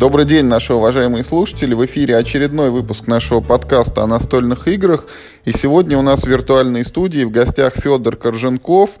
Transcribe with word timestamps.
Добрый 0.00 0.24
день, 0.24 0.46
наши 0.46 0.72
уважаемые 0.72 1.24
слушатели. 1.24 1.74
В 1.74 1.84
эфире 1.84 2.16
очередной 2.16 2.70
выпуск 2.70 3.06
нашего 3.06 3.42
подкаста 3.42 4.02
о 4.02 4.06
настольных 4.06 4.66
играх. 4.66 5.04
И 5.44 5.52
сегодня 5.52 5.98
у 5.98 6.00
нас 6.00 6.22
в 6.22 6.26
виртуальной 6.26 6.86
студии 6.86 7.22
в 7.22 7.30
гостях 7.30 7.74
Федор 7.76 8.16
Корженков, 8.16 8.92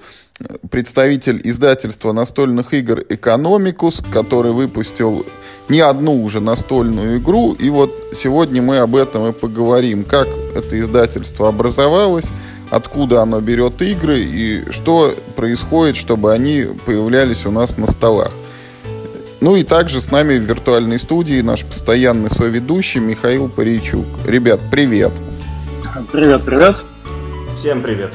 представитель 0.70 1.40
издательства 1.42 2.12
настольных 2.12 2.74
игр 2.74 3.02
«Экономикус», 3.08 4.02
который 4.12 4.52
выпустил 4.52 5.24
не 5.70 5.80
одну 5.80 6.22
уже 6.22 6.40
настольную 6.40 7.16
игру. 7.16 7.54
И 7.54 7.70
вот 7.70 7.94
сегодня 8.22 8.60
мы 8.60 8.80
об 8.80 8.94
этом 8.94 9.26
и 9.26 9.32
поговорим. 9.32 10.04
Как 10.04 10.28
это 10.54 10.78
издательство 10.78 11.48
образовалось, 11.48 12.28
откуда 12.68 13.22
оно 13.22 13.40
берет 13.40 13.80
игры 13.80 14.20
и 14.20 14.70
что 14.70 15.14
происходит, 15.34 15.96
чтобы 15.96 16.34
они 16.34 16.66
появлялись 16.84 17.46
у 17.46 17.50
нас 17.50 17.78
на 17.78 17.86
столах. 17.86 18.32
Ну 19.40 19.56
и 19.56 19.64
также 19.64 20.02
с 20.02 20.10
нами 20.10 20.36
в 20.36 20.42
виртуальной 20.42 20.98
студии 20.98 21.40
наш 21.40 21.64
постоянный 21.64 22.28
соведущий 22.28 23.00
Михаил 23.00 23.48
Паричук. 23.48 24.04
Ребят, 24.26 24.60
привет! 24.70 25.12
Привет, 26.12 26.42
привет! 26.44 26.84
Всем 27.56 27.82
привет! 27.82 28.12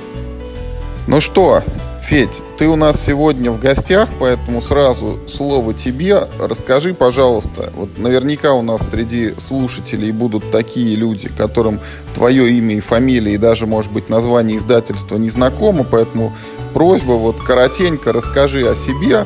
Ну 1.08 1.20
что, 1.22 1.64
Федь, 2.04 2.44
ты 2.60 2.68
у 2.68 2.76
нас 2.76 3.04
сегодня 3.04 3.50
в 3.50 3.60
гостях, 3.60 4.10
поэтому 4.20 4.62
сразу 4.62 5.18
слово 5.28 5.74
тебе. 5.74 6.28
Расскажи, 6.40 6.94
пожалуйста, 6.94 7.74
вот 7.76 7.98
наверняка 7.98 8.54
у 8.54 8.62
нас 8.62 8.92
среди 8.92 9.34
слушателей 9.40 10.12
будут 10.12 10.52
такие 10.52 10.96
люди, 10.96 11.28
которым 11.36 11.80
твое 12.14 12.52
имя 12.52 12.76
и 12.76 12.82
фамилия, 12.82 13.34
и 13.34 13.40
даже, 13.40 13.66
может 13.66 13.92
быть, 13.92 14.10
название 14.10 14.60
издательства 14.60 15.18
не 15.18 15.32
знакомы, 15.32 15.88
поэтому 15.90 16.34
просьба 16.76 17.14
вот 17.14 17.42
коротенько 17.42 18.14
расскажи 18.14 18.70
о 18.70 18.76
себе, 18.76 19.26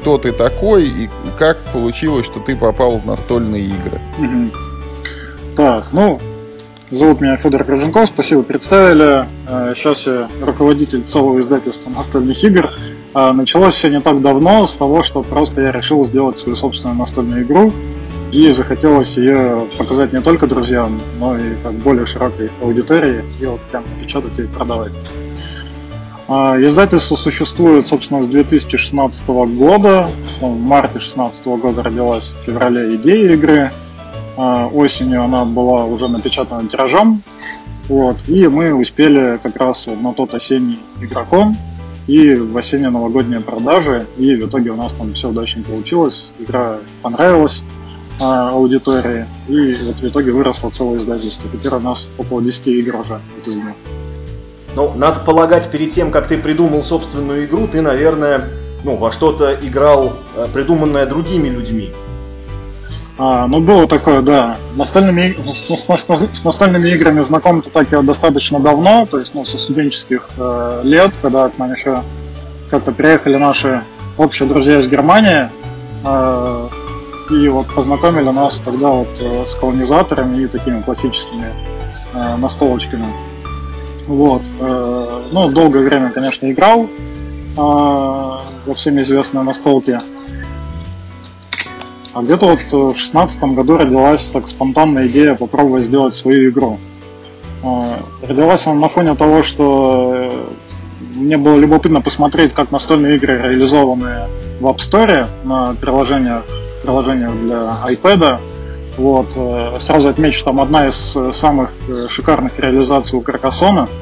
кто 0.00 0.16
ты 0.16 0.32
такой 0.32 0.86
и 0.86 1.10
как 1.38 1.58
получилось, 1.72 2.24
что 2.24 2.40
ты 2.40 2.56
попал 2.56 2.96
в 2.98 3.06
настольные 3.06 3.64
игры. 3.64 4.00
Так, 5.56 5.88
ну, 5.92 6.18
зовут 6.90 7.20
меня 7.20 7.36
Федор 7.36 7.64
Крыженков, 7.64 8.08
спасибо, 8.08 8.42
представили. 8.42 9.26
Сейчас 9.74 10.06
э, 10.06 10.26
я 10.40 10.46
руководитель 10.46 11.02
целого 11.02 11.38
издательства 11.40 11.90
настольных 11.90 12.42
игр. 12.42 12.70
А, 13.12 13.32
началось 13.32 13.74
все 13.74 13.90
не 13.90 14.00
так 14.00 14.22
давно 14.22 14.66
с 14.66 14.76
того, 14.76 15.02
что 15.02 15.22
просто 15.22 15.60
я 15.60 15.72
решил 15.72 16.04
сделать 16.04 16.38
свою 16.38 16.56
собственную 16.56 16.96
настольную 16.96 17.42
игру. 17.42 17.72
И 18.32 18.48
захотелось 18.52 19.18
ее 19.18 19.66
показать 19.76 20.12
не 20.12 20.20
только 20.20 20.46
друзьям, 20.46 21.00
но 21.18 21.36
и 21.36 21.56
так 21.62 21.72
более 21.72 22.06
широкой 22.06 22.50
аудитории. 22.62 23.24
И 23.40 23.44
вот 23.44 23.60
прям 23.70 23.82
напечатать 23.96 24.38
и 24.38 24.44
продавать. 24.44 24.92
А, 26.32 26.56
издательство 26.64 27.16
существует, 27.16 27.88
собственно, 27.88 28.22
с 28.22 28.28
2016 28.28 29.26
года. 29.26 30.08
В 30.40 30.60
марте 30.60 30.92
2016 30.92 31.44
года 31.46 31.82
родилась 31.82 32.34
в 32.40 32.46
феврале 32.46 32.94
идея 32.94 33.32
игры. 33.32 33.72
А, 34.36 34.68
осенью 34.68 35.24
она 35.24 35.44
была 35.44 35.84
уже 35.86 36.06
напечатана 36.06 36.68
тиражом. 36.68 37.22
Вот. 37.88 38.16
И 38.28 38.46
мы 38.46 38.72
успели 38.72 39.40
как 39.42 39.56
раз 39.56 39.88
вот 39.88 40.00
на 40.00 40.14
тот 40.14 40.32
осенний 40.32 40.78
игрокон 41.02 41.56
и 42.06 42.36
в 42.36 42.56
осенне-новогодние 42.56 43.40
продажи. 43.40 44.06
И 44.16 44.36
в 44.36 44.48
итоге 44.48 44.70
у 44.70 44.76
нас 44.76 44.92
там 44.92 45.12
все 45.14 45.30
удачно 45.30 45.64
получилось. 45.64 46.30
Игра 46.38 46.78
понравилась 47.02 47.64
а, 48.20 48.50
аудитории. 48.50 49.26
И 49.48 49.78
вот 49.84 49.96
в 49.96 50.06
итоге 50.06 50.30
выросло 50.30 50.70
целое 50.70 50.98
издательство. 50.98 51.50
Теперь 51.50 51.74
у 51.74 51.80
нас 51.80 52.08
около 52.18 52.40
10 52.40 52.68
игр 52.68 53.00
уже 53.00 53.20
вот 53.36 53.48
из 53.48 53.56
них. 53.56 53.74
Ну, 54.74 54.92
надо 54.94 55.20
полагать, 55.20 55.70
перед 55.70 55.90
тем, 55.90 56.10
как 56.10 56.26
ты 56.26 56.38
придумал 56.38 56.82
собственную 56.82 57.44
игру, 57.44 57.66
ты, 57.66 57.80
наверное, 57.80 58.48
ну, 58.84 58.96
во 58.96 59.10
что-то 59.10 59.54
играл, 59.60 60.12
э, 60.36 60.46
придуманное 60.52 61.06
другими 61.06 61.48
людьми. 61.48 61.92
А, 63.18 63.46
ну, 63.46 63.60
было 63.60 63.86
такое, 63.86 64.22
да. 64.22 64.56
Настольными, 64.76 65.36
с, 65.54 65.68
с, 65.68 66.38
с 66.38 66.44
настольными 66.44 66.88
играми 66.88 67.20
знаком 67.20 67.60
то 67.60 67.68
так 67.68 67.88
я 67.92 68.00
достаточно 68.00 68.60
давно, 68.60 69.06
то 69.10 69.18
есть, 69.18 69.34
ну, 69.34 69.44
со 69.44 69.58
студенческих 69.58 70.28
э, 70.38 70.80
лет, 70.84 71.12
когда 71.20 71.48
к 71.48 71.58
нам 71.58 71.72
еще 71.72 72.02
как-то 72.70 72.92
приехали 72.92 73.36
наши 73.36 73.82
общие 74.16 74.48
друзья 74.48 74.78
из 74.78 74.88
Германии, 74.88 75.50
э, 76.04 76.68
и 77.30 77.48
вот 77.48 77.66
познакомили 77.74 78.30
нас 78.30 78.60
тогда 78.64 78.88
вот 78.88 79.20
э, 79.20 79.44
с 79.44 79.54
колонизаторами 79.54 80.44
и 80.44 80.46
такими 80.46 80.80
классическими 80.80 81.52
э, 82.14 82.36
настолочками. 82.36 83.06
Вот. 84.10 84.42
Э, 84.58 85.22
ну, 85.30 85.48
долгое 85.50 85.84
время, 85.84 86.10
конечно, 86.10 86.50
играл 86.50 86.82
э, 86.82 86.88
во 87.56 88.74
всем 88.74 89.00
известной 89.00 89.44
настолке. 89.44 89.98
А 92.12 92.20
где-то 92.20 92.46
вот 92.46 92.58
в 92.58 92.98
шестнадцатом 92.98 93.54
году 93.54 93.76
родилась 93.76 94.30
так 94.30 94.48
спонтанная 94.48 95.06
идея 95.06 95.36
попробовать 95.36 95.84
сделать 95.84 96.16
свою 96.16 96.50
игру. 96.50 96.76
Э, 97.62 97.82
родилась 98.26 98.66
она 98.66 98.80
на 98.80 98.88
фоне 98.88 99.14
того, 99.14 99.44
что 99.44 100.48
мне 101.14 101.36
было 101.36 101.56
любопытно 101.56 102.00
посмотреть, 102.00 102.52
как 102.52 102.72
настольные 102.72 103.14
игры 103.14 103.40
реализованы 103.40 104.26
в 104.58 104.66
App 104.66 104.78
Store 104.78 105.26
на 105.44 105.76
приложениях, 105.80 106.42
приложениях 106.82 107.32
для 107.42 107.58
iPad. 107.86 108.40
Вот. 109.00 109.82
Сразу 109.82 110.08
отмечу, 110.08 110.44
там 110.44 110.60
одна 110.60 110.88
из 110.88 111.16
самых 111.32 111.70
шикарных 112.08 112.58
реализаций 112.58 113.18
у 113.18 113.22
Каркасона– 113.22 113.88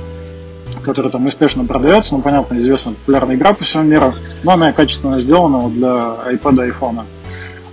которая 0.88 1.12
там 1.12 1.26
успешно 1.26 1.64
продается, 1.64 2.14
ну, 2.14 2.22
понятно, 2.22 2.56
известная 2.58 2.94
популярная 2.94 3.36
игра 3.36 3.52
по 3.52 3.62
всему 3.62 3.84
миру, 3.84 4.14
но 4.42 4.52
она 4.52 4.72
качественно 4.72 5.18
сделана 5.18 5.68
для 5.68 6.16
iPad 6.32 6.66
и 6.66 6.70
iPhone. 6.70 7.04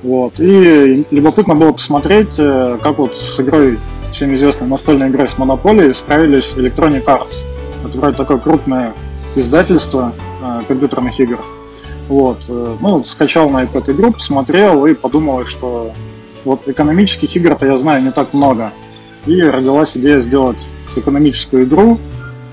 Вот. 0.03 0.33
И 0.39 1.07
любопытно 1.11 1.55
было 1.55 1.71
посмотреть, 1.71 2.35
э, 2.37 2.77
как 2.81 2.97
вот 2.97 3.15
с 3.15 3.39
игрой, 3.39 3.79
всем 4.11 4.33
известной 4.33 4.67
настольной 4.67 5.07
игрой 5.07 5.27
с 5.27 5.35
Monopoly 5.35 5.93
справились 5.93 6.53
Electronic 6.55 7.05
Arts. 7.05 7.45
Это 7.85 7.97
вроде 7.97 8.17
такое 8.17 8.37
крупное 8.37 8.93
издательство 9.35 10.13
э, 10.43 10.61
компьютерных 10.67 11.19
игр. 11.19 11.39
Вот. 12.09 12.39
Э, 12.49 12.75
ну, 12.81 13.03
скачал 13.05 13.49
на 13.49 13.63
iPad 13.63 13.91
игру, 13.93 14.11
посмотрел 14.11 14.85
и 14.85 14.93
подумал, 14.93 15.45
что 15.45 15.91
вот 16.45 16.67
экономических 16.67 17.35
игр-то 17.35 17.65
я 17.65 17.75
знаю 17.75 18.03
не 18.03 18.11
так 18.11 18.33
много. 18.33 18.71
И 19.25 19.41
родилась 19.41 19.97
идея 19.97 20.19
сделать 20.19 20.69
экономическую 20.95 21.65
игру, 21.65 21.99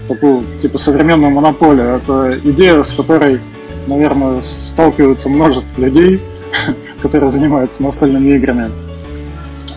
такую 0.09 0.43
типа 0.61 0.79
современную 0.79 1.31
монополию. 1.31 1.97
Это 1.97 2.31
идея, 2.45 2.83
с 2.83 2.93
которой, 2.93 3.41
наверное, 3.87 4.43
сталкиваются 4.43 5.29
множество 5.29 5.81
людей, 5.81 6.21
которые 7.03 7.31
занимаются 7.31 7.83
настольными 7.83 8.31
играми. 8.31 8.71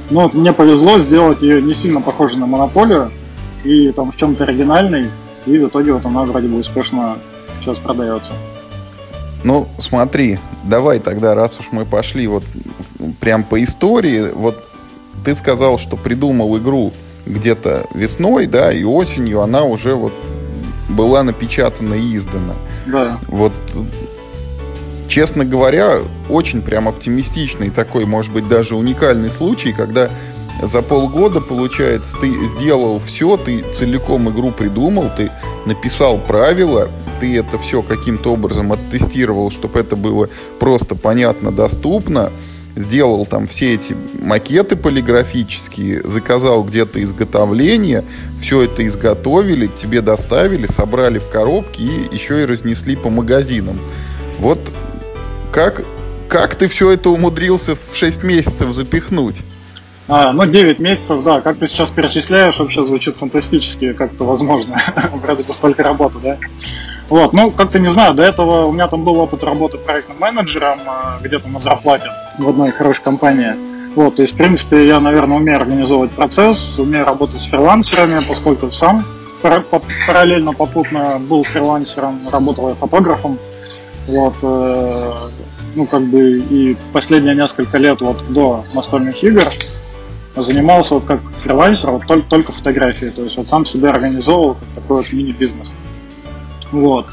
Но 0.09 0.21
вот 0.21 0.33
мне 0.35 0.53
повезло 0.53 0.97
сделать 0.97 1.41
ее 1.41 1.61
не 1.61 1.73
сильно 1.73 2.01
похожей 2.01 2.37
на 2.37 2.45
монополию 2.45 3.11
и 3.63 3.91
там 3.91 4.11
в 4.11 4.15
чем-то 4.15 4.43
оригинальной, 4.43 5.09
и 5.45 5.57
в 5.57 5.67
итоге 5.67 5.93
вот 5.93 6.05
она 6.05 6.23
вроде 6.23 6.47
бы 6.47 6.59
успешно 6.59 7.17
сейчас 7.59 7.79
продается. 7.79 8.33
Ну, 9.43 9.67
смотри, 9.77 10.39
давай 10.63 10.99
тогда, 10.99 11.35
раз 11.35 11.59
уж 11.59 11.67
мы 11.71 11.85
пошли 11.85 12.27
вот 12.27 12.43
прям 13.19 13.43
по 13.43 13.63
истории, 13.63 14.31
вот 14.33 14.63
ты 15.23 15.35
сказал, 15.35 15.77
что 15.77 15.97
придумал 15.97 16.57
игру 16.57 16.93
где-то 17.25 17.85
весной, 17.93 18.45
да, 18.45 18.71
и 18.71 18.83
осенью 18.83 19.41
она 19.41 19.63
уже 19.63 19.95
вот 19.95 20.13
была 20.89 21.23
напечатана 21.23 21.95
и 21.95 22.15
издана. 22.15 22.53
Да. 22.85 23.19
Вот, 23.27 23.53
честно 25.07 25.45
говоря, 25.45 25.99
очень 26.29 26.61
прям 26.61 26.87
оптимистичный 26.87 27.69
такой, 27.69 28.05
может 28.05 28.31
быть, 28.31 28.47
даже 28.47 28.75
уникальный 28.75 29.31
случай, 29.31 29.73
когда 29.73 30.09
за 30.61 30.81
полгода, 30.81 31.41
получается, 31.41 32.17
ты 32.17 32.33
сделал 32.45 32.99
все, 32.99 33.37
ты 33.37 33.63
целиком 33.73 34.29
игру 34.29 34.51
придумал, 34.51 35.09
ты 35.15 35.31
написал 35.65 36.19
правила, 36.19 36.89
ты 37.19 37.37
это 37.37 37.57
все 37.57 37.81
каким-то 37.81 38.33
образом 38.33 38.71
оттестировал, 38.71 39.51
чтобы 39.51 39.79
это 39.79 39.95
было 39.95 40.29
просто 40.59 40.95
понятно, 40.95 41.51
доступно, 41.51 42.31
сделал 42.75 43.25
там 43.25 43.47
все 43.47 43.75
эти 43.75 43.95
макеты 44.21 44.75
полиграфические, 44.75 46.01
заказал 46.03 46.63
где-то 46.63 47.01
изготовление, 47.03 48.03
все 48.41 48.63
это 48.63 48.85
изготовили, 48.85 49.67
тебе 49.67 50.01
доставили, 50.01 50.67
собрали 50.67 51.19
в 51.19 51.29
коробки 51.29 51.81
и 51.81 52.13
еще 52.13 52.41
и 52.41 52.45
разнесли 52.45 52.95
по 52.95 53.09
магазинам. 53.09 53.79
Вот 54.39 54.59
как, 55.51 55.85
как 56.27 56.55
ты 56.55 56.67
все 56.67 56.91
это 56.91 57.09
умудрился 57.09 57.75
в 57.75 57.95
6 57.95 58.23
месяцев 58.23 58.73
запихнуть? 58.73 59.37
А, 60.07 60.33
ну, 60.33 60.45
9 60.45 60.77
месяцев, 60.79 61.23
да. 61.23 61.41
Как 61.41 61.57
ты 61.57 61.67
сейчас 61.67 61.89
перечисляешь, 61.89 62.59
вообще 62.59 62.83
звучит 62.83 63.15
фантастически, 63.15 63.93
как 63.93 64.13
это 64.13 64.23
возможно. 64.23 64.77
Вроде 65.13 65.43
бы 65.43 65.51
столько 65.53 65.81
работы, 65.81 66.19
да? 66.21 66.37
Вот, 67.09 67.33
ну, 67.33 67.49
как-то 67.51 67.79
не 67.79 67.89
знаю, 67.89 68.13
до 68.13 68.23
этого 68.23 68.65
у 68.65 68.71
меня 68.71 68.87
там 68.87 69.03
был 69.03 69.17
опыт 69.17 69.43
работы 69.43 69.77
проектным 69.77 70.17
менеджером 70.19 70.79
а, 70.85 71.19
где-то 71.23 71.47
на 71.47 71.59
зарплате 71.59 72.09
в 72.37 72.49
одной 72.49 72.71
хорошей 72.71 73.03
компании. 73.03 73.55
Вот, 73.95 74.15
то 74.15 74.21
есть, 74.21 74.33
в 74.33 74.37
принципе, 74.37 74.87
я, 74.87 74.99
наверное, 74.99 75.37
умею 75.37 75.57
организовывать 75.57 76.11
процесс, 76.11 76.77
умею 76.79 77.05
работать 77.05 77.39
с 77.39 77.47
фрилансерами, 77.47 78.19
поскольку 78.27 78.71
сам 78.71 79.05
параллельно, 80.07 80.53
попутно 80.53 81.19
был 81.19 81.43
фрилансером, 81.43 82.27
работал 82.29 82.69
я 82.69 82.75
фотографом. 82.75 83.37
Вот, 84.07 84.35
э, 84.41 85.13
ну, 85.75 85.85
как 85.87 86.03
бы 86.03 86.39
и 86.39 86.77
последние 86.93 87.35
несколько 87.35 87.77
лет 87.77 88.01
вот 88.01 88.23
до 88.29 88.65
настольных 88.73 89.23
игр 89.23 89.43
занимался 90.33 90.95
вот 90.95 91.05
как 91.05 91.21
фрилансер, 91.37 91.91
вот 91.91 92.05
только, 92.05 92.27
только 92.27 92.51
фотографией, 92.51 93.11
то 93.11 93.23
есть 93.23 93.37
вот 93.37 93.47
сам 93.47 93.65
себя 93.65 93.91
организовывал 93.91 94.55
как 94.55 94.83
такой 94.83 94.97
вот 94.97 95.13
мини-бизнес. 95.13 95.73
Вот. 96.71 97.07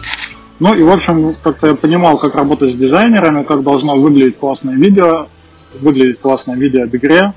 Ну 0.63 0.75
и, 0.75 0.83
в 0.85 0.93
общем, 0.93 1.35
как-то 1.43 1.67
я 1.67 1.75
понимал, 1.75 2.19
как 2.19 2.37
работать 2.37 2.71
с 2.71 2.77
дизайнерами, 2.77 3.43
как 3.43 3.65
должно 3.65 3.97
выглядеть 3.97 4.39
классное 4.39 4.77
видео, 4.77 5.27
выглядеть 5.81 6.21
классное 6.21 6.55
видео 6.55 6.85
об 6.85 6.95
игре. 6.95 7.33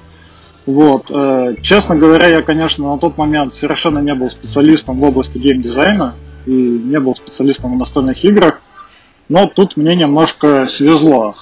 Вот. 0.68 1.10
Э, 1.10 1.56
честно 1.60 1.96
говоря, 1.96 2.28
я, 2.28 2.44
конечно, 2.44 2.88
на 2.88 3.00
тот 3.00 3.18
момент 3.18 3.52
совершенно 3.56 3.98
не 3.98 4.14
был 4.14 4.30
специалистом 4.30 5.00
в 5.00 5.04
области 5.04 5.40
геймдизайна 5.40 6.14
и 6.46 6.52
не 6.52 7.00
был 7.00 7.16
специалистом 7.16 7.74
в 7.74 7.80
настольных 7.80 8.24
играх, 8.24 8.62
но 9.28 9.48
тут 9.48 9.76
мне 9.76 9.96
немножко 9.96 10.68
свезло. 10.68 11.34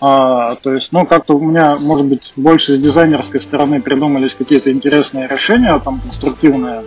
А, 0.00 0.54
то 0.54 0.72
есть, 0.72 0.90
ну, 0.92 1.04
как-то 1.04 1.36
у 1.36 1.44
меня, 1.44 1.76
может 1.76 2.06
быть, 2.06 2.32
больше 2.36 2.72
с 2.72 2.78
дизайнерской 2.78 3.40
стороны 3.40 3.82
придумались 3.82 4.34
какие-то 4.34 4.72
интересные 4.72 5.28
решения, 5.28 5.78
там, 5.84 6.00
конструктивные 6.00 6.82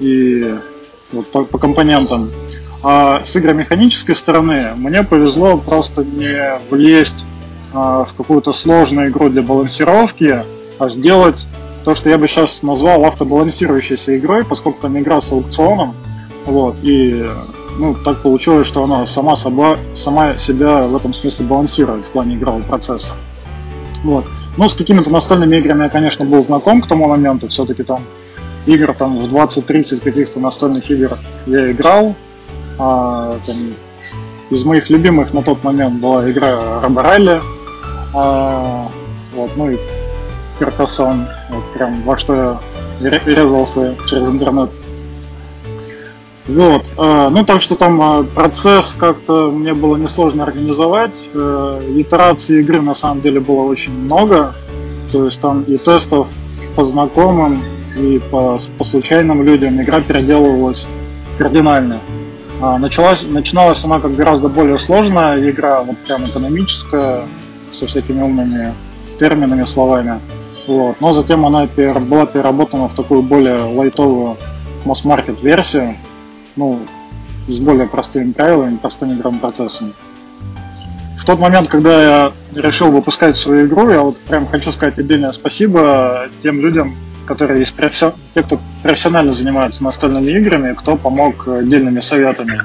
и 0.00 0.56
вот 1.12 1.30
по, 1.30 1.44
по 1.44 1.58
компонентам. 1.58 2.30
А 2.82 3.22
с 3.24 3.36
игромеханической 3.36 4.14
стороны 4.14 4.72
мне 4.76 5.04
повезло 5.04 5.56
просто 5.56 6.04
не 6.04 6.58
влезть 6.70 7.24
а, 7.72 8.04
в 8.04 8.14
какую-то 8.14 8.52
сложную 8.52 9.08
игру 9.08 9.28
для 9.28 9.42
балансировки, 9.42 10.42
а 10.78 10.88
сделать 10.88 11.46
то, 11.84 11.94
что 11.94 12.10
я 12.10 12.18
бы 12.18 12.26
сейчас 12.26 12.62
назвал 12.62 13.04
автобалансирующейся 13.04 14.16
игрой, 14.18 14.44
поскольку 14.44 14.82
там 14.82 14.98
игра 14.98 15.20
с 15.20 15.30
аукционом. 15.32 15.94
Вот, 16.44 16.76
и 16.82 17.24
ну, 17.78 17.94
так 17.94 18.22
получилось, 18.22 18.66
что 18.66 18.84
она 18.84 19.06
сама, 19.06 19.36
соба, 19.36 19.78
сама 19.94 20.36
себя 20.36 20.82
в 20.82 20.96
этом 20.96 21.14
смысле 21.14 21.46
балансирует 21.46 22.04
в 22.04 22.10
плане 22.10 22.36
игрового 22.36 22.62
процесса. 22.62 23.12
Вот. 24.02 24.24
Ну, 24.56 24.68
с 24.68 24.74
какими-то 24.74 25.10
настольными 25.10 25.56
играми 25.56 25.84
я, 25.84 25.88
конечно, 25.88 26.24
был 26.24 26.42
знаком 26.42 26.82
к 26.82 26.86
тому 26.86 27.08
моменту. 27.08 27.48
Все-таки 27.48 27.84
там 27.84 28.02
игр 28.66 28.94
там 28.94 29.18
в 29.18 29.34
20-30 29.34 30.00
каких-то 30.00 30.40
настольных 30.40 30.90
игр 30.90 31.18
я 31.46 31.70
играл. 31.70 32.14
А, 32.78 33.38
там, 33.46 33.74
из 34.50 34.64
моих 34.64 34.90
любимых 34.90 35.32
на 35.32 35.42
тот 35.42 35.62
момент 35.64 36.00
была 36.00 36.30
игра 36.30 36.80
Роборалли. 36.80 37.40
А, 38.14 38.88
вот, 39.34 39.50
ну 39.56 39.70
и 39.70 39.78
Каркасон. 40.58 41.26
Вот 41.50 41.64
прям 41.74 42.02
во 42.02 42.16
что 42.16 42.60
я 43.00 43.10
резался 43.10 43.94
через 44.06 44.28
интернет. 44.28 44.70
Вот, 46.48 46.86
э, 46.98 47.28
ну 47.30 47.44
так 47.44 47.62
что 47.62 47.76
там 47.76 48.20
э, 48.20 48.24
процесс 48.24 48.96
как-то 48.98 49.50
мне 49.50 49.74
было 49.74 49.96
несложно 49.96 50.42
организовать. 50.42 51.30
Э, 51.34 51.80
итераций 51.96 52.60
игры 52.60 52.80
на 52.80 52.94
самом 52.94 53.22
деле 53.22 53.40
было 53.40 53.62
очень 53.62 53.92
много. 53.92 54.54
То 55.12 55.24
есть 55.26 55.40
там 55.40 55.62
и 55.62 55.76
тестов 55.78 56.28
по 56.74 56.82
знакомым, 56.82 57.62
и 57.96 58.20
по, 58.30 58.58
по 58.78 58.84
случайным 58.84 59.44
людям 59.44 59.80
игра 59.80 60.00
переделывалась 60.00 60.86
кардинально. 61.38 62.00
А, 62.62 62.78
началась, 62.78 63.24
начиналась 63.24 63.84
она 63.84 63.98
как 63.98 64.14
гораздо 64.14 64.48
более 64.48 64.78
сложная 64.78 65.50
игра, 65.50 65.82
вот 65.82 65.98
прям 65.98 66.24
экономическая, 66.24 67.26
со 67.72 67.88
всякими 67.88 68.22
умными 68.22 68.72
терминами, 69.18 69.64
словами. 69.64 70.20
Вот. 70.68 71.00
Но 71.00 71.12
затем 71.12 71.44
она 71.44 71.66
была 71.66 72.24
переработана 72.24 72.88
в 72.88 72.94
такую 72.94 73.22
более 73.22 73.76
лайтовую 73.76 74.36
масс-маркет 74.84 75.42
версию, 75.42 75.96
ну, 76.54 76.78
с 77.48 77.58
более 77.58 77.88
простыми 77.88 78.30
правилами, 78.30 78.76
простым 78.76 79.12
игровым 79.12 79.40
процессом. 79.40 79.88
В 81.18 81.24
тот 81.24 81.40
момент, 81.40 81.68
когда 81.68 82.02
я 82.02 82.32
решил 82.54 82.92
выпускать 82.92 83.36
свою 83.36 83.66
игру, 83.66 83.90
я 83.90 84.02
вот 84.02 84.18
прям 84.18 84.46
хочу 84.46 84.70
сказать 84.70 85.00
отдельное 85.00 85.32
спасибо 85.32 86.28
тем 86.40 86.60
людям, 86.60 86.94
которые 87.26 87.62
из 87.62 87.70
профессион... 87.70 88.12
те, 88.34 88.42
кто 88.42 88.60
профессионально 88.82 89.32
занимается 89.32 89.84
настольными 89.84 90.30
играми, 90.30 90.74
кто 90.74 90.96
помог 90.96 91.48
отдельными 91.48 92.00
советами. 92.00 92.58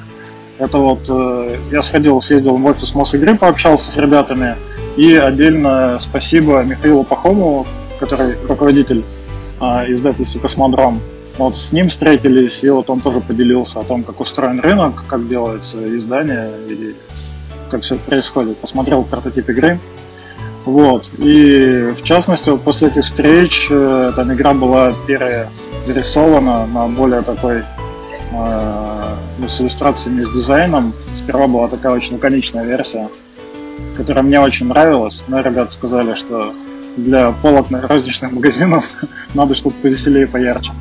Это 0.58 0.78
вот 0.78 1.06
э, 1.10 1.58
я 1.72 1.82
сходил, 1.82 2.20
съездил 2.20 2.58
в 2.58 2.66
офис 2.66 2.96
Мосигры, 2.96 3.36
пообщался 3.36 3.92
с 3.92 3.98
ребятами, 3.98 4.56
и 4.96 5.16
отдельно 5.16 5.98
спасибо 6.00 6.64
Михаилу 6.64 7.04
Пахомову, 7.04 7.68
который 8.00 8.36
руководитель 8.48 9.04
э, 9.62 9.66
издательства 9.92 10.40
Космодром. 10.40 11.00
Вот 11.38 11.56
с 11.56 11.72
ним 11.72 11.90
встретились, 11.90 12.64
и 12.64 12.70
вот 12.70 12.90
он 12.90 13.00
тоже 13.00 13.20
поделился 13.20 13.80
о 13.80 13.84
том, 13.84 14.04
как 14.04 14.20
устроен 14.20 14.60
рынок, 14.60 15.04
как 15.08 15.28
делается 15.28 15.78
издание 15.96 16.50
и 16.68 16.96
как 17.70 17.84
все 17.84 17.96
происходит. 17.98 18.58
Посмотрел 18.58 19.04
прототип 19.04 19.48
игры. 19.50 19.80
Вот. 20.68 21.10
И 21.18 21.94
в 21.98 22.04
частности, 22.04 22.56
после 22.58 22.90
этих 22.90 23.06
встреч 23.06 23.68
э, 23.70 24.12
там 24.14 24.34
игра 24.34 24.54
была 24.54 24.92
перерисована 25.08 26.66
на 26.66 26.90
более 26.90 27.22
такой 27.22 27.60
э, 28.34 29.16
ну, 29.38 29.48
с 29.48 29.62
иллюстрациями, 29.62 30.24
с 30.24 30.30
дизайном. 30.30 30.94
Сперва 31.16 31.48
была 31.48 31.70
такая 31.70 31.94
очень 31.94 32.16
лаконичная 32.16 32.66
версия, 32.66 33.08
которая 33.96 34.26
мне 34.26 34.42
очень 34.42 34.68
нравилась. 34.68 35.24
Но 35.30 35.40
ребята 35.40 35.72
сказали, 35.72 36.16
что 36.16 36.54
для 36.98 37.32
полок 37.32 37.70
на 37.72 37.80
розничных 37.88 38.34
магазинов 38.34 38.90
надо 39.34 39.56
что-то 39.56 39.78
повеселее, 39.82 40.28
поярче. 40.28 40.74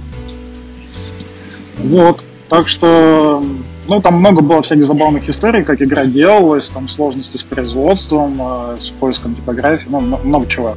Вот, 1.79 2.25
так 2.49 2.69
что, 2.69 3.43
ну, 3.89 4.01
там 4.01 4.15
много 4.15 4.43
было 4.43 4.63
всяких 4.63 4.85
забавных 4.85 5.29
историй, 5.29 5.65
как 5.65 5.83
игра 5.83 6.05
делалась, 6.05 6.69
там 6.69 6.89
сложности 6.89 7.37
с 7.37 7.43
производством, 7.43 8.39
э, 8.41 8.77
с 8.81 8.91
поиском 8.91 9.35
типографии, 9.35 9.89
ну, 9.89 10.01
много 10.01 10.47
чего. 10.47 10.77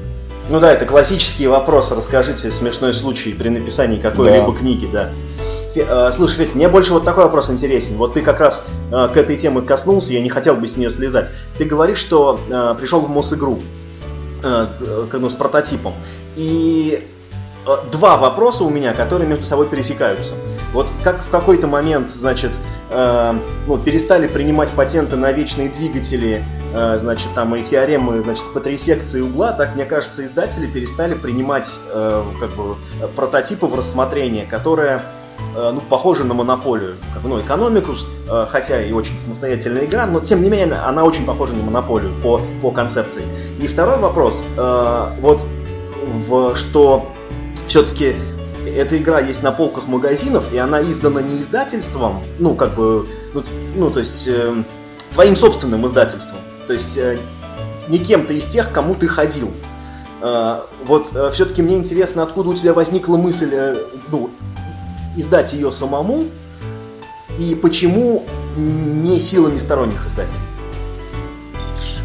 Ну 0.50 0.60
да, 0.60 0.71
это 0.71 0.86
классический 0.86 1.45
вопрос. 1.45 1.92
Расскажите 1.92 2.50
смешной 2.50 2.92
случай 2.92 3.33
при 3.33 3.50
написании 3.50 4.00
какой-либо 4.00 4.51
да. 4.51 4.57
книги, 4.57 4.89
да. 4.92 5.10
Э, 5.75 6.12
слушай, 6.12 6.38
Федь, 6.38 6.56
мне 6.56 6.68
больше 6.69 6.94
вот 6.94 7.04
такой 7.04 7.25
вопрос 7.25 7.51
интересен. 7.51 7.98
Вот 7.98 8.13
ты 8.13 8.21
как 8.21 8.39
раз 8.39 8.66
э, 8.92 9.10
к 9.13 9.18
этой 9.18 9.38
теме 9.38 9.62
коснулся, 9.62 10.13
я 10.13 10.21
не 10.21 10.30
хотел 10.30 10.56
бы 10.56 10.68
с 10.68 10.75
нее 10.75 10.89
слезать. 10.89 11.30
Ты 11.60 11.66
говоришь, 11.66 12.00
что 12.00 12.39
э, 12.50 12.75
пришел 12.80 13.01
в 13.01 13.10
Мосигру 13.10 13.60
э, 14.44 14.68
ну, 15.13 15.30
с 15.30 15.36
прототипом. 15.36 15.94
И 16.36 17.06
э, 17.68 17.71
два 17.92 18.18
вопроса 18.18 18.63
у 18.63 18.71
меня, 18.71 18.94
которые 18.94 19.27
между 19.27 19.45
собой 19.45 19.68
пересекаются. 19.68 20.33
Вот 20.74 20.92
как 21.04 21.21
в 21.21 21.30
какой-то 21.30 21.68
момент, 21.68 22.10
значит, 22.10 22.60
э, 22.89 23.33
ну, 23.68 23.77
перестали 23.77 24.27
принимать 24.27 24.71
патенты 24.71 25.16
на 25.16 25.31
вечные 25.31 25.69
двигатели, 25.69 26.45
э, 26.74 26.98
значит, 27.00 27.33
там 27.33 27.56
и 27.56 27.63
теоремы, 27.63 28.21
значит, 28.21 28.45
по 28.54 28.60
три 28.60 28.77
секции 28.77 29.21
угла, 29.21 29.51
так, 29.54 29.75
мне 29.75 29.86
кажется, 29.86 30.24
издатели 30.24 30.68
перестали 30.68 31.16
принимать, 31.16 31.80
э, 31.92 32.24
как 32.39 32.51
бы, 32.51 32.76
прототипы 33.16 33.66
в 33.66 33.73
рассмотрение, 33.73 34.45
которые 34.45 35.02
э, 35.56 35.71
ну, 35.73 35.81
похожи 35.81 36.23
на 36.23 36.35
монополию. 36.35 36.97
Как, 37.16 37.23
ну, 37.23 37.42
Экономикус, 37.42 38.06
э, 38.30 38.45
хотя 38.49 38.83
и 38.83 38.92
очень 38.92 39.18
самостоятельная 39.18 39.85
игра, 39.85 40.06
но 40.06 40.19
тем 40.19 40.44
не 40.44 40.52
менее 40.52 40.76
она 40.76 41.04
очень 41.04 41.26
похожа 41.26 41.56
на 41.56 41.64
монополию 41.64 42.11
по, 42.21 42.40
по 42.61 42.71
концепции. 42.71 43.23
И 43.59 43.66
второй 43.66 43.97
вопрос, 43.97 44.44
э, 44.56 45.07
вот 45.21 45.47
в, 46.28 46.56
что 46.56 47.11
все-таки 47.66 48.16
эта 48.66 48.97
игра 48.97 49.19
есть 49.19 49.44
на 49.44 49.51
полках 49.51 49.87
магазинов, 49.87 50.51
и 50.51 50.57
она 50.57 50.81
издана 50.81 51.21
не 51.21 51.39
издательством, 51.39 52.23
ну, 52.39 52.56
как 52.56 52.75
бы, 52.75 53.07
ну, 53.33 53.44
ну 53.75 53.92
то 53.92 53.99
есть, 53.99 54.28
э, 54.28 54.63
твоим 55.13 55.35
собственным 55.35 55.85
издательством. 55.85 56.39
То 56.68 56.73
есть, 56.73 56.97
э, 56.97 57.18
не 57.87 57.99
кем-то 57.99 58.33
из 58.33 58.47
тех, 58.47 58.71
кому 58.71 58.95
ты 58.95 59.07
ходил. 59.07 59.51
Э, 60.21 60.61
вот, 60.85 61.11
э, 61.13 61.30
все-таки 61.31 61.61
мне 61.61 61.78
интересно, 61.78 62.23
откуда 62.23 62.49
у 62.49 62.54
тебя 62.54 62.73
возникла 62.73 63.18
мысль, 63.18 63.51
э, 63.54 63.75
ну, 64.11 64.30
издать 65.16 65.54
ее 65.54 65.71
самому, 65.71 66.25
и 67.37 67.56
почему 67.56 68.25
не 68.57 69.19
силами 69.19 69.57
сторонних 69.57 70.06
издателей? 70.06 70.42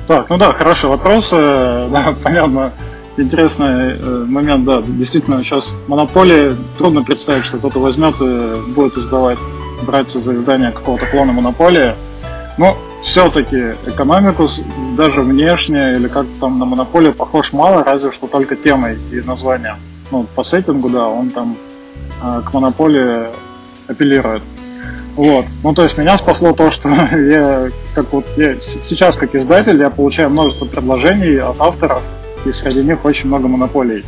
Так, 0.07 0.29
ну 0.29 0.37
да, 0.37 0.53
хороший 0.53 0.89
вопрос. 0.89 1.31
Э, 1.33 1.89
да, 1.93 2.15
понятно, 2.23 2.73
интересный 3.17 3.93
э, 3.93 4.25
момент, 4.29 4.65
да, 4.65 4.83
действительно, 4.83 5.43
сейчас 5.43 5.75
монополии, 5.87 6.55
трудно 6.79 7.03
представить, 7.03 7.45
что 7.45 7.59
кто-то 7.59 7.81
возьмет 7.81 8.15
и 8.21 8.55
будет 8.73 8.97
издавать, 8.97 9.39
браться 9.83 10.19
за 10.19 10.35
издание 10.35 10.71
какого-то 10.73 11.07
клона 11.07 11.33
монополии. 11.33 11.95
Но 12.59 12.77
все-таки 13.03 13.75
экономику 13.87 14.49
даже 14.97 15.23
внешне 15.23 15.97
или 15.97 16.09
как-то 16.09 16.33
там 16.41 16.59
на 16.59 16.65
монополию 16.65 17.13
похож 17.13 17.53
мало, 17.53 17.85
разве 17.85 18.11
что 18.13 18.27
только 18.27 18.57
тема 18.57 18.93
и 18.93 19.21
название. 19.21 19.77
Ну, 20.11 20.27
по 20.35 20.43
сеттингу, 20.43 20.89
да, 20.89 21.09
он 21.09 21.31
там 21.31 21.57
э, 22.23 22.43
к 22.45 22.53
монополии 22.53 23.27
апеллирует. 23.89 24.43
Вот. 25.17 25.47
Ну, 25.63 25.73
то 25.73 25.83
есть 25.85 25.97
меня 25.97 26.17
спасло 26.19 26.53
то, 26.53 26.71
что 26.71 26.89
я, 27.13 27.71
как 27.95 28.13
вот, 28.13 28.27
я 28.37 28.61
сейчас 28.61 29.17
как 29.17 29.35
издатель, 29.35 29.79
я 29.79 29.91
получаю 29.91 30.31
множество 30.31 30.67
предложений 30.67 31.39
от 31.39 31.61
авторов, 31.61 32.03
и 32.45 32.53
среди 32.53 32.83
них 32.83 33.05
очень 33.05 33.29
много 33.29 33.49
монополий, 33.49 34.05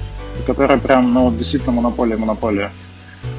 которые 0.46 0.78
прям, 0.78 1.12
ну, 1.12 1.30
действительно 1.30 1.72
монополия, 1.72 2.16
монополия. 2.16 2.70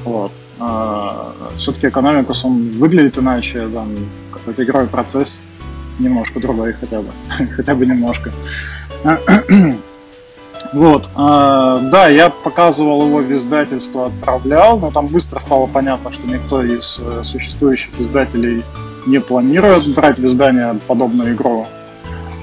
Вот. 0.04 0.32
А, 0.60 1.32
все-таки 1.56 1.88
экономикус, 1.88 2.44
он 2.44 2.70
выглядит 2.78 3.18
иначе, 3.18 3.68
там, 3.68 3.94
какой-то 4.32 4.64
игровой 4.64 4.88
процесс 4.88 5.40
немножко 5.98 6.40
другой 6.40 6.72
хотя 6.72 7.00
бы, 7.00 7.08
хотя 7.56 7.74
бы 7.74 7.86
немножко. 7.86 8.32
Вот, 10.72 11.04
э, 11.04 11.08
да, 11.16 12.08
я 12.08 12.28
показывал 12.28 13.06
его 13.06 13.18
в 13.18 13.32
издательство, 13.32 14.06
отправлял, 14.06 14.78
но 14.78 14.90
там 14.90 15.06
быстро 15.06 15.38
стало 15.38 15.66
понятно, 15.66 16.12
что 16.12 16.26
никто 16.26 16.62
из 16.62 17.00
э, 17.00 17.22
существующих 17.24 17.90
издателей 17.98 18.64
не 19.06 19.18
планирует 19.18 19.94
брать 19.94 20.18
в 20.18 20.26
издание 20.26 20.78
подобную 20.86 21.32
игру. 21.32 21.66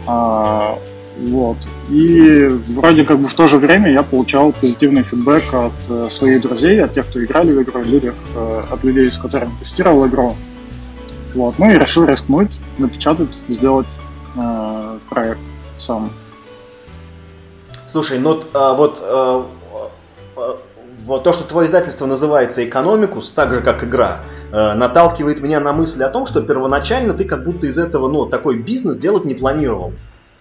А, 0.07 0.79
вот. 1.17 1.57
И 1.89 2.47
вроде 2.67 3.05
как 3.05 3.19
бы 3.19 3.27
в 3.27 3.33
то 3.33 3.47
же 3.47 3.57
время 3.57 3.91
я 3.91 4.03
получал 4.03 4.51
позитивный 4.51 5.03
фидбэк 5.03 5.53
от 5.53 5.73
э, 5.89 6.09
своих 6.09 6.41
друзей, 6.41 6.83
от 6.83 6.93
тех, 6.93 7.07
кто 7.07 7.23
играли 7.23 7.53
в 7.53 7.61
игру, 7.61 7.81
людях, 7.83 8.15
э, 8.35 8.63
от 8.69 8.83
людей, 8.83 9.03
с 9.03 9.17
которыми 9.17 9.51
тестировал 9.57 10.05
игру. 10.07 10.35
Вот. 11.33 11.57
Ну 11.57 11.71
и 11.71 11.77
решил 11.77 12.05
рискнуть, 12.05 12.59
напечатать, 12.77 13.33
сделать 13.47 13.89
э, 14.35 14.99
проект 15.09 15.39
сам. 15.77 16.11
Слушай, 17.85 18.19
ну 18.19 18.41
а, 18.53 18.73
вот, 18.73 19.01
а, 19.01 19.45
вот 21.05 21.23
то, 21.23 21.31
что 21.31 21.47
твое 21.47 21.65
издательство 21.65 22.05
называется 22.07 22.65
«Экономикус», 22.65 23.31
так 23.31 23.53
же 23.53 23.61
как 23.61 23.85
игра, 23.85 24.21
наталкивает 24.51 25.39
меня 25.39 25.61
на 25.61 25.71
мысль 25.71 26.03
о 26.03 26.09
том, 26.09 26.25
что 26.25 26.41
первоначально 26.41 27.13
ты 27.13 27.23
как 27.23 27.43
будто 27.43 27.67
из 27.67 27.77
этого 27.77 28.09
ну, 28.09 28.25
такой 28.25 28.57
бизнес 28.57 28.97
делать 28.97 29.23
не 29.23 29.35
планировал 29.35 29.93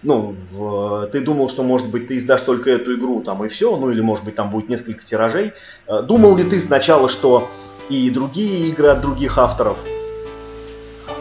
ну, 0.05 0.35
в, 0.51 1.07
ты 1.07 1.21
думал, 1.21 1.49
что, 1.49 1.63
может 1.63 1.89
быть, 1.89 2.07
ты 2.07 2.17
издашь 2.17 2.41
только 2.41 2.69
эту 2.69 2.95
игру, 2.95 3.21
там, 3.21 3.43
и 3.43 3.47
все, 3.47 3.75
ну, 3.75 3.89
или, 3.89 4.01
может 4.01 4.23
быть, 4.23 4.35
там 4.35 4.51
будет 4.51 4.69
несколько 4.69 5.03
тиражей. 5.03 5.51
Э, 5.87 6.01
думал 6.01 6.37
ли 6.37 6.43
ты 6.43 6.59
сначала, 6.59 7.09
что 7.09 7.49
и 7.89 8.09
другие 8.09 8.69
игры 8.69 8.87
от 8.89 9.01
других 9.01 9.37
авторов? 9.37 9.79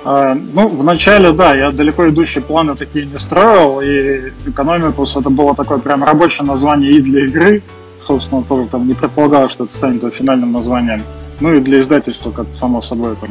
А, 0.05 0.35
ну, 0.35 0.69
вначале, 0.69 1.33
да, 1.33 1.55
я 1.55 1.71
далеко 1.73 2.09
идущие 2.09 2.45
планы 2.45 2.77
такие 2.77 3.07
не 3.07 3.19
строил, 3.19 3.81
и 3.81 4.31
Economicus 4.47 5.19
это 5.19 5.31
было 5.31 5.55
такое 5.55 5.79
прям 5.79 6.05
рабочее 6.05 6.47
название 6.47 6.93
и 6.93 7.01
для 7.01 7.25
игры, 7.25 7.63
собственно, 7.99 8.43
тоже 8.43 8.69
там 8.69 8.87
не 8.87 8.93
предполагал, 8.93 9.49
что 9.49 9.65
это 9.65 9.73
станет 9.73 10.15
финальным 10.15 10.53
названием. 10.53 11.03
Ну 11.41 11.55
и 11.55 11.61
для 11.61 11.81
издательства, 11.81 12.31
как 12.31 12.47
само 12.53 12.83
собой, 12.83 13.15
там, 13.17 13.31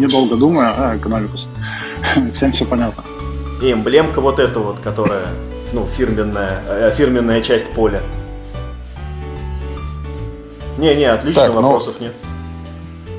недолго 0.00 0.36
думая, 0.36 0.74
а, 0.76 0.96
Economicus. 0.96 1.46
Всем 2.34 2.50
все 2.50 2.64
понятно 2.64 3.04
и 3.62 3.72
эмблемка 3.72 4.20
вот 4.20 4.38
эта 4.38 4.60
вот, 4.60 4.80
которая, 4.80 5.28
ну, 5.72 5.86
фирменная, 5.86 6.62
э, 6.66 6.92
фирменная 6.94 7.40
часть 7.40 7.72
поля. 7.72 8.02
Не-не, 10.78 11.04
отлично, 11.04 11.42
так, 11.42 11.54
ну, 11.54 11.62
вопросов 11.62 11.96
ну, 12.00 12.06
нет. 12.06 12.14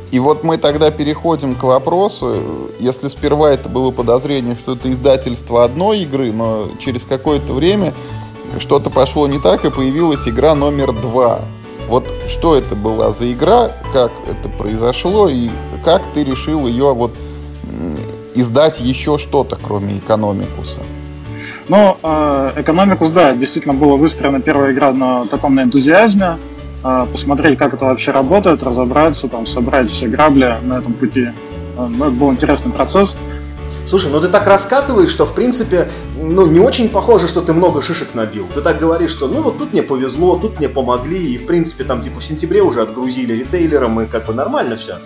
И 0.09 0.19
вот 0.19 0.43
мы 0.43 0.57
тогда 0.57 0.91
переходим 0.91 1.55
к 1.55 1.63
вопросу, 1.63 2.69
если 2.79 3.07
сперва 3.07 3.51
это 3.51 3.69
было 3.69 3.91
подозрение, 3.91 4.55
что 4.55 4.73
это 4.73 4.91
издательство 4.91 5.63
одной 5.63 5.99
игры, 5.99 6.33
но 6.33 6.69
через 6.79 7.05
какое-то 7.05 7.53
время 7.53 7.93
что-то 8.59 8.89
пошло 8.89 9.27
не 9.27 9.39
так, 9.39 9.63
и 9.63 9.69
появилась 9.69 10.27
игра 10.27 10.53
номер 10.53 10.91
два. 10.91 11.41
Вот 11.87 12.05
что 12.27 12.55
это 12.55 12.75
была 12.75 13.11
за 13.11 13.31
игра, 13.31 13.71
как 13.93 14.11
это 14.27 14.49
произошло, 14.49 15.29
и 15.29 15.49
как 15.83 16.01
ты 16.13 16.23
решил 16.23 16.67
ее 16.67 16.93
вот 16.93 17.11
издать 18.35 18.79
еще 18.79 19.17
что-то, 19.17 19.57
кроме 19.61 19.97
экономикуса? 19.97 20.81
Ну, 21.67 21.97
э, 22.01 22.51
экономикус, 22.57 23.11
да, 23.11 23.33
действительно 23.33 23.73
была 23.73 23.95
выстроена 23.95 24.41
первая 24.41 24.73
игра 24.73 24.91
на 24.91 25.25
таком 25.27 25.55
на 25.55 25.63
энтузиазме, 25.63 26.37
э, 26.83 27.05
посмотреть, 27.11 27.57
как 27.57 27.73
это 27.73 27.85
вообще 27.85 28.11
работает, 28.11 28.63
разобраться, 28.63 29.27
там, 29.27 29.45
собрать 29.47 29.89
все 29.89 30.07
грабли 30.07 30.57
на 30.63 30.79
этом 30.79 30.93
пути. 30.93 31.29
Э, 31.77 31.87
ну, 31.87 32.05
это 32.05 32.15
был 32.15 32.31
интересный 32.31 32.71
процесс. 32.71 33.15
Слушай, 33.85 34.11
ну 34.11 34.21
ты 34.21 34.27
так 34.27 34.47
рассказываешь, 34.47 35.09
что 35.09 35.25
в 35.25 35.33
принципе, 35.33 35.89
ну 36.15 36.45
не 36.45 36.59
очень 36.59 36.87
похоже, 36.89 37.27
что 37.27 37.41
ты 37.41 37.53
много 37.53 37.81
шишек 37.81 38.13
набил. 38.13 38.47
Ты 38.53 38.61
так 38.61 38.79
говоришь, 38.79 39.11
что 39.11 39.27
ну 39.27 39.41
вот 39.41 39.57
тут 39.57 39.73
мне 39.73 39.81
повезло, 39.81 40.37
тут 40.37 40.59
мне 40.59 40.69
помогли, 40.69 41.33
и 41.33 41.37
в 41.37 41.45
принципе 41.45 41.83
там 41.83 42.01
типа 42.01 42.19
в 42.19 42.23
сентябре 42.23 42.61
уже 42.61 42.81
отгрузили 42.81 43.33
ритейлерам, 43.33 44.01
и 44.01 44.05
как 44.05 44.25
бы 44.25 44.33
нормально 44.33 44.75
все. 44.75 44.97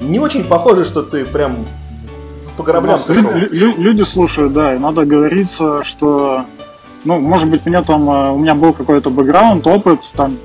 Не 0.00 0.18
очень 0.18 0.44
похоже, 0.44 0.84
что 0.84 1.02
ты 1.02 1.24
прям 1.24 1.66
по 2.56 2.62
кораблям 2.62 2.98
ты 3.06 3.14
лю- 3.54 3.74
люди 3.78 4.02
слушают, 4.02 4.52
да, 4.52 4.74
и 4.74 4.78
надо 4.78 5.04
говориться, 5.04 5.82
что, 5.82 6.44
ну, 7.04 7.20
может 7.20 7.48
быть, 7.48 7.66
мне 7.66 7.82
там, 7.82 8.08
э, 8.08 8.30
у 8.30 8.38
меня 8.38 8.54
был 8.54 8.72
какой-то 8.72 9.10
бэкграунд, 9.10 9.66
опыт, 9.66 10.10
там, 10.14 10.36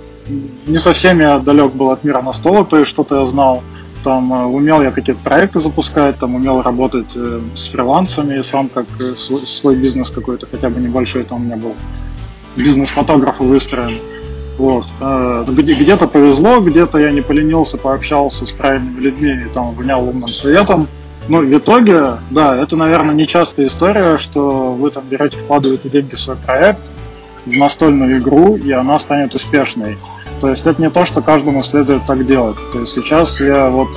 не 0.67 0.77
совсем 0.77 1.19
я 1.19 1.39
далек 1.39 1.73
был 1.73 1.91
от 1.91 2.03
мира 2.03 2.21
на 2.21 2.33
стол, 2.33 2.65
то 2.65 2.77
есть 2.77 2.89
что-то 2.89 3.19
я 3.19 3.25
знал, 3.25 3.61
там, 4.03 4.33
э, 4.33 4.45
умел 4.45 4.81
я 4.81 4.91
какие-то 4.91 5.21
проекты 5.21 5.59
запускать, 5.59 6.17
там, 6.17 6.35
умел 6.35 6.61
работать 6.61 7.11
э, 7.15 7.41
с 7.55 7.67
фрилансами, 7.67 8.41
сам 8.41 8.69
как 8.69 8.85
свой, 9.17 9.41
свой 9.45 9.75
бизнес 9.75 10.09
какой-то, 10.09 10.47
хотя 10.49 10.69
бы 10.69 10.79
небольшой 10.79 11.23
там 11.23 11.41
у 11.41 11.45
меня 11.45 11.57
был, 11.57 11.73
бизнес-фотографа 12.55 13.43
выстроен. 13.43 13.99
Вот. 14.57 14.83
Где-то 15.47 16.07
повезло, 16.07 16.59
где-то 16.59 16.97
я 16.99 17.11
не 17.11 17.21
поленился, 17.21 17.77
пообщался 17.77 18.45
с 18.45 18.51
правильными 18.51 18.99
людьми 18.99 19.31
и 19.31 19.47
там 19.53 19.71
внял 19.73 20.03
умным 20.03 20.27
советом. 20.27 20.85
Ну, 21.29 21.43
в 21.43 21.57
итоге, 21.57 22.17
да, 22.31 22.57
это, 22.57 22.75
наверное, 22.75 23.13
нечастая 23.13 23.67
история, 23.67 24.17
что 24.17 24.73
вы 24.73 24.89
там 24.89 25.03
берете, 25.07 25.37
вкладываете 25.37 25.87
деньги 25.87 26.15
в 26.15 26.19
свой 26.19 26.35
проект, 26.37 26.81
в 27.45 27.55
настольную 27.55 28.17
игру, 28.17 28.55
и 28.55 28.71
она 28.71 28.97
станет 28.97 29.35
успешной. 29.35 29.99
То 30.41 30.49
есть 30.49 30.65
это 30.65 30.81
не 30.81 30.89
то, 30.89 31.05
что 31.05 31.21
каждому 31.21 31.61
следует 31.63 32.05
так 32.07 32.25
делать. 32.25 32.57
То 32.73 32.79
есть 32.79 32.93
сейчас 32.93 33.39
я 33.41 33.69
вот 33.69 33.89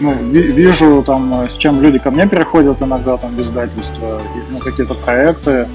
ну, 0.00 0.12
вижу 0.12 1.02
там, 1.02 1.48
с 1.48 1.54
чем 1.54 1.80
люди 1.80 1.98
ко 1.98 2.10
мне 2.10 2.26
переходят 2.26 2.82
иногда 2.82 3.16
там 3.16 3.30
в 3.30 3.40
издательство, 3.40 4.20
ну, 4.50 4.58
какие-то 4.58 4.94
проекты. 4.94 5.66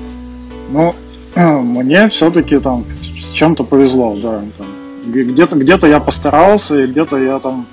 Ну, 0.70 0.94
мне 1.36 2.10
все-таки 2.10 2.60
там 2.60 2.86
с 3.02 3.32
чем-то 3.32 3.64
повезло, 3.64 4.16
да. 4.22 4.42
Где-то 5.06 5.56
где 5.56 5.80
я 5.82 6.00
постарался, 6.00 6.84
и 6.84 6.88
где-то 6.88 7.18
я 7.18 7.40
там, 7.40 7.66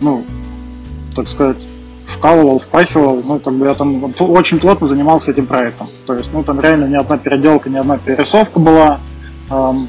ну, 0.00 0.24
так 1.14 1.28
сказать, 1.28 1.56
вкалывал, 2.16 2.58
впахивал, 2.58 3.22
ну, 3.22 3.38
как 3.38 3.54
бы 3.54 3.66
я 3.66 3.74
там 3.74 4.12
очень 4.18 4.58
плотно 4.58 4.86
занимался 4.86 5.30
этим 5.30 5.46
проектом. 5.46 5.88
То 6.06 6.14
есть, 6.14 6.30
ну, 6.32 6.42
там 6.42 6.60
реально 6.60 6.86
ни 6.86 6.96
одна 6.96 7.18
переделка, 7.18 7.70
ни 7.70 7.76
одна 7.76 7.98
перерисовка 7.98 8.58
была, 8.58 9.00
эм, 9.50 9.88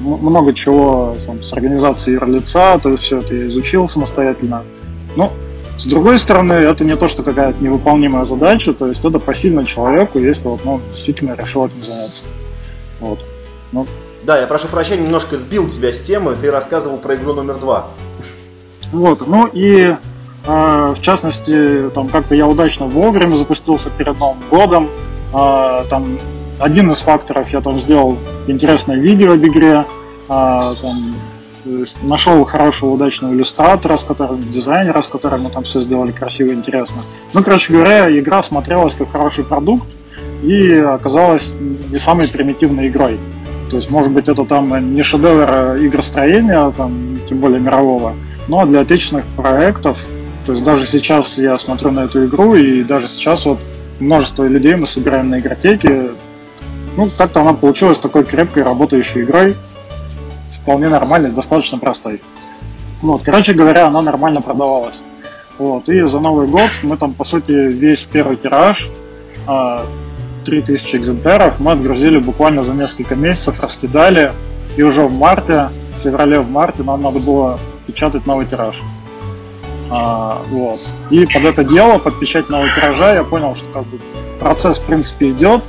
много 0.00 0.52
чего 0.52 1.14
там, 1.24 1.42
с 1.42 1.52
организацией 1.52 2.14
юрлица, 2.14 2.78
то 2.82 2.90
есть 2.90 3.04
все 3.04 3.18
это 3.18 3.34
я 3.34 3.46
изучил 3.46 3.88
самостоятельно. 3.88 4.62
Ну, 5.16 5.30
с 5.78 5.84
другой 5.84 6.18
стороны, 6.18 6.54
это 6.54 6.84
не 6.84 6.96
то, 6.96 7.08
что 7.08 7.22
какая-то 7.22 7.62
невыполнимая 7.62 8.24
задача, 8.24 8.72
то 8.72 8.86
есть 8.86 9.04
это 9.04 9.18
посильно 9.18 9.64
человеку, 9.64 10.18
если 10.18 10.44
вот, 10.44 10.64
ну, 10.64 10.80
действительно 10.90 11.34
решил 11.34 11.66
этим 11.66 11.82
заняться. 11.82 12.24
Вот. 13.00 13.20
Ну. 13.72 13.86
Да, 14.24 14.40
я 14.40 14.46
прошу 14.46 14.68
прощения, 14.68 15.04
немножко 15.04 15.36
сбил 15.36 15.68
тебя 15.68 15.92
с 15.92 16.00
темы, 16.00 16.34
ты 16.34 16.50
рассказывал 16.50 16.98
про 16.98 17.14
игру 17.14 17.34
номер 17.34 17.58
два. 17.58 17.88
Вот, 18.92 19.26
ну 19.26 19.48
и 19.52 19.96
в 20.46 21.00
частности, 21.00 21.90
там 21.90 22.08
как-то 22.08 22.34
я 22.34 22.46
удачно 22.46 22.86
вовремя 22.86 23.34
запустился 23.34 23.90
перед 23.90 24.18
Новым 24.18 24.38
годом. 24.48 24.88
А, 25.32 25.84
там 25.90 26.18
один 26.60 26.90
из 26.90 27.00
факторов 27.00 27.52
я 27.52 27.60
там 27.60 27.80
сделал 27.80 28.16
интересное 28.46 28.96
видео 28.96 29.32
об 29.32 29.44
игре. 29.44 29.84
А, 30.28 30.74
там, 30.74 31.14
нашел 32.02 32.44
хорошего, 32.44 32.90
удачного 32.90 33.34
иллюстратора, 33.34 33.96
с 33.96 34.04
которым, 34.04 34.40
дизайнера, 34.50 35.02
с 35.02 35.08
которым 35.08 35.42
мы 35.42 35.50
там 35.50 35.64
все 35.64 35.80
сделали 35.80 36.12
красиво 36.12 36.52
интересно. 36.52 37.02
Ну, 37.34 37.42
короче 37.42 37.72
говоря, 37.72 38.16
игра 38.16 38.42
смотрелась 38.42 38.94
как 38.94 39.10
хороший 39.10 39.44
продукт 39.44 39.96
и 40.42 40.76
оказалась 40.76 41.54
не 41.90 41.98
самой 41.98 42.28
примитивной 42.28 42.88
игрой. 42.88 43.18
То 43.70 43.76
есть, 43.76 43.90
может 43.90 44.12
быть, 44.12 44.28
это 44.28 44.44
там 44.44 44.94
не 44.94 45.02
шедевр 45.02 45.76
игростроения, 45.84 46.70
там, 46.70 47.18
тем 47.28 47.38
более 47.38 47.58
мирового, 47.58 48.14
но 48.46 48.64
для 48.64 48.80
отечественных 48.80 49.24
проектов 49.36 49.98
то 50.46 50.52
есть 50.52 50.64
даже 50.64 50.86
сейчас 50.86 51.38
я 51.38 51.58
смотрю 51.58 51.90
на 51.90 52.04
эту 52.04 52.24
игру, 52.26 52.54
и 52.54 52.84
даже 52.84 53.08
сейчас 53.08 53.44
вот 53.46 53.58
множество 53.98 54.44
людей 54.44 54.76
мы 54.76 54.86
собираем 54.86 55.28
на 55.28 55.40
игротеке. 55.40 56.10
Ну, 56.96 57.10
как-то 57.10 57.40
она 57.40 57.52
получилась 57.52 57.98
такой 57.98 58.24
крепкой, 58.24 58.62
работающей 58.62 59.22
игрой. 59.22 59.56
Вполне 60.50 60.88
нормальной, 60.88 61.32
достаточно 61.32 61.78
простой. 61.78 62.22
Вот, 63.02 63.22
короче 63.24 63.54
говоря, 63.54 63.88
она 63.88 64.02
нормально 64.02 64.40
продавалась. 64.40 65.02
Вот, 65.58 65.88
и 65.88 66.00
за 66.02 66.20
Новый 66.20 66.46
год 66.46 66.70
мы 66.84 66.96
там, 66.96 67.12
по 67.12 67.24
сути, 67.24 67.50
весь 67.50 68.02
первый 68.04 68.36
тираж, 68.36 68.88
3000 70.44 70.94
а, 70.94 70.98
экземпляров, 70.98 71.58
мы 71.58 71.72
отгрузили 71.72 72.18
буквально 72.18 72.62
за 72.62 72.72
несколько 72.72 73.16
месяцев, 73.16 73.60
раскидали, 73.60 74.32
и 74.76 74.82
уже 74.82 75.02
в 75.02 75.12
марте, 75.12 75.70
в 75.96 76.02
феврале, 76.02 76.38
в 76.38 76.48
марте 76.50 76.84
нам 76.84 77.02
надо 77.02 77.18
было 77.18 77.58
печатать 77.86 78.26
новый 78.26 78.46
тираж. 78.46 78.82
А, 79.90 80.42
вот. 80.50 80.80
И 81.10 81.26
под 81.26 81.44
это 81.44 81.64
дело, 81.64 81.98
под 81.98 82.18
печать 82.18 82.48
нового 82.48 82.68
тиража, 82.74 83.14
я 83.14 83.24
понял, 83.24 83.54
что 83.54 83.66
как 83.72 83.84
бы 83.86 83.98
процесс, 84.40 84.78
в 84.78 84.84
принципе, 84.84 85.30
идет, 85.30 85.62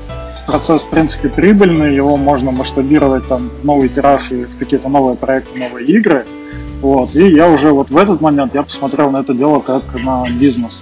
процесс, 0.45 0.81
в 0.81 0.89
принципе, 0.89 1.29
прибыльный, 1.29 1.95
его 1.95 2.17
можно 2.17 2.51
масштабировать 2.51 3.27
там 3.27 3.49
в 3.61 3.65
новый 3.65 3.89
тираж 3.89 4.31
и 4.31 4.45
в 4.45 4.57
какие-то 4.57 4.89
новые 4.89 5.15
проекты, 5.15 5.59
новые 5.59 5.85
игры. 5.87 6.25
Вот. 6.81 7.15
И 7.15 7.27
я 7.29 7.49
уже 7.49 7.71
вот 7.71 7.89
в 7.89 7.97
этот 7.97 8.21
момент 8.21 8.55
я 8.55 8.63
посмотрел 8.63 9.11
на 9.11 9.17
это 9.17 9.33
дело 9.33 9.59
как 9.59 9.83
на 10.03 10.23
бизнес. 10.39 10.81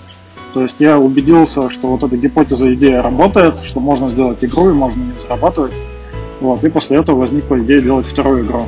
То 0.54 0.62
есть 0.62 0.77
я 0.80 0.98
убедился, 0.98 1.70
что 1.70 1.89
вот 1.89 2.04
эта 2.04 2.15
гипотеза, 2.15 2.74
идея 2.75 3.01
работает, 3.01 3.60
что 3.60 3.82
можно 3.82 4.10
сделать 4.10 4.38
игру 4.42 4.70
и 4.70 4.74
можно 4.74 5.01
ее 5.01 5.20
зарабатывать. 5.22 5.74
Вот, 6.39 6.63
и 6.63 6.70
после 6.70 6.98
этого 6.98 7.20
возникла 7.20 7.60
идея 7.60 7.82
делать 7.82 8.06
вторую 8.06 8.46
игру. 8.46 8.63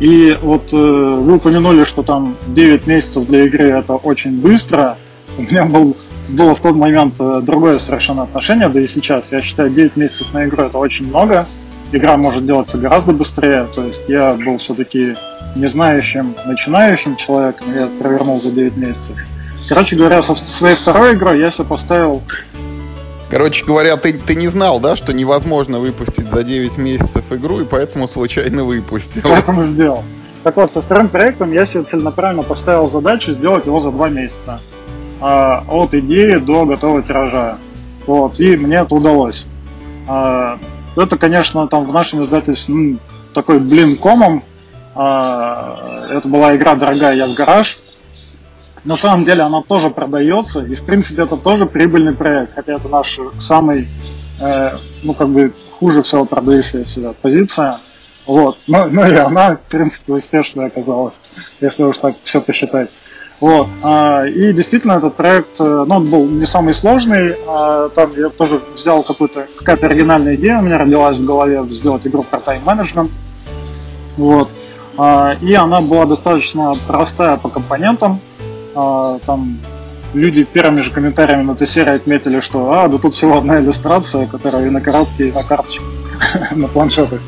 И 0.00 0.36
вот 0.42 0.72
э, 0.72 0.76
вы 0.76 1.36
упомянули, 1.36 1.84
что 1.84 2.02
там 2.02 2.36
9 2.48 2.86
месяцев 2.86 3.26
для 3.26 3.44
игры 3.44 3.70
это 3.70 3.94
очень 3.94 4.40
быстро. 4.40 4.98
У 5.38 5.42
меня 5.42 5.64
был, 5.64 5.96
было 6.28 6.54
в 6.54 6.60
тот 6.60 6.76
момент 6.76 7.16
э, 7.18 7.40
другое 7.42 7.78
совершенно 7.78 8.24
отношение, 8.24 8.68
да 8.68 8.80
и 8.80 8.86
сейчас. 8.86 9.32
Я 9.32 9.40
считаю, 9.40 9.70
9 9.70 9.96
месяцев 9.96 10.32
на 10.34 10.44
игру 10.44 10.64
это 10.64 10.78
очень 10.78 11.08
много. 11.08 11.46
Игра 11.92 12.16
может 12.16 12.44
делаться 12.44 12.76
гораздо 12.76 13.12
быстрее. 13.12 13.66
То 13.74 13.84
есть 13.84 14.02
я 14.08 14.34
был 14.34 14.58
все-таки 14.58 15.14
не 15.54 15.66
знающим, 15.66 16.34
начинающим 16.44 17.16
человеком, 17.16 17.74
я 17.74 17.86
провернул 17.86 18.38
за 18.38 18.50
9 18.50 18.76
месяцев. 18.76 19.16
Короче 19.68 19.96
говоря, 19.96 20.22
со 20.22 20.34
своей 20.34 20.76
второй 20.76 21.14
игрой 21.14 21.40
я 21.40 21.50
себе 21.50 21.64
поставил 21.64 22.22
Короче 23.28 23.64
говоря, 23.64 23.96
ты, 23.96 24.12
ты 24.12 24.36
не 24.36 24.46
знал, 24.48 24.78
да, 24.78 24.94
что 24.94 25.12
невозможно 25.12 25.80
выпустить 25.80 26.30
за 26.30 26.44
9 26.44 26.78
месяцев 26.78 27.24
игру, 27.30 27.60
и 27.60 27.64
поэтому 27.64 28.06
случайно 28.06 28.64
выпустил. 28.64 29.22
Поэтому 29.24 29.64
сделал. 29.64 30.04
Так 30.44 30.56
вот, 30.56 30.70
со 30.70 30.80
вторым 30.80 31.08
проектом 31.08 31.52
я 31.52 31.66
себе 31.66 31.82
целенаправленно 31.82 32.44
поставил 32.44 32.88
задачу 32.88 33.32
сделать 33.32 33.66
его 33.66 33.80
за 33.80 33.90
2 33.90 34.08
месяца. 34.10 34.60
А, 35.20 35.64
от 35.68 35.94
идеи 35.94 36.36
до 36.36 36.66
готового 36.66 37.02
тиража. 37.02 37.58
Вот, 38.06 38.38
и 38.38 38.56
мне 38.56 38.76
это 38.76 38.94
удалось. 38.94 39.44
А, 40.06 40.58
это, 40.94 41.18
конечно, 41.18 41.66
там 41.66 41.84
в 41.84 41.92
нашем 41.92 42.22
издательстве 42.22 42.74
ну, 42.74 42.98
такой 43.34 43.58
блин 43.58 43.96
комом. 43.96 44.44
А, 44.94 46.04
это 46.10 46.28
была 46.28 46.54
игра 46.54 46.76
дорогая, 46.76 47.14
я 47.14 47.26
в 47.26 47.34
гараж 47.34 47.78
на 48.86 48.96
самом 48.96 49.24
деле 49.24 49.42
она 49.42 49.62
тоже 49.62 49.90
продается, 49.90 50.64
и 50.64 50.74
в 50.74 50.84
принципе 50.84 51.22
это 51.22 51.36
тоже 51.36 51.66
прибыльный 51.66 52.14
проект, 52.14 52.54
хотя 52.54 52.74
это 52.74 52.88
наш 52.88 53.18
самый, 53.38 53.88
э, 54.40 54.70
ну 55.02 55.14
как 55.14 55.28
бы 55.28 55.52
хуже 55.78 56.02
всего 56.02 56.24
продающаяся 56.24 57.14
позиция. 57.20 57.80
Вот. 58.26 58.58
Но, 58.66 58.86
но 58.86 59.06
и 59.06 59.14
она, 59.14 59.56
в 59.56 59.70
принципе, 59.70 60.14
успешная 60.14 60.66
оказалась, 60.66 61.14
если 61.60 61.84
уж 61.84 61.98
так 61.98 62.16
все 62.24 62.40
посчитать. 62.40 62.90
Вот. 63.38 63.68
А, 63.82 64.24
и 64.24 64.52
действительно 64.52 64.94
этот 64.94 65.14
проект, 65.14 65.60
э, 65.60 65.84
ну, 65.86 65.96
он 65.96 66.06
был 66.06 66.26
не 66.26 66.46
самый 66.46 66.74
сложный. 66.74 67.36
А, 67.46 67.88
там 67.90 68.10
я 68.16 68.30
тоже 68.30 68.60
взял 68.74 69.02
какую-то, 69.02 69.46
какая-то 69.58 69.86
оригинальная 69.86 70.36
идея 70.36 70.58
у 70.58 70.62
меня 70.62 70.78
родилась 70.78 71.18
в 71.18 71.24
голове 71.24 71.62
сделать 71.68 72.06
игру 72.06 72.22
про 72.22 72.40
тайм-менеджмент. 72.40 73.10
Вот. 74.16 74.48
А, 74.98 75.36
и 75.40 75.52
она 75.54 75.82
была 75.82 76.06
достаточно 76.06 76.72
простая 76.88 77.36
по 77.36 77.48
компонентам 77.48 78.20
а, 78.76 79.18
там 79.24 79.58
люди 80.12 80.44
первыми 80.44 80.82
же 80.82 80.90
комментариями 80.90 81.42
на 81.42 81.66
серии 81.66 81.94
отметили, 81.94 82.40
что 82.40 82.72
а, 82.72 82.88
да 82.88 82.98
тут 82.98 83.14
всего 83.14 83.38
одна 83.38 83.58
иллюстрация, 83.58 84.26
которая 84.26 84.66
и 84.66 84.70
на 84.70 84.80
коробке, 84.80 85.28
и 85.28 85.32
на 85.32 85.42
карточке, 85.42 85.82
на 86.54 86.68
планшетах. 86.68 87.20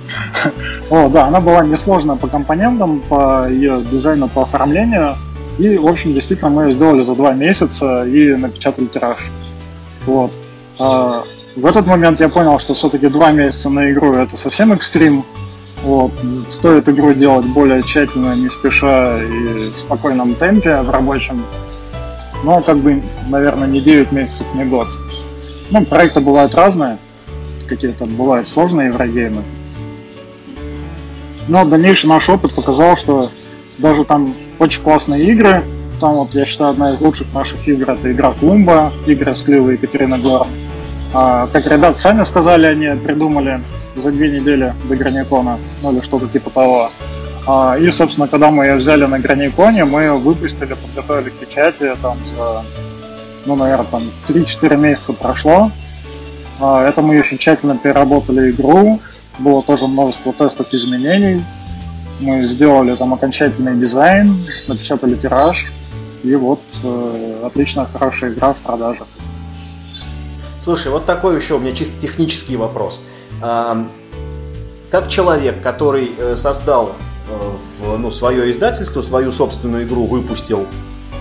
О, 0.91 1.09
да, 1.09 1.27
она 1.27 1.41
была 1.41 1.65
несложная 1.65 2.17
по 2.17 2.29
компонентам, 2.29 3.01
по 3.01 3.49
ее 3.49 3.83
дизайну, 3.91 4.29
по 4.29 4.43
оформлению. 4.43 5.17
И, 5.59 5.77
в 5.77 5.89
общем, 5.89 6.15
действительно, 6.15 6.51
мы 6.51 6.65
ее 6.65 6.73
сделали 6.73 7.03
за 7.03 7.15
два 7.15 7.33
месяца 7.33 8.05
и 8.05 8.35
напечатали 8.37 8.87
тираж. 8.87 9.19
Вот. 10.07 10.31
А, 10.79 11.25
в 11.57 11.67
этот 11.67 11.87
момент 11.87 12.21
я 12.21 12.29
понял, 12.29 12.59
что 12.59 12.75
все-таки 12.75 13.09
два 13.09 13.33
месяца 13.33 13.71
на 13.71 13.91
игру 13.91 14.15
это 14.15 14.37
совсем 14.37 14.73
экстрим. 14.73 15.25
Вот. 15.83 16.13
Стоит 16.49 16.89
игру 16.89 17.15
делать 17.15 17.47
более 17.47 17.83
тщательно, 17.83 18.35
не 18.35 18.49
спеша 18.49 19.23
и 19.23 19.71
в 19.71 19.77
спокойном 19.77 20.35
темпе, 20.35 20.81
в 20.83 20.91
рабочем. 20.91 21.45
Но 22.45 22.61
как 22.63 22.79
бы, 22.79 23.03
наверное, 23.29 23.69
не 23.69 23.81
9 23.81 24.13
месяцев, 24.13 24.47
не 24.55 24.65
год. 24.65 24.89
Ну, 25.71 25.85
проекты 25.85 26.21
бывают 26.21 26.55
разные. 26.55 26.99
Какие-то 27.69 28.07
бывают 28.07 28.49
сложные 28.49 28.89
еврогеймы. 28.89 29.43
Но 31.49 31.65
дальнейший 31.65 32.09
наш 32.09 32.29
опыт 32.29 32.55
показал, 32.55 32.97
что 32.97 33.31
даже 33.79 34.05
там 34.05 34.35
очень 34.59 34.83
классные 34.83 35.25
игры, 35.31 35.65
там 36.01 36.15
вот, 36.17 36.35
я 36.35 36.45
считаю, 36.45 36.71
одна 36.71 36.93
из 36.93 37.01
лучших 37.01 37.33
наших 37.33 37.67
игр 37.67 37.91
это 37.91 38.13
игра 38.13 38.33
Клумба, 38.33 38.93
игры 39.07 39.35
с 39.35 39.43
Кливой 39.43 39.75
Екатерина 39.75 40.19
Горн. 40.19 40.49
А, 41.13 41.47
как 41.47 41.67
ребят 41.67 41.97
сами 41.97 42.23
сказали, 42.25 42.67
они 42.67 43.01
придумали 43.01 43.61
за 43.97 44.13
две 44.13 44.39
недели 44.39 44.75
до 44.89 44.97
Граникона, 44.97 45.59
ну 45.83 45.93
или 45.93 46.01
что-то 46.01 46.29
типа 46.29 46.51
того. 46.51 46.91
А, 47.47 47.79
и, 47.79 47.91
собственно, 47.91 48.29
когда 48.29 48.51
мы 48.51 48.67
ее 48.67 48.75
взяли 48.75 49.07
на 49.07 49.19
Граниконе, 49.19 49.85
мы 49.85 50.19
выпустили, 50.19 50.75
подготовили 50.75 51.31
к 51.31 51.35
печати, 51.35 51.95
там, 52.03 52.19
за, 52.27 52.63
ну, 53.47 53.57
наверное, 53.57 53.87
там 53.87 54.11
3-4 54.29 54.77
месяца 54.77 55.15
прошло. 55.15 55.71
А, 56.61 56.87
это 56.87 57.01
мы 57.01 57.19
очень 57.19 57.39
тщательно 57.39 57.79
переработали 57.79 58.51
игру, 58.51 59.01
было 59.39 59.63
тоже 59.63 59.87
множество 59.87 60.33
тестов 60.35 60.67
изменений. 60.73 61.43
Мы 62.21 62.47
сделали 62.47 62.95
там 62.97 63.15
окончательный 63.15 63.77
дизайн, 63.77 64.47
напечатали 64.67 65.15
тираж, 65.15 65.73
и 66.25 66.35
вот 66.35 66.61
э, 66.83 67.43
отличная, 67.47 67.87
хорошая 67.87 68.33
игра 68.33 68.53
в 68.53 68.59
продажах. 68.59 69.07
Слушай, 70.69 70.93
вот 70.93 71.07
такой 71.07 71.35
еще 71.35 71.55
у 71.55 71.59
меня 71.59 71.73
чисто 71.73 71.99
технический 71.99 72.59
вопрос. 72.59 73.03
Как 73.41 75.09
человек, 75.09 75.63
который 75.63 76.13
э, 76.19 76.37
создал 76.37 76.93
э, 77.31 77.97
ну, 77.97 78.11
свое 78.11 78.51
издательство, 78.51 79.01
свою 79.01 79.33
собственную 79.33 79.85
игру 79.85 80.05
выпустил 80.05 80.67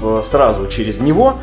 э, 0.01 0.19
сразу 0.21 0.67
через 0.67 0.99
него, 0.99 1.39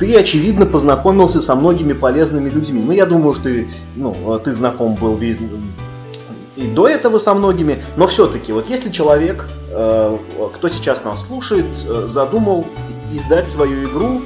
ты, 0.00 0.16
очевидно, 0.16 0.66
познакомился 0.66 1.40
со 1.40 1.54
многими 1.54 1.92
полезными 1.92 2.50
людьми. 2.50 2.82
Ну, 2.84 2.90
я 2.90 3.06
думаю, 3.06 3.34
что 3.34 3.44
ты, 3.44 3.68
ну, 3.94 4.40
ты 4.42 4.52
знаком 4.52 4.96
был 4.96 5.16
и 5.20 6.66
до 6.66 6.88
этого 6.88 7.18
со 7.18 7.34
многими, 7.34 7.80
но 7.96 8.08
все-таки, 8.08 8.52
вот 8.52 8.68
если 8.68 8.90
человек, 8.90 9.48
кто 9.70 10.68
сейчас 10.70 11.04
нас 11.04 11.26
слушает, 11.26 11.66
задумал 11.76 12.66
издать 13.12 13.46
свою 13.46 13.88
игру 13.88 14.22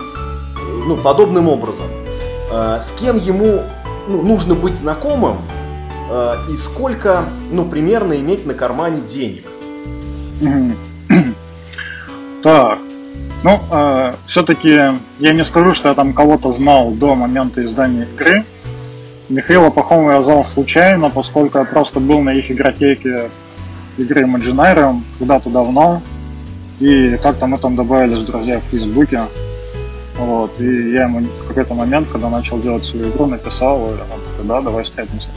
ну, 0.86 0.96
подобным 0.96 1.48
образом, 1.48 1.88
Э, 2.50 2.78
с 2.80 2.92
кем 2.92 3.16
ему 3.16 3.62
ну, 4.06 4.22
нужно 4.22 4.54
быть 4.54 4.76
знакомым 4.76 5.36
э, 6.10 6.34
и 6.50 6.56
сколько, 6.56 7.24
ну, 7.50 7.64
примерно 7.66 8.14
иметь 8.14 8.46
на 8.46 8.54
кармане 8.54 9.00
денег. 9.00 9.44
Так, 12.40 12.78
ну, 13.42 13.60
э, 13.68 14.14
все-таки 14.26 14.68
я 15.18 15.32
не 15.32 15.44
скажу, 15.44 15.74
что 15.74 15.88
я 15.88 15.94
там 15.94 16.14
кого-то 16.14 16.52
знал 16.52 16.92
до 16.92 17.16
момента 17.16 17.64
издания 17.64 18.06
игры. 18.14 18.44
Михаила 19.28 19.70
Пахомова 19.70 20.12
я 20.12 20.22
знал 20.22 20.44
случайно, 20.44 21.10
поскольку 21.10 21.58
я 21.58 21.64
просто 21.64 21.98
был 21.98 22.20
на 22.20 22.30
их 22.30 22.48
игротеке 22.52 23.30
игры 23.96 24.22
Imaginarium 24.22 25.02
когда-то 25.18 25.50
давно. 25.50 26.00
И 26.78 27.18
как-то 27.20 27.46
мы 27.46 27.58
там 27.58 27.74
добавились 27.74 28.20
друзья 28.20 28.60
в 28.60 28.70
Фейсбуке. 28.70 29.22
Вот, 30.16 30.60
и 30.60 30.92
я 30.92 31.04
ему 31.04 31.26
какой-то 31.64 31.74
момент, 31.74 32.08
когда 32.10 32.28
начал 32.28 32.58
делать 32.58 32.84
свою 32.84 33.10
игру, 33.10 33.26
написал, 33.26 33.78
и 33.88 33.92
он 33.92 34.20
такой, 34.30 34.44
да, 34.44 34.60
давай 34.60 34.84
встретимся. 34.84 35.28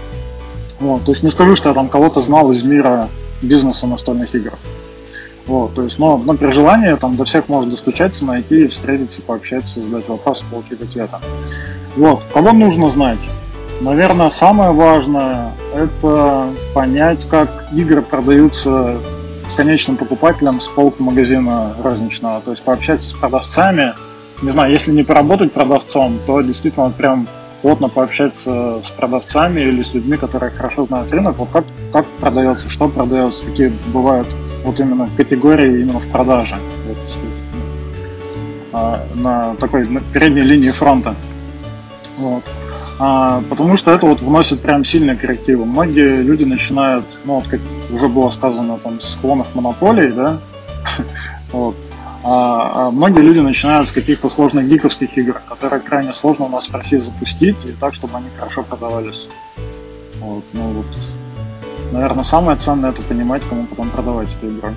Вот, 0.80 1.04
то 1.04 1.12
есть 1.12 1.24
не 1.24 1.32
скажу, 1.32 1.56
что 1.56 1.70
я 1.70 1.76
там 1.76 1.90
кого-то 1.90 2.22
знал 2.22 2.52
из 2.52 2.64
мира 2.64 3.10
бизнеса 3.42 3.88
настольных 3.88 4.34
игр. 4.36 4.54
Вот, 5.48 5.74
то 5.74 5.84
есть, 5.84 5.98
но, 6.00 6.18
но 6.18 6.36
при 6.36 6.52
желании 6.52 6.94
там 6.96 7.16
до 7.16 7.24
всех 7.24 7.50
может 7.50 7.70
достучаться, 7.70 8.26
найти, 8.26 8.68
встретиться, 8.68 9.22
пообщаться, 9.22 9.82
задать 9.82 10.08
вопрос, 10.08 10.44
получить 10.50 10.82
ответа. 10.82 11.20
Вот, 11.96 12.22
кого 12.34 12.54
нужно 12.54 12.90
знать? 12.90 13.20
Наверное, 13.82 14.30
самое 14.30 14.72
важное– 14.72 15.54
это 15.76 16.50
понять, 16.76 17.28
как 17.28 17.68
игры 17.74 18.04
продаются 18.04 18.98
конечным 19.58 19.98
покупателям 19.98 20.62
с 20.62 20.68
полки 20.68 21.02
магазина 21.02 21.76
розничного. 21.84 22.42
То 22.42 22.52
есть 22.52 22.64
пообщаться 22.64 23.10
с 23.10 23.14
продавцами– 23.14 23.94
не 24.42 24.50
знаю, 24.50 24.72
если 24.72 24.92
не 24.92 25.04
поработать 25.04 25.52
продавцом, 25.52 26.20
то 26.26 26.42
действительно 26.42 26.90
прям 26.90 27.28
плотно 27.62 27.90
пообщаться 27.90 28.82
с 28.82 28.90
продавцами 28.92 29.62
или 29.62 29.84
с 29.84 29.94
людьми, 29.94 30.18
которые 30.18 30.52
хорошо 30.52 30.86
знают 30.86 31.12
рынок, 31.12 31.38
вот 31.38 31.50
как, 31.52 31.66
как 31.94 32.06
продается, 32.20 32.70
что 32.70 32.88
продается, 32.88 33.46
какие 33.46 33.72
бывают 33.88 34.28
вот 34.66 34.80
именно 34.80 35.10
категории 35.16 35.82
именно 35.82 36.00
в 36.00 36.08
продаже. 36.08 36.56
Вот, 36.88 36.98
а, 38.74 39.06
на 39.16 39.56
такой 39.56 39.88
на 39.88 40.00
передней 40.00 40.42
линии 40.42 40.72
фронта. 40.72 41.16
Вот. 42.18 42.44
А, 43.00 43.44
потому 43.50 43.78
что 43.78 43.92
это 43.92 44.06
вот 44.06 44.22
вносит 44.22 44.62
прям 44.62 44.86
сильные 44.86 45.18
коррективы. 45.18 45.66
Многие 45.66 46.22
люди 46.22 46.44
начинают, 46.44 47.06
ну 47.26 47.36
вот 47.36 47.48
как 47.48 47.60
уже 47.92 48.08
было 48.08 48.30
сказано, 48.30 48.78
там, 48.78 49.02
с 49.02 49.14
склонов 49.14 49.54
монополий, 49.56 50.12
да, 50.12 50.38
вот, 51.52 51.76
многие 52.24 53.22
люди 53.22 53.40
начинают 53.40 53.88
с 53.88 53.92
каких-то 53.92 54.30
сложных 54.30 54.68
гиковских 54.68 55.18
игр, 55.18 55.42
которые 55.48 55.80
крайне 55.82 56.14
сложно 56.14 56.46
у 56.46 56.50
нас 56.50 56.70
в 56.70 56.76
России 56.76 56.98
запустить, 56.98 57.58
и 57.66 57.72
так, 57.72 57.94
чтобы 57.94 58.18
они 58.18 58.28
хорошо 58.38 58.64
продавались. 58.64 59.28
Вот, 60.20 60.44
ну 60.54 60.70
вот, 60.72 60.86
наверное, 61.92 62.24
самое 62.24 62.58
ценное 62.58 62.92
это 62.92 63.02
понимать, 63.02 63.42
кому 63.50 63.66
потом 63.66 63.90
продавать 63.90 64.30
эту 64.36 64.52
игру. 64.52 64.70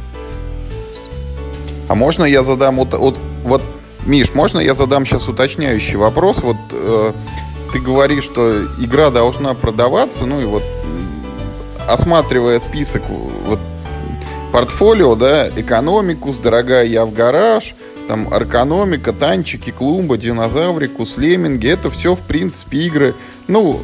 А 1.88 1.94
можно 1.94 2.24
я 2.24 2.42
задам 2.44 2.76
вот, 2.76 2.94
вот, 2.94 3.18
вот 3.44 3.62
Миш, 4.06 4.34
можно 4.34 4.60
я 4.60 4.74
задам 4.74 5.04
сейчас 5.04 5.28
уточняющий 5.28 5.96
вопрос? 5.96 6.42
Вот 6.42 6.56
э, 6.70 7.12
ты 7.72 7.80
говоришь, 7.80 8.24
что 8.24 8.64
игра 8.78 9.10
должна 9.10 9.54
продаваться, 9.54 10.26
ну 10.26 10.40
и 10.40 10.44
вот 10.44 10.62
осматривая 11.88 12.60
список 12.60 13.02
вот, 13.08 13.60
портфолио, 14.54 15.16
да, 15.16 15.48
экономикус, 15.48 16.36
дорогая 16.36 16.84
я 16.84 17.04
в 17.04 17.12
гараж, 17.12 17.74
там 18.06 18.32
аркономика, 18.32 19.12
танчики, 19.12 19.70
клумба, 19.70 20.16
динозаврикус, 20.16 21.16
лемминги, 21.16 21.66
это 21.66 21.90
все, 21.90 22.14
в 22.14 22.20
принципе, 22.20 22.78
игры, 22.82 23.14
ну, 23.48 23.80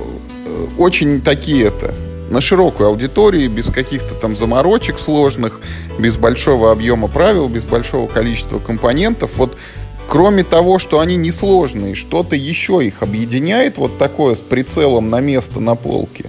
э, 0.46 0.66
очень 0.78 1.22
такие 1.22 1.64
это, 1.64 1.92
на 2.30 2.40
широкую 2.40 2.88
аудиторию, 2.88 3.50
без 3.50 3.66
каких-то 3.66 4.14
там 4.14 4.36
заморочек 4.36 5.00
сложных, 5.00 5.60
без 5.98 6.16
большого 6.16 6.70
объема 6.70 7.08
правил, 7.08 7.48
без 7.48 7.64
большого 7.64 8.06
количества 8.06 8.60
компонентов. 8.60 9.32
Вот 9.38 9.56
кроме 10.06 10.44
того, 10.44 10.78
что 10.78 11.00
они 11.00 11.16
несложные, 11.16 11.96
что-то 11.96 12.36
еще 12.36 12.78
их 12.86 13.02
объединяет 13.02 13.76
вот 13.76 13.98
такое 13.98 14.36
с 14.36 14.38
прицелом 14.38 15.10
на 15.10 15.18
место 15.18 15.58
на 15.58 15.74
полке? 15.74 16.26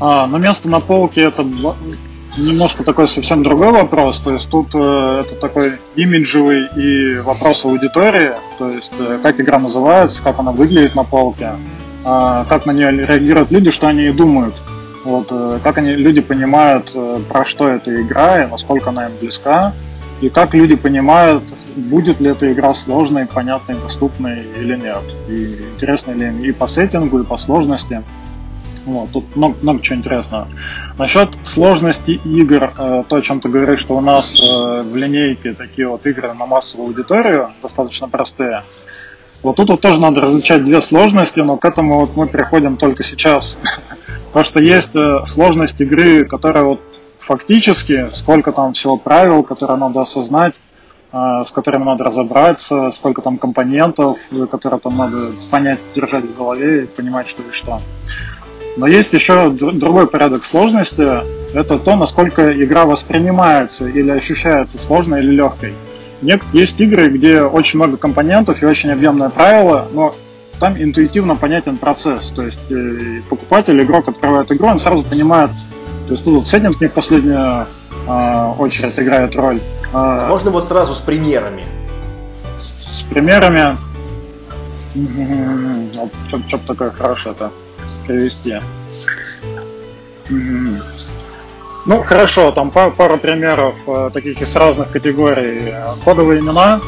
А, 0.00 0.26
на 0.28 0.38
место 0.38 0.70
на 0.70 0.80
полке 0.80 1.24
это 1.24 1.44
немножко 2.36 2.84
такой 2.84 3.08
совсем 3.08 3.42
другой 3.42 3.72
вопрос. 3.72 4.18
То 4.20 4.32
есть 4.32 4.48
тут 4.48 4.68
э, 4.74 5.24
это 5.26 5.34
такой 5.40 5.78
имиджевый 5.96 6.66
и 6.76 7.14
вопрос 7.14 7.64
аудитории. 7.64 8.32
То 8.58 8.70
есть 8.70 8.92
э, 8.98 9.18
как 9.22 9.40
игра 9.40 9.58
называется, 9.58 10.22
как 10.22 10.38
она 10.38 10.52
выглядит 10.52 10.94
на 10.94 11.04
полке, 11.04 11.50
э, 12.04 12.44
как 12.48 12.66
на 12.66 12.72
нее 12.72 12.90
реагируют 12.90 13.50
люди, 13.50 13.70
что 13.70 13.86
они 13.88 14.10
думают. 14.10 14.62
Вот, 15.04 15.28
э, 15.30 15.58
как 15.62 15.78
они, 15.78 15.92
люди 15.92 16.20
понимают, 16.20 16.90
э, 16.94 17.20
про 17.28 17.44
что 17.44 17.68
эта 17.68 17.94
игра 18.00 18.44
и 18.44 18.50
насколько 18.50 18.90
она 18.90 19.06
им 19.06 19.12
близка. 19.20 19.72
И 20.20 20.28
как 20.28 20.54
люди 20.54 20.76
понимают, 20.76 21.42
будет 21.76 22.20
ли 22.20 22.30
эта 22.30 22.50
игра 22.52 22.72
сложной, 22.72 23.26
понятной, 23.26 23.76
доступной 23.76 24.46
или 24.58 24.76
нет. 24.76 25.02
И 25.28 25.58
интересно 25.74 26.12
ли 26.12 26.28
им 26.28 26.42
и 26.42 26.52
по 26.52 26.66
сеттингу, 26.66 27.20
и 27.20 27.24
по 27.24 27.36
сложности. 27.36 28.02
Вот, 28.86 29.10
тут 29.12 29.34
много, 29.34 29.56
много 29.62 29.82
чего 29.82 29.96
интересного. 29.96 30.48
Насчет 30.98 31.30
сложности 31.42 32.20
игр, 32.24 32.72
э, 32.76 33.04
то, 33.08 33.16
о 33.16 33.22
чем 33.22 33.40
ты 33.40 33.48
говоришь, 33.48 33.80
что 33.80 33.96
у 33.96 34.00
нас 34.00 34.38
э, 34.40 34.82
в 34.82 34.94
линейке 34.94 35.54
такие 35.54 35.88
вот 35.88 36.06
игры 36.06 36.34
на 36.34 36.44
массовую 36.44 36.88
аудиторию 36.88 37.50
достаточно 37.62 38.08
простые. 38.08 38.62
Вот 39.42 39.56
тут 39.56 39.70
вот 39.70 39.80
тоже 39.80 40.00
надо 40.00 40.20
различать 40.20 40.64
две 40.64 40.80
сложности, 40.80 41.40
но 41.40 41.56
к 41.56 41.64
этому 41.64 42.00
вот 42.00 42.16
мы 42.16 42.26
приходим 42.26 42.76
только 42.76 43.02
сейчас. 43.02 43.56
То, 44.34 44.42
что 44.42 44.60
есть 44.60 44.94
э, 44.96 45.20
сложность 45.24 45.80
игры, 45.80 46.26
которая 46.26 46.64
вот 46.64 46.80
фактически, 47.18 48.10
сколько 48.12 48.52
там 48.52 48.74
всего 48.74 48.98
правил, 48.98 49.42
которые 49.44 49.78
надо 49.78 50.02
осознать, 50.02 50.60
с 51.10 51.52
которыми 51.52 51.84
надо 51.84 52.02
разобраться, 52.04 52.90
сколько 52.90 53.22
там 53.22 53.38
компонентов, 53.38 54.18
которые 54.50 54.80
там 54.80 54.96
надо 54.96 55.30
понять, 55.50 55.78
держать 55.94 56.24
в 56.24 56.36
голове 56.36 56.82
и 56.82 56.86
понимать, 56.86 57.28
что 57.28 57.42
и 57.44 57.52
что. 57.52 57.80
Но 58.76 58.86
есть 58.86 59.12
еще 59.12 59.50
другой 59.50 60.06
порядок 60.06 60.44
сложности. 60.44 61.08
Это 61.54 61.78
то, 61.78 61.96
насколько 61.96 62.52
игра 62.52 62.84
воспринимается 62.84 63.86
или 63.86 64.10
ощущается 64.10 64.78
сложной 64.78 65.20
или 65.20 65.30
легкой. 65.30 65.74
Есть 66.52 66.80
игры, 66.80 67.08
где 67.08 67.42
очень 67.42 67.78
много 67.78 67.96
компонентов 67.96 68.62
и 68.62 68.66
очень 68.66 68.90
объемное 68.90 69.28
правило, 69.28 69.88
но 69.92 70.14
там 70.58 70.80
интуитивно 70.80 71.36
понятен 71.36 71.76
процесс. 71.76 72.32
То 72.34 72.42
есть 72.42 72.58
э, 72.70 73.20
покупатель, 73.28 73.80
игрок 73.82 74.08
открывает 74.08 74.50
игру, 74.50 74.68
он 74.68 74.80
сразу 74.80 75.04
понимает, 75.04 75.50
то 76.06 76.12
есть 76.12 76.24
тут 76.24 76.34
вот 76.34 76.46
сеттинг 76.46 76.80
не 76.80 76.86
в 76.86 76.92
последнюю 76.92 77.66
э, 78.08 78.52
очередь 78.58 78.98
играет 78.98 79.36
роль. 79.36 79.60
А, 79.92 80.28
Можно 80.28 80.50
вот 80.50 80.64
сразу 80.64 80.94
с 80.94 81.00
примерами. 81.00 81.64
С 82.56 83.02
примерами. 83.10 83.76
Что-то 86.28 86.66
такое 86.66 86.90
хорошее-то 86.90 87.50
привести. 88.06 88.60
Ну, 91.86 92.02
хорошо, 92.02 92.50
там 92.50 92.70
пар, 92.70 92.90
пара 92.92 93.18
примеров 93.18 93.76
э, 93.86 94.10
таких 94.12 94.40
из 94.40 94.56
разных 94.56 94.90
категорий. 94.90 95.74
Кодовые 96.04 96.40
имена. 96.40 96.80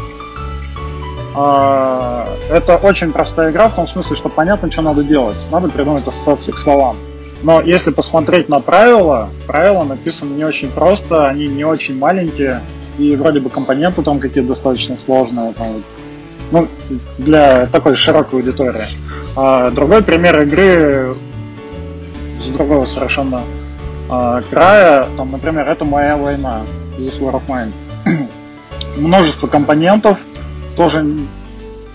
Э, 1.36 2.26
это 2.50 2.76
очень 2.78 3.12
простая 3.12 3.50
игра 3.50 3.68
в 3.68 3.74
том 3.74 3.86
смысле, 3.86 4.16
что 4.16 4.30
понятно, 4.30 4.70
что 4.70 4.80
надо 4.80 5.04
делать. 5.04 5.36
Надо 5.50 5.68
придумать 5.68 6.08
ассоциации 6.08 6.52
к 6.52 6.58
словам. 6.58 6.96
Но 7.42 7.60
если 7.60 7.90
посмотреть 7.90 8.48
на 8.48 8.60
правила, 8.60 9.28
правила 9.46 9.84
написаны 9.84 10.34
не 10.34 10.44
очень 10.44 10.70
просто, 10.70 11.28
они 11.28 11.46
не 11.46 11.64
очень 11.64 11.98
маленькие, 11.98 12.62
и 12.98 13.14
вроде 13.16 13.40
бы 13.40 13.50
компоненты 13.50 14.02
там 14.02 14.18
какие-то 14.18 14.48
достаточно 14.48 14.96
сложные. 14.96 15.52
Там, 15.52 15.66
ну, 16.50 16.68
для 17.18 17.66
такой 17.66 17.96
широкой 17.96 18.40
аудитории. 18.40 18.82
А 19.36 19.70
другой 19.70 20.02
пример 20.02 20.40
игры 20.42 21.16
с 22.40 22.48
другого 22.48 22.84
совершенно 22.84 23.42
а, 24.08 24.42
края, 24.42 25.06
там, 25.16 25.32
например, 25.32 25.68
это 25.68 25.84
моя 25.84 26.16
война, 26.16 26.62
This 26.98 27.20
War 27.20 27.34
of 27.34 27.42
Mine. 27.48 27.72
Множество 28.98 29.48
компонентов, 29.48 30.20
тоже 30.76 31.04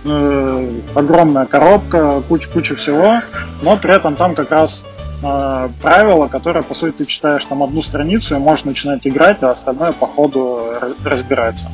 э, 0.04 0.80
огромная 0.94 1.46
коробка, 1.46 2.20
куча, 2.28 2.50
куча 2.50 2.76
всего, 2.76 3.22
но 3.64 3.78
при 3.78 3.96
этом 3.96 4.16
там 4.16 4.36
как 4.36 4.52
раз 4.52 4.86
э, 5.24 5.70
правила, 5.82 6.28
которые, 6.28 6.64
по 6.64 6.76
сути, 6.76 6.98
ты 6.98 7.06
читаешь 7.06 7.46
там 7.46 7.64
одну 7.64 7.82
страницу 7.82 8.36
и 8.36 8.40
можешь 8.40 8.66
начинать 8.66 9.08
играть, 9.08 9.42
а 9.42 9.52
остальное 9.52 9.94
по 9.94 10.06
ходу 10.06 10.74
разбирается. 11.04 11.70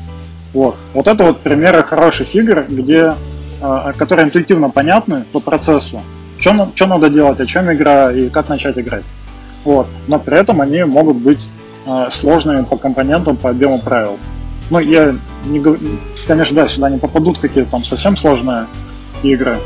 Вот. 0.58 0.76
Вот 0.96 1.08
это 1.08 1.24
вот 1.24 1.42
примеры 1.42 1.84
хороших 1.84 2.34
игр, 2.34 2.66
где, 2.68 3.14
э, 3.62 3.94
которые 3.96 4.26
интуитивно 4.26 4.72
понятны 4.72 5.24
по 5.32 5.40
процессу, 5.40 6.02
что, 6.40 6.72
что 6.74 6.88
надо 6.88 7.12
делать, 7.12 7.40
о 7.40 7.46
чем 7.46 7.72
игра 7.72 8.12
и 8.12 8.30
как 8.30 8.50
начать 8.50 8.76
играть. 8.80 9.04
Вот. 9.64 9.86
Но 10.08 10.18
при 10.18 10.36
этом 10.36 10.60
они 10.60 10.84
могут 10.84 11.18
быть 11.18 11.48
э, 11.86 12.08
сложными 12.10 12.64
по 12.64 12.76
компонентам, 12.76 13.38
по 13.38 13.52
объему 13.52 13.80
правил. 13.80 14.18
Ну, 14.72 14.80
я 14.80 15.14
не 15.46 15.64
конечно, 16.26 16.56
да, 16.56 16.68
сюда 16.68 16.90
не 16.90 16.98
попадут 16.98 17.38
какие-то 17.38 17.70
там 17.70 17.84
совсем 17.84 18.18
сложные 18.18 18.66
игры. 19.22 19.60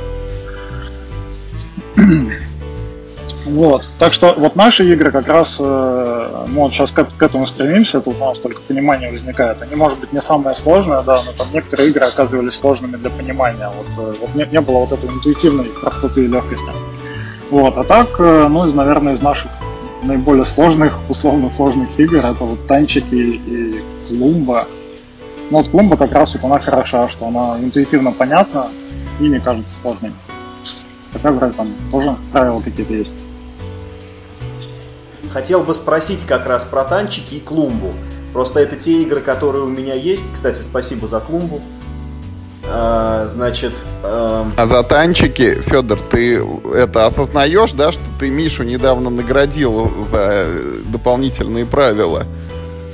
Вот. 3.52 3.90
Так 4.00 4.14
что 4.14 4.34
вот 4.38 4.56
наши 4.56 4.90
игры 4.94 5.12
как 5.12 5.28
раз, 5.28 5.58
э, 5.60 6.46
мы 6.48 6.62
вот 6.62 6.74
сейчас 6.74 6.92
к, 6.92 7.04
к 7.04 7.22
этому 7.22 7.46
стремимся, 7.46 8.00
тут 8.00 8.16
у 8.22 8.26
нас 8.26 8.40
только 8.40 8.62
понимание 8.62 9.12
возникает. 9.12 9.62
Они, 9.62 9.76
может 9.76 10.00
быть, 10.00 10.14
не 10.14 10.22
самые 10.22 10.56
сложные, 10.56 11.02
да, 11.06 11.20
но 11.26 11.34
там 11.34 11.48
некоторые 11.52 11.90
игры 11.90 12.06
оказывались 12.06 12.54
сложными 12.54 12.96
для 12.96 13.10
понимания. 13.10 13.70
Вот, 13.70 13.88
э, 13.98 14.16
вот 14.22 14.36
не, 14.36 14.46
не 14.46 14.62
было 14.62 14.80
вот 14.80 14.94
этой 14.94 15.10
интуитивной 15.10 15.66
простоты 15.66 16.24
и 16.24 16.28
легкости. 16.28 16.72
Вот. 17.50 17.78
А 17.78 17.84
так, 17.84 18.08
э, 18.20 18.48
ну, 18.50 18.66
из, 18.68 18.74
наверное, 18.74 19.16
из 19.16 19.22
наших 19.22 19.52
наиболее 20.04 20.46
сложных, 20.46 20.98
условно 21.10 21.50
сложных 21.50 22.00
игр, 22.00 22.26
это 22.26 22.46
вот 22.46 22.68
танчики 22.68 23.16
и 23.16 23.82
клумба. 24.08 24.66
Ну 25.50 25.58
вот 25.58 25.68
клумба 25.68 25.98
как 25.98 26.14
раз 26.14 26.34
вот 26.36 26.46
она 26.46 26.60
хороша, 26.60 27.10
что 27.10 27.28
она 27.28 27.60
интуитивно 27.60 28.14
понятна 28.14 28.70
и 29.20 29.24
не 29.28 29.42
кажется 29.42 29.76
сложной. 29.82 30.14
Такая 31.12 31.34
вроде 31.34 31.52
там 31.52 31.74
тоже 31.92 32.16
правила 32.32 32.62
какие-то 32.64 32.94
есть. 32.94 33.14
Хотел 35.32 35.64
бы 35.64 35.74
спросить 35.74 36.26
как 36.26 36.46
раз 36.46 36.66
про 36.66 36.84
танчики 36.84 37.36
и 37.36 37.40
клумбу. 37.40 37.94
Просто 38.34 38.60
это 38.60 38.76
те 38.76 39.02
игры, 39.04 39.22
которые 39.22 39.64
у 39.64 39.70
меня 39.70 39.94
есть. 39.94 40.34
Кстати, 40.34 40.62
спасибо 40.62 41.08
за 41.08 41.20
клумбу. 41.20 41.62
А, 42.70 43.26
значит... 43.28 43.86
А... 44.04 44.48
а 44.58 44.66
за 44.66 44.84
танчики, 44.84 45.62
Федор, 45.62 46.00
ты 46.00 46.42
это 46.74 47.06
осознаешь, 47.06 47.74
да, 47.74 47.92
что 47.92 48.04
ты 48.20 48.30
Мишу 48.30 48.64
недавно 48.64 49.10
наградил 49.10 49.92
за 50.04 50.46
дополнительные 50.86 51.66
правила? 51.66 52.24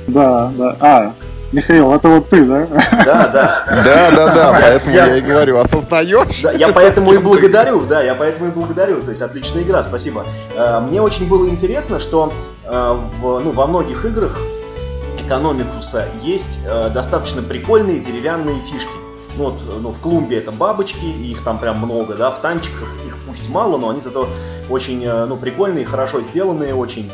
Да, 0.06 0.52
да. 0.56 0.76
А, 0.80 1.12
Михаил, 1.50 1.94
это 1.94 2.08
вот 2.08 2.28
ты, 2.28 2.44
да? 2.44 2.66
Да, 3.04 3.28
да. 3.28 3.64
Да, 3.84 4.10
да, 4.10 4.34
да, 4.34 4.58
поэтому 4.60 4.94
я, 4.94 5.16
и 5.16 5.22
говорю, 5.22 5.58
осознаешь? 5.58 6.42
Да, 6.42 6.52
я 6.52 6.68
поэтому 6.68 7.14
и 7.14 7.18
благодарю, 7.18 7.86
да, 7.86 8.02
я 8.02 8.14
поэтому 8.14 8.48
и 8.48 8.50
благодарю. 8.50 9.00
То 9.00 9.10
есть 9.10 9.22
отличная 9.22 9.62
игра, 9.62 9.82
спасибо. 9.82 10.26
Э, 10.54 10.80
мне 10.80 11.00
очень 11.00 11.26
было 11.26 11.48
интересно, 11.48 12.00
что 12.00 12.34
э, 12.64 12.98
в, 13.20 13.38
ну, 13.40 13.52
во 13.52 13.66
многих 13.66 14.04
играх 14.04 14.38
экономикуса 15.24 16.06
есть 16.22 16.60
э, 16.66 16.90
достаточно 16.90 17.42
прикольные 17.42 17.98
деревянные 17.98 18.60
фишки. 18.60 18.92
Ну, 19.38 19.44
вот, 19.44 19.62
ну, 19.80 19.92
в 19.92 20.00
клумбе 20.00 20.36
это 20.36 20.52
бабочки, 20.52 21.04
их 21.04 21.44
там 21.44 21.58
прям 21.58 21.78
много, 21.78 22.14
да, 22.14 22.30
в 22.30 22.40
танчиках 22.40 22.88
их 23.06 23.16
пусть 23.26 23.48
мало, 23.48 23.78
но 23.78 23.88
они 23.88 24.00
зато 24.00 24.28
очень, 24.68 25.06
ну, 25.06 25.36
прикольные, 25.36 25.86
хорошо 25.86 26.20
сделанные, 26.22 26.74
очень 26.74 27.10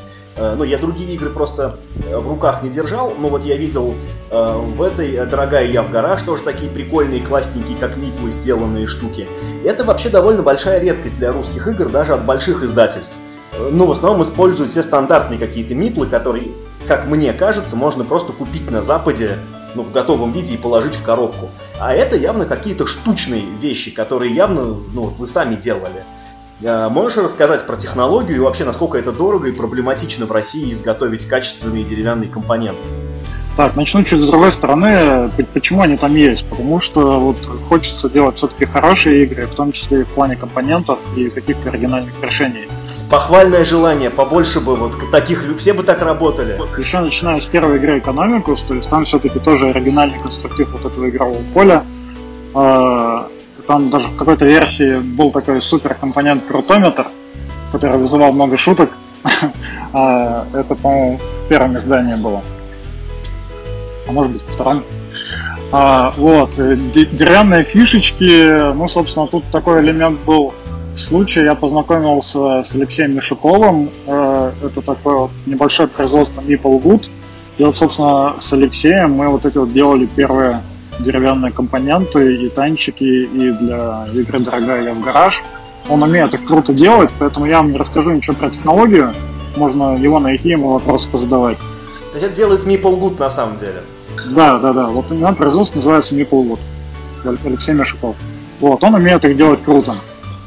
ну, 0.57 0.65
я 0.65 0.79
другие 0.79 1.15
игры 1.15 1.31
просто 1.31 1.79
э, 2.05 2.17
в 2.17 2.29
руках 2.29 2.63
не 2.63 2.71
держал, 2.71 3.15
но 3.19 3.29
вот 3.29 3.45
я 3.45 3.57
видел 3.57 3.95
э, 4.31 4.53
в 4.53 4.83
этой 4.83 5.25
«Дорогая 5.27 5.67
я 5.67 5.83
в 5.83 5.91
гараж» 5.91 6.23
тоже 6.23 6.43
такие 6.43 6.71
прикольные, 6.71 7.21
классненькие, 7.21 7.77
как 7.77 7.97
миплы 7.97 8.31
сделанные 8.31 8.87
штуки. 8.87 9.29
Это 9.65 9.85
вообще 9.85 10.09
довольно 10.09 10.43
большая 10.43 10.81
редкость 10.81 11.17
для 11.19 11.33
русских 11.33 11.69
игр, 11.69 11.89
даже 11.89 12.15
от 12.15 12.25
больших 12.25 12.63
издательств. 12.63 13.15
Ну, 13.71 13.87
в 13.87 13.93
основном 13.93 14.23
используют 14.23 14.71
все 14.71 14.83
стандартные 14.83 15.39
какие-то 15.39 15.75
миплы, 15.75 16.07
которые, 16.07 16.49
как 16.89 17.07
мне 17.07 17.33
кажется, 17.33 17.77
можно 17.77 18.05
просто 18.05 18.33
купить 18.33 18.71
на 18.71 18.83
Западе 18.83 19.39
ну, 19.75 19.83
в 19.83 19.93
готовом 19.93 20.33
виде 20.33 20.55
и 20.55 20.57
положить 20.57 20.95
в 20.95 21.03
коробку. 21.03 21.51
А 21.79 21.95
это 21.95 22.17
явно 22.17 22.45
какие-то 22.45 22.87
штучные 22.87 23.43
вещи, 23.61 23.93
которые 23.93 24.35
явно 24.35 24.81
ну, 24.93 25.15
вы 25.17 25.27
сами 25.27 25.55
делали. 25.55 26.05
Э, 26.63 26.89
можешь 26.89 27.19
рассказать 27.19 27.67
про 27.67 27.77
технологию 27.77 28.37
и 28.37 28.41
вообще, 28.41 28.65
насколько 28.65 28.99
это 28.99 29.13
дорого 29.13 29.49
и 29.49 29.53
проблематично 29.53 30.27
в 30.27 30.33
России 30.33 30.71
изготовить 30.71 31.27
качественные 31.27 31.85
деревянные 31.85 32.29
компоненты? 32.29 32.81
Так, 33.57 33.77
начну 33.77 34.03
чуть 34.03 34.21
с 34.21 34.27
другой 34.27 34.51
стороны. 34.51 35.31
Почему 35.53 35.83
они 35.83 35.97
там 35.97 36.17
есть? 36.17 36.45
Потому 36.49 36.81
что 36.81 37.21
вот 37.21 37.37
хочется 37.69 38.11
делать 38.11 38.37
все-таки 38.37 38.67
хорошие 38.67 39.23
игры, 39.23 39.47
в 39.47 39.55
том 39.55 39.71
числе 39.71 40.01
и 40.01 40.05
в 40.05 40.09
плане 40.09 40.35
компонентов 40.35 40.99
и 41.17 41.31
каких-то 41.31 41.69
оригинальных 41.69 42.21
решений. 42.21 42.67
Похвальное 43.11 43.65
желание, 43.65 44.11
побольше 44.11 44.59
бы 44.59 44.75
вот 44.75 44.97
таких, 45.13 45.45
все 45.57 45.73
бы 45.73 45.85
так 45.85 46.03
работали. 46.03 46.59
Еще 46.77 46.99
начиная 46.99 47.41
с 47.41 47.45
первой 47.45 47.77
игры 47.77 47.99
Экономикус, 48.01 48.63
то 48.63 48.75
есть 48.75 48.91
там 48.91 49.05
все-таки 49.05 49.39
тоже 49.39 49.69
оригинальный 49.69 50.19
конструктив 50.19 50.71
вот 50.73 50.85
этого 50.91 51.09
игрового 51.09 51.43
поля. 51.53 51.85
Там 53.67 53.91
даже 53.91 54.09
в 54.09 54.17
какой-то 54.17 54.45
версии 54.45 55.01
был 55.01 55.31
такой 55.31 55.63
супер 55.63 55.95
компонент 55.95 56.45
крутометр, 56.45 57.09
который 57.73 57.99
вызывал 57.99 58.33
много 58.33 58.57
шуток. 58.57 58.91
А, 59.97 60.45
это, 60.53 60.75
по-моему, 60.75 61.21
в 61.21 61.49
первом 61.49 61.79
издании 61.79 62.17
было 62.17 62.43
а 64.07 64.13
может 64.13 64.33
быть, 64.33 64.43
втором. 64.49 64.85
А, 65.73 66.13
вот, 66.17 66.59
э, 66.59 66.77
деревянные 66.77 67.65
фишечки, 67.65 68.73
ну, 68.73 68.87
собственно, 68.87 69.27
тут 69.27 69.45
такой 69.51 69.81
элемент 69.81 70.21
был 70.25 70.55
случай. 70.97 71.43
Я 71.43 71.55
познакомился 71.55 72.63
с 72.63 72.75
Алексеем 72.75 73.17
Мишуковым, 73.17 73.91
э, 74.07 74.53
это 74.63 74.83
такое 74.83 75.17
вот 75.17 75.31
небольшое 75.47 75.89
производство 75.89 76.41
Maple 76.41 76.83
Wood. 76.83 77.09
И 77.59 77.65
вот, 77.65 77.77
собственно, 77.77 78.35
с 78.39 78.53
Алексеем 78.53 79.13
мы 79.13 79.29
вот 79.29 79.47
эти 79.47 79.59
вот 79.59 79.73
делали 79.73 80.07
первые 80.07 80.63
деревянные 81.01 81.53
компоненты 81.53 82.37
и 82.37 82.49
танчики, 82.49 83.05
и 83.05 83.51
для 83.51 84.07
игры 84.13 84.39
«Дорогая 84.41 84.85
я 84.85 84.95
в 84.95 85.01
гараж». 85.01 85.43
Он 85.89 86.03
умеет 86.03 86.33
их 86.35 86.45
круто 86.45 86.73
делать, 86.73 87.11
поэтому 87.19 87.47
я 87.47 87.59
вам 87.59 87.73
не 87.73 87.79
расскажу 87.79 88.13
ничего 88.13 88.37
про 88.37 88.51
технологию. 88.51 89.13
Можно 89.57 89.97
его 89.97 90.19
найти, 90.19 90.51
ему 90.51 90.73
вопросы 90.73 91.09
позадавать. 91.09 91.59
То 91.59 92.19
есть 92.19 92.27
это 92.27 92.37
делает 92.37 92.65
Maple 92.65 92.99
Wood 92.99 93.19
на 93.19 93.29
самом 93.29 93.59
деле? 93.59 93.83
Да, 94.31 94.59
да, 94.59 94.73
да. 94.73 94.87
Вот 94.87 95.11
у 95.11 95.15
него 95.15 95.33
производство 95.33 95.79
называется 95.79 96.15
Миплвуд. 96.15 96.61
Алексей 97.25 97.75
Мешуков. 97.75 98.17
Вот, 98.61 98.83
он 98.85 98.95
умеет 98.95 99.25
их 99.25 99.37
делать 99.37 99.63
круто. 99.65 99.97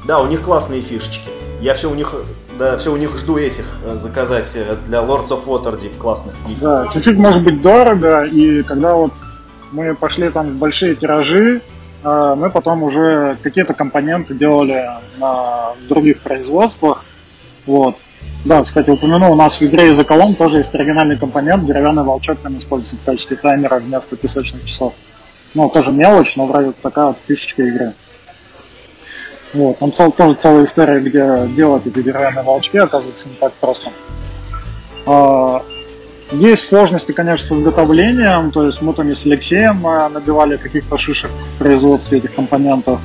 Да, 0.05 0.19
у 0.19 0.27
них 0.27 0.41
классные 0.41 0.81
фишечки. 0.81 1.29
Я 1.59 1.73
все 1.73 1.89
у 1.89 1.95
них, 1.95 2.13
да, 2.57 2.77
все 2.77 2.93
у 2.93 2.97
них 2.97 3.17
жду 3.17 3.37
этих 3.37 3.65
э, 3.83 3.95
заказать 3.95 4.51
э, 4.55 4.75
для 4.85 4.99
Lords 4.99 5.29
of 5.29 5.45
Waterdeep 5.45 5.97
классных. 5.97 6.33
Да, 6.61 6.87
чуть-чуть 6.87 7.17
может 7.17 7.43
быть 7.43 7.61
дорого, 7.61 8.23
и 8.23 8.61
когда 8.63 8.93
вот 8.93 9.11
мы 9.71 9.95
пошли 9.95 10.29
там 10.29 10.55
в 10.55 10.57
большие 10.57 10.95
тиражи, 10.95 11.61
э, 12.03 12.35
мы 12.37 12.49
потом 12.49 12.83
уже 12.83 13.37
какие-то 13.41 13.73
компоненты 13.73 14.33
делали 14.33 14.89
на 15.17 15.73
других 15.87 16.21
производствах. 16.21 17.03
Вот. 17.65 17.97
Да, 18.45 18.63
кстати, 18.63 18.89
упомянул, 18.89 19.33
у 19.33 19.35
нас 19.35 19.59
в 19.59 19.63
игре 19.63 19.89
из 19.89 20.03
колонн 20.05 20.35
тоже 20.35 20.57
есть 20.57 20.73
оригинальный 20.73 21.17
компонент, 21.17 21.65
деревянный 21.65 22.03
волчок 22.03 22.39
там 22.39 22.57
используется 22.57 22.95
в 22.95 23.05
качестве 23.05 23.35
таймера 23.35 23.79
вместо 23.79 24.15
песочных 24.15 24.65
часов. 24.65 24.93
Ну, 25.53 25.69
тоже 25.69 25.91
мелочь, 25.91 26.35
но 26.35 26.45
вроде 26.45 26.71
такая 26.81 27.07
вот 27.07 27.17
фишечка 27.27 27.63
игры. 27.63 27.93
Вот, 29.53 29.79
там 29.79 29.91
цел, 29.91 30.11
тоже 30.11 30.35
целая 30.35 30.65
история, 30.65 30.99
где 30.99 31.47
делать 31.55 31.85
эти 31.87 32.01
деревянные 32.01 32.43
волчки, 32.43 32.77
оказывается, 32.77 33.29
не 33.29 33.35
так 33.35 33.53
просто. 33.53 33.91
А, 35.05 35.63
есть 36.31 36.67
сложности, 36.67 37.11
конечно, 37.11 37.47
с 37.47 37.51
изготовлением, 37.59 38.51
то 38.51 38.65
есть 38.65 38.81
мы 38.81 38.93
там 38.93 39.09
с 39.09 39.25
Алексеем 39.25 39.85
а, 39.87 40.09
набивали 40.09 40.57
каких-то 40.57 40.97
шишек 40.97 41.31
в 41.31 41.57
производстве 41.57 42.17
этих 42.17 42.35
компонентов 42.35 42.99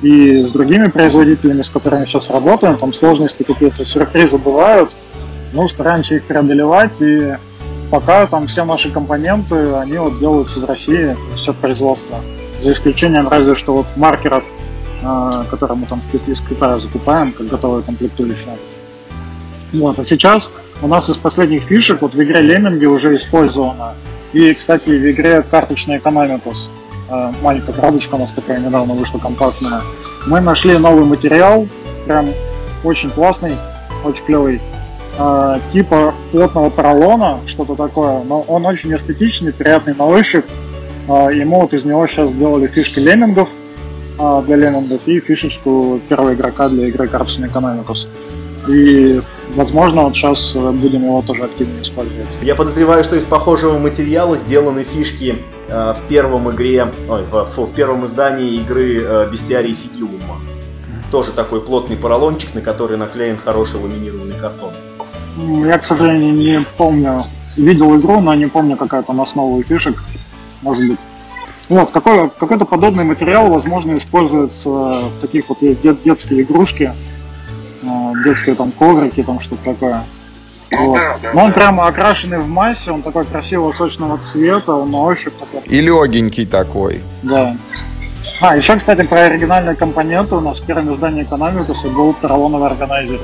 и 0.00 0.42
с 0.42 0.50
другими 0.52 0.86
производителями, 0.86 1.62
с 1.62 1.68
которыми 1.68 2.04
сейчас 2.04 2.30
работаем, 2.30 2.76
там 2.76 2.92
сложности 2.92 3.42
какие-то, 3.42 3.84
сюрпризы 3.84 4.38
бывают, 4.38 4.90
ну, 5.52 5.68
стараемся 5.68 6.14
их 6.14 6.24
преодолевать, 6.24 6.92
и 7.00 7.34
пока 7.90 8.26
там 8.26 8.46
все 8.46 8.64
наши 8.64 8.92
компоненты, 8.92 9.56
они 9.74 9.98
вот 9.98 10.20
делаются 10.20 10.60
в 10.60 10.68
России, 10.68 11.16
все 11.34 11.52
производство, 11.52 12.18
за 12.60 12.72
исключением 12.72 13.28
разве 13.28 13.56
что 13.56 13.74
вот 13.74 13.86
маркеров, 13.96 14.44
э, 15.02 15.44
которые 15.50 15.78
мы 15.78 15.86
там 15.86 16.00
из 16.26 16.40
Китая 16.42 16.78
закупаем, 16.78 17.32
как 17.32 17.48
готовые 17.48 17.82
комплектующие. 17.82 18.56
Вот, 19.72 19.98
а 19.98 20.04
сейчас 20.04 20.50
у 20.82 20.86
нас 20.86 21.08
из 21.08 21.16
последних 21.16 21.62
фишек, 21.62 22.02
вот 22.02 22.14
в 22.14 22.22
игре 22.22 22.40
Лемминги 22.40 22.86
уже 22.86 23.16
использовано, 23.16 23.94
и, 24.32 24.52
кстати, 24.54 24.90
в 24.90 25.10
игре 25.10 25.42
карточная 25.42 25.98
экономикус, 25.98 26.68
Э, 27.10 27.32
маленькая 27.42 27.72
коробочка 27.72 28.16
у 28.16 28.18
нас 28.18 28.32
такая 28.32 28.60
недавно 28.60 28.94
вышла 28.94 29.18
компактная. 29.18 29.80
Мы 30.26 30.40
нашли 30.40 30.76
новый 30.76 31.04
материал, 31.04 31.66
прям 32.06 32.28
очень 32.84 33.10
классный, 33.10 33.56
очень 34.04 34.24
клевый. 34.24 34.60
Э, 35.18 35.58
типа 35.72 36.14
плотного 36.32 36.68
поролона, 36.70 37.40
что-то 37.46 37.74
такое, 37.76 38.22
но 38.24 38.42
он 38.42 38.66
очень 38.66 38.94
эстетичный, 38.94 39.52
приятный 39.52 39.94
на 39.94 40.04
ощупь. 40.04 40.44
Э, 41.08 41.30
мы 41.44 41.60
вот 41.60 41.72
из 41.72 41.84
него 41.84 42.06
сейчас 42.06 42.30
сделали 42.30 42.66
фишки 42.66 42.98
леммингов 42.98 43.48
для 44.18 44.56
леммингов 44.56 45.06
и 45.06 45.20
фишечку 45.20 46.00
первого 46.08 46.34
игрока 46.34 46.68
для 46.68 46.88
игры 46.88 47.06
Cards 47.06 47.38
Economicus. 47.38 48.08
И 48.68 49.22
возможно, 49.58 50.02
вот 50.02 50.14
сейчас 50.14 50.54
будем 50.54 51.04
его 51.04 51.20
тоже 51.22 51.44
активно 51.44 51.82
использовать. 51.82 52.26
Я 52.42 52.54
подозреваю, 52.54 53.04
что 53.04 53.16
из 53.16 53.24
похожего 53.24 53.78
материала 53.78 54.36
сделаны 54.36 54.84
фишки 54.84 55.36
Э, 55.68 55.92
в 55.92 56.02
первом 56.08 56.50
игре, 56.50 56.88
ой, 57.08 57.24
в, 57.30 57.66
в 57.66 57.72
первом 57.74 58.06
издании 58.06 58.54
игры 58.54 59.02
э, 59.02 59.28
Бестиарий 59.30 59.74
Сигилума. 59.74 60.36
Тоже 61.10 61.32
такой 61.32 61.60
плотный 61.60 61.96
поролончик, 61.96 62.54
на 62.54 62.62
который 62.62 62.96
наклеен 62.96 63.36
хороший 63.36 63.80
ламинированный 63.80 64.34
картон. 64.34 64.72
Я, 65.36 65.78
к 65.78 65.84
сожалению, 65.84 66.34
не 66.34 66.64
помню. 66.76 67.24
Видел 67.56 67.96
игру, 67.98 68.20
но 68.20 68.34
не 68.34 68.46
помню, 68.46 68.76
какая 68.76 69.02
там 69.02 69.20
основа 69.20 69.62
фишек. 69.62 70.02
Может 70.62 70.88
быть. 70.88 70.98
Вот, 71.68 71.90
какой, 71.90 72.30
какой-то 72.30 72.64
подобный 72.64 73.04
материал, 73.04 73.50
возможно, 73.50 73.96
используется 73.96 74.70
в 74.70 75.18
таких 75.20 75.50
вот 75.50 75.60
есть 75.60 75.82
дет, 75.82 76.02
детские 76.02 76.42
игрушки, 76.42 76.94
э, 78.20 78.24
детские 78.24 78.54
там 78.54 78.72
коврики, 78.72 79.22
там 79.22 79.40
что-то 79.40 79.64
такое. 79.64 80.04
Вот. 80.76 80.94
Да, 80.94 81.18
да, 81.22 81.30
Но 81.32 81.44
он 81.44 81.48
да. 81.50 81.54
прямо 81.54 81.86
окрашенный 81.86 82.38
в 82.38 82.48
массе, 82.48 82.92
он 82.92 83.02
такой 83.02 83.24
красивого 83.24 83.72
сочного 83.72 84.18
цвета, 84.18 84.74
он 84.74 84.90
на 84.90 85.02
ощупь 85.02 85.34
такой. 85.38 85.60
И 85.62 85.80
легенький 85.80 86.46
такой. 86.46 87.02
Да. 87.22 87.56
А, 88.40 88.56
еще, 88.56 88.76
кстати, 88.76 89.02
про 89.02 89.22
оригинальные 89.22 89.74
компоненты 89.74 90.34
у 90.34 90.40
нас 90.40 90.60
в 90.60 90.66
первом 90.66 90.92
издании 90.92 91.22
Экономикуса 91.22 91.88
был 91.88 92.12
поролоновый 92.12 92.68
органайзер. 92.68 93.20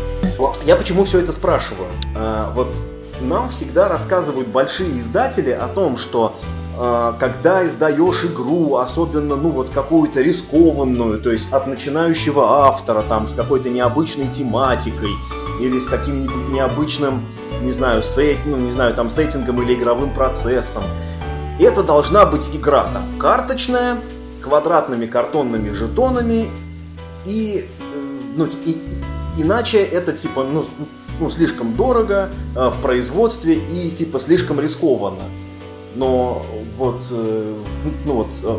Я 0.65 0.77
почему 0.77 1.05
все 1.05 1.19
это 1.19 1.33
спрашиваю? 1.33 1.89
А, 2.17 2.51
вот 2.55 2.75
нам 3.21 3.49
всегда 3.49 3.89
рассказывают 3.89 4.49
большие 4.49 4.99
издатели 4.99 5.51
о 5.51 5.69
том, 5.69 5.97
что 5.97 6.37
когда 6.77 7.67
издаешь 7.67 8.25
игру, 8.25 8.77
особенно, 8.77 9.37
ну, 9.37 9.51
вот 9.51 9.71
какую-то 9.71 10.23
рискованную, 10.23 11.21
то 11.21 11.31
есть 11.31 11.53
от 11.53 11.67
начинающего 11.67 12.67
автора, 12.67 13.03
там, 13.09 13.29
с 13.29 13.35
какой-то 13.35 13.71
необычной 13.71 14.27
тематикой, 14.27 15.11
или 15.61 15.79
с 15.79 15.87
каким-нибудь 15.87 16.49
необычным, 16.51 17.27
не 17.63 17.71
знаю, 17.71 18.03
сет, 18.03 18.39
ну, 18.45 18.57
не 18.57 18.71
знаю, 18.71 18.95
там, 18.95 19.09
сеттингом 19.09 19.63
или 19.63 19.75
игровым 19.75 20.11
процессом, 20.11 20.83
это 21.61 21.83
должна 21.83 22.27
быть 22.27 22.51
игра, 22.53 22.85
там, 22.93 23.05
карточная, 23.19 23.99
с 24.31 24.39
квадратными 24.39 25.07
картонными 25.07 25.71
жетонами, 25.71 26.51
и, 27.25 27.69
э, 27.69 28.19
ну, 28.37 28.47
и 28.65 28.79
иначе 29.39 29.79
это, 29.79 30.13
типа, 30.13 30.45
ну, 30.45 30.65
ну, 31.21 31.31
слишком 31.31 31.77
дорого 31.77 32.31
э, 32.57 32.71
в 32.71 32.81
производстве 32.83 33.55
и, 33.55 33.91
типа, 33.91 34.19
слишком 34.19 34.59
рискованно. 34.61 35.23
Но 35.95 36.45
вот, 36.77 37.07
э, 37.11 37.55
ну 38.05 38.13
вот, 38.13 38.29
э, 38.43 38.59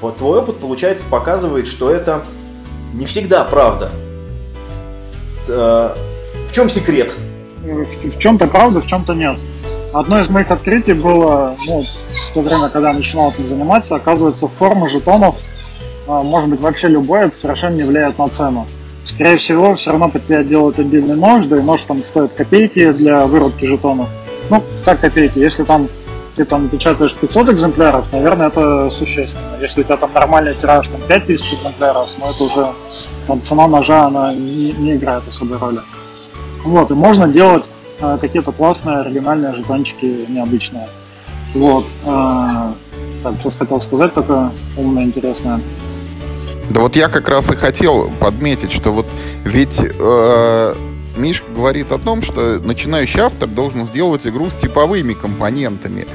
вот 0.00 0.16
твой 0.16 0.40
опыт, 0.40 0.58
получается, 0.58 1.06
показывает, 1.06 1.66
что 1.66 1.90
это 1.90 2.24
не 2.94 3.06
всегда 3.06 3.44
правда. 3.44 3.90
Э, 5.48 5.94
в 6.46 6.52
чем 6.52 6.68
секрет? 6.68 7.16
В, 7.62 7.84
в 7.84 8.18
чем-то 8.18 8.46
правда, 8.48 8.80
в 8.80 8.86
чем-то 8.86 9.14
нет. 9.14 9.36
Одно 9.92 10.20
из 10.20 10.28
моих 10.28 10.50
открытий 10.50 10.94
было, 10.94 11.56
ну, 11.66 11.82
в 11.82 12.34
то 12.34 12.40
время, 12.40 12.68
когда 12.68 12.88
я 12.90 12.94
начинал 12.94 13.30
этим 13.30 13.46
заниматься, 13.46 13.94
оказывается, 13.94 14.48
форма 14.48 14.88
жетонов, 14.88 15.36
может 16.06 16.48
быть, 16.48 16.60
вообще 16.60 16.88
любой, 16.88 17.30
совершенно 17.30 17.76
не 17.76 17.84
влияет 17.84 18.18
на 18.18 18.28
цену. 18.28 18.66
Скорее 19.04 19.36
всего, 19.36 19.74
все 19.74 19.90
равно 19.90 20.08
под 20.08 20.26
тебя 20.26 20.42
делают 20.42 20.78
отдельный 20.78 21.14
нож, 21.14 21.44
да 21.44 21.58
и 21.58 21.62
нож 21.62 21.82
там 21.82 22.02
стоит 22.02 22.32
копейки 22.32 22.90
для 22.92 23.26
вырубки 23.26 23.66
жетонов. 23.66 24.08
Ну, 24.50 24.62
как 24.84 25.00
копейки, 25.00 25.38
если 25.38 25.62
там 25.64 25.88
ты 26.36 26.44
там 26.44 26.68
печатаешь 26.68 27.14
500 27.14 27.50
экземпляров, 27.50 28.06
наверное, 28.12 28.48
это 28.48 28.90
существенно. 28.90 29.58
Если 29.60 29.82
у 29.82 29.84
тебя 29.84 29.96
там 29.96 30.12
нормальный 30.12 30.54
тираж, 30.54 30.88
там 30.88 31.00
5000 31.06 31.54
экземпляров, 31.54 32.08
ну 32.18 32.30
это 32.30 32.44
уже 32.44 32.72
там, 33.26 33.42
цена 33.42 33.68
ножа, 33.68 34.06
она 34.06 34.34
не, 34.34 34.72
не 34.72 34.96
играет 34.96 35.26
особой 35.28 35.58
роли. 35.58 35.80
Вот, 36.64 36.90
и 36.90 36.94
можно 36.94 37.28
делать 37.28 37.64
э, 38.00 38.18
какие-то 38.20 38.52
классные 38.52 38.98
оригинальные 38.98 39.52
жетончики 39.54 40.26
необычные. 40.28 40.88
Вот. 41.54 41.86
Э, 42.04 42.72
Так, 43.22 43.34
что 43.40 43.50
хотел 43.50 43.80
сказать 43.80 44.14
такое 44.14 44.50
умное, 44.76 45.04
интересное. 45.04 45.60
Да 46.70 46.80
вот 46.80 46.96
я 46.96 47.08
как 47.08 47.28
раз 47.28 47.50
и 47.50 47.56
хотел 47.56 48.10
подметить, 48.20 48.72
что 48.72 48.90
вот 48.90 49.06
ведь 49.44 49.80
э, 49.80 50.74
Мишка 51.16 51.50
говорит 51.50 51.92
о 51.92 51.98
том, 51.98 52.22
что 52.22 52.58
начинающий 52.58 53.20
автор 53.20 53.48
должен 53.48 53.84
сделать 53.84 54.26
игру 54.26 54.50
с 54.50 54.54
типовыми 54.54 55.14
компонентами. 55.14 56.06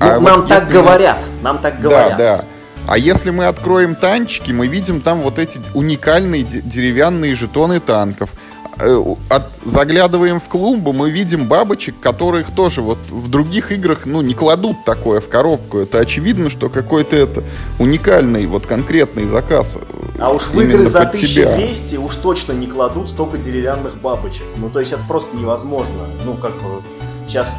Ну, 0.00 0.06
а 0.06 0.20
нам 0.20 0.40
вот 0.40 0.48
так 0.48 0.68
говорят, 0.68 1.22
мы... 1.38 1.42
нам 1.42 1.58
так 1.58 1.80
говорят. 1.80 2.18
Да, 2.18 2.36
да. 2.38 2.44
А 2.86 2.98
если 2.98 3.30
мы 3.30 3.46
откроем 3.46 3.94
танчики, 3.94 4.50
мы 4.50 4.66
видим 4.66 5.00
там 5.00 5.22
вот 5.22 5.38
эти 5.38 5.60
уникальные 5.74 6.42
деревянные 6.42 7.34
жетоны 7.34 7.80
танков. 7.80 8.30
Э, 8.78 9.14
от, 9.28 9.42
заглядываем 9.64 10.40
в 10.40 10.44
клумбу, 10.44 10.92
мы 10.92 11.10
видим 11.10 11.46
бабочек, 11.46 12.00
которых 12.00 12.50
тоже 12.50 12.80
вот 12.80 12.98
в 13.10 13.28
других 13.28 13.70
играх, 13.70 14.06
ну, 14.06 14.22
не 14.22 14.34
кладут 14.34 14.84
такое 14.84 15.20
в 15.20 15.28
коробку. 15.28 15.78
Это 15.78 15.98
очевидно, 15.98 16.48
что 16.48 16.70
какой-то 16.70 17.14
это 17.14 17.44
уникальный, 17.78 18.46
вот 18.46 18.66
конкретный 18.66 19.26
заказ. 19.26 19.76
А 20.18 20.32
уж 20.32 20.48
в 20.48 20.60
игры 20.60 20.86
за 20.86 21.02
1200 21.02 21.86
тебя. 21.86 22.00
уж 22.00 22.16
точно 22.16 22.52
не 22.52 22.66
кладут 22.66 23.10
столько 23.10 23.36
деревянных 23.36 24.00
бабочек. 24.00 24.46
Ну, 24.56 24.70
то 24.70 24.80
есть 24.80 24.92
это 24.92 25.02
просто 25.06 25.36
невозможно. 25.36 26.06
Ну, 26.24 26.34
как 26.34 26.54
бы, 26.54 26.82
сейчас, 27.26 27.58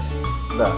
да. 0.58 0.72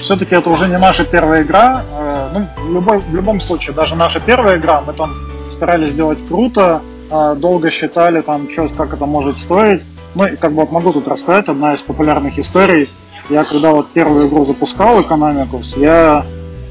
Все-таки 0.00 0.34
это 0.34 0.50
уже 0.50 0.68
не 0.68 0.78
наша 0.78 1.04
первая 1.04 1.42
игра. 1.42 1.84
Э, 1.92 2.28
ну, 2.32 2.48
в, 2.64 2.72
любой, 2.72 2.98
в 2.98 3.14
любом 3.14 3.40
случае, 3.40 3.74
даже 3.74 3.96
наша 3.96 4.20
первая 4.20 4.56
игра, 4.56 4.80
мы 4.82 4.92
там 4.92 5.12
старались 5.50 5.90
сделать 5.90 6.18
круто, 6.28 6.80
долго 7.10 7.70
считали, 7.70 8.20
там, 8.20 8.48
что, 8.50 8.68
как 8.68 8.94
это 8.94 9.06
может 9.06 9.36
стоить. 9.36 9.82
Ну, 10.14 10.26
и 10.26 10.36
как 10.36 10.52
бы 10.52 10.62
вот 10.62 10.72
могу 10.72 10.92
тут 10.92 11.08
рассказать, 11.08 11.48
одна 11.48 11.74
из 11.74 11.82
популярных 11.82 12.38
историй. 12.38 12.88
Я 13.30 13.42
когда 13.42 13.72
вот 13.72 13.88
первую 13.90 14.28
игру 14.28 14.44
запускал, 14.44 15.00
Economicus, 15.00 15.78
я 15.78 16.24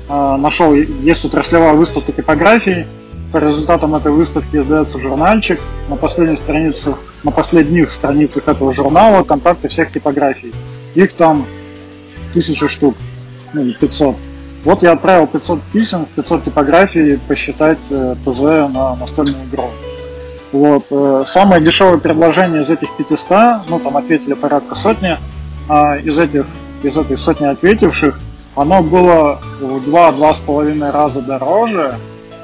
э, 0.08 0.36
нашел, 0.38 0.74
есть 0.74 1.26
отраслевая 1.26 1.74
выставка 1.74 2.12
типографий, 2.12 2.86
по 3.34 3.38
результатам 3.38 3.96
этой 3.96 4.12
выставки 4.12 4.56
издается 4.56 5.00
журнальчик. 5.00 5.60
На 5.90 5.96
последней 5.96 6.38
странице, 6.38 6.96
на 7.24 7.32
последних 7.32 7.90
страницах 7.90 8.48
этого 8.48 8.72
журнала 8.72 9.24
контакты 9.24 9.68
всех 9.70 9.92
типографий. 9.92 10.54
Их 10.94 11.14
там 11.14 11.46
тысячу 12.34 12.70
штук, 12.70 12.96
ну, 13.54 13.74
500. 13.74 14.16
Вот 14.64 14.84
я 14.84 14.92
отправил 14.92 15.26
500 15.26 15.62
писем, 15.74 16.06
500 16.16 16.46
типографий 16.46 17.20
посчитать 17.28 17.80
э, 17.90 18.16
ТЗ 18.24 18.42
на 18.42 18.96
настольную 18.96 19.44
игру. 19.52 19.72
Вот. 20.54 20.86
Э, 20.92 21.24
самое 21.26 21.62
дешевое 21.62 21.98
предложение 21.98 22.62
из 22.62 22.70
этих 22.70 22.96
500, 22.96 23.68
ну 23.70 23.80
там 23.80 23.98
ответили 23.98 24.34
порядка 24.34 24.76
сотни, 24.76 25.18
а 25.68 25.98
из 25.98 26.18
этих, 26.20 26.46
из 26.84 26.96
этой 26.96 27.18
сотни 27.18 27.48
ответивших, 27.48 28.20
оно 28.56 28.84
было 28.84 29.42
в 29.60 29.90
2-2,5 29.90 30.92
раза 30.92 31.22
дороже, 31.22 31.96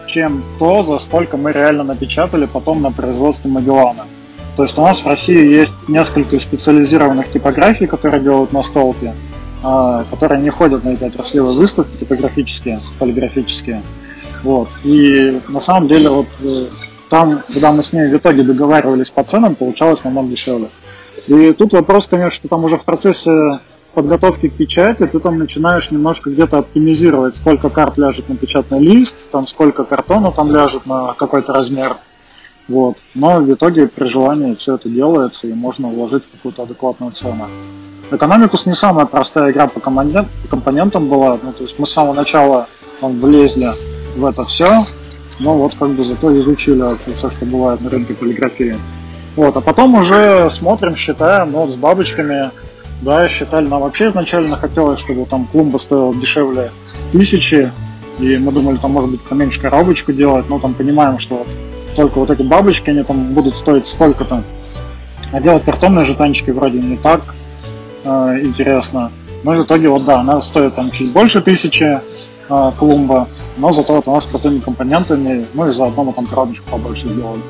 чем 0.07 0.43
то, 0.57 0.81
за 0.81 0.97
сколько 0.97 1.37
мы 1.37 1.51
реально 1.51 1.83
напечатали 1.83 2.45
потом 2.45 2.81
на 2.81 2.91
производстве 2.91 3.51
Магеллана. 3.51 4.05
То 4.57 4.63
есть 4.63 4.75
у 4.77 4.81
нас 4.81 5.03
в 5.03 5.07
России 5.07 5.53
есть 5.53 5.75
несколько 5.87 6.39
специализированных 6.39 7.31
типографий, 7.31 7.85
которые 7.85 8.21
делают 8.21 8.51
настолки, 8.51 9.13
а, 9.61 10.03
которые 10.09 10.41
не 10.41 10.49
ходят 10.49 10.83
на 10.83 10.89
эти 10.89 11.03
отраслевые 11.03 11.55
выставки 11.55 11.95
типографические, 11.97 12.81
полиграфические. 12.97 13.83
Вот. 14.43 14.67
И 14.83 15.39
на 15.49 15.59
самом 15.59 15.87
деле 15.87 16.09
вот 16.09 16.27
э, 16.41 16.67
там, 17.09 17.41
когда 17.51 17.71
мы 17.71 17.83
с 17.83 17.91
ней 17.91 18.07
в 18.07 18.15
итоге 18.15 18.43
договаривались 18.43 19.09
по 19.09 19.23
ценам, 19.23 19.55
получалось 19.55 20.03
намного 20.03 20.29
дешевле. 20.29 20.69
И 21.27 21.53
тут 21.53 21.73
вопрос, 21.73 22.07
конечно, 22.07 22.31
что 22.31 22.47
там 22.47 22.63
уже 22.63 22.77
в 22.77 22.83
процессе 22.83 23.59
подготовки 23.93 24.49
к 24.49 24.53
печати 24.53 25.07
ты 25.07 25.19
там 25.19 25.39
начинаешь 25.39 25.89
немножко 25.91 26.29
где-то 26.29 26.59
оптимизировать, 26.59 27.35
сколько 27.35 27.69
карт 27.69 27.97
ляжет 27.97 28.29
на 28.29 28.35
печатный 28.35 28.79
лист, 28.79 29.29
там 29.31 29.47
сколько 29.47 29.83
картона 29.83 30.31
там 30.31 30.51
ляжет 30.51 30.85
на 30.85 31.13
какой-то 31.13 31.53
размер. 31.53 31.97
Вот. 32.67 32.97
Но 33.15 33.39
в 33.39 33.51
итоге 33.51 33.87
при 33.87 34.07
желании 34.07 34.53
все 34.53 34.75
это 34.75 34.89
делается 34.89 35.47
и 35.47 35.53
можно 35.53 35.87
вложить 35.87 36.23
какую-то 36.31 36.63
адекватную 36.63 37.11
цену. 37.11 37.47
Экономикус 38.11 38.65
не 38.65 38.73
самая 38.73 39.05
простая 39.05 39.51
игра 39.51 39.67
по, 39.67 39.79
компонентам 39.79 41.07
была. 41.07 41.37
Ну, 41.41 41.51
то 41.51 41.63
есть 41.63 41.79
мы 41.79 41.87
с 41.87 41.91
самого 41.91 42.13
начала 42.13 42.67
там, 43.01 43.13
влезли 43.19 43.67
в 44.15 44.25
это 44.25 44.43
все, 44.45 44.67
но 45.39 45.57
вот 45.57 45.73
как 45.75 45.89
бы 45.89 46.03
зато 46.03 46.37
изучили 46.39 46.83
все, 47.13 47.29
что 47.29 47.45
бывает 47.45 47.81
на 47.81 47.89
рынке 47.89 48.13
полиграфии. 48.13 48.77
Вот, 49.35 49.55
а 49.55 49.61
потом 49.61 49.95
уже 49.95 50.49
смотрим, 50.49 50.95
считаем, 50.95 51.51
ну, 51.51 51.65
с 51.65 51.75
бабочками, 51.75 52.51
да, 53.01 53.27
считали, 53.27 53.67
нам 53.67 53.81
вообще 53.81 54.07
изначально 54.07 54.57
хотелось, 54.57 54.99
чтобы 54.99 55.25
там 55.25 55.45
клумба 55.45 55.77
стоила 55.77 56.13
дешевле 56.13 56.71
тысячи, 57.11 57.71
и 58.19 58.37
мы 58.39 58.51
думали, 58.51 58.77
там 58.77 58.91
может 58.91 59.11
быть 59.11 59.21
поменьше 59.21 59.61
коробочку 59.61 60.11
делать, 60.11 60.49
но 60.49 60.59
там 60.59 60.73
понимаем, 60.73 61.17
что 61.19 61.45
только 61.95 62.19
вот 62.19 62.29
эти 62.29 62.41
бабочки, 62.41 62.89
они 62.89 63.03
там 63.03 63.33
будут 63.33 63.55
стоить 63.55 63.87
сколько-то. 63.87 64.43
А 65.31 65.39
делать 65.39 65.63
картонные 65.63 66.05
жетончики 66.05 66.51
вроде 66.51 66.79
не 66.79 66.97
так 66.97 67.21
э, 68.03 68.39
интересно. 68.41 69.11
Ну 69.43 69.53
и 69.53 69.57
в 69.59 69.63
итоге 69.63 69.89
вот 69.89 70.05
да, 70.05 70.19
она 70.19 70.41
стоит 70.41 70.75
там 70.75 70.91
чуть 70.91 71.11
больше 71.11 71.41
тысячи, 71.41 71.99
клумба, 72.77 73.25
но 73.57 73.71
зато 73.71 73.93
вот 73.93 74.07
у 74.07 74.11
нас 74.11 74.23
с 74.23 74.27
крутыми 74.27 74.59
компонентами, 74.59 75.45
ну 75.53 75.67
и 75.67 75.71
заодно 75.71 76.03
мы 76.03 76.13
там 76.13 76.25
коробочку 76.25 76.69
побольше 76.69 77.07
сделали. 77.07 77.41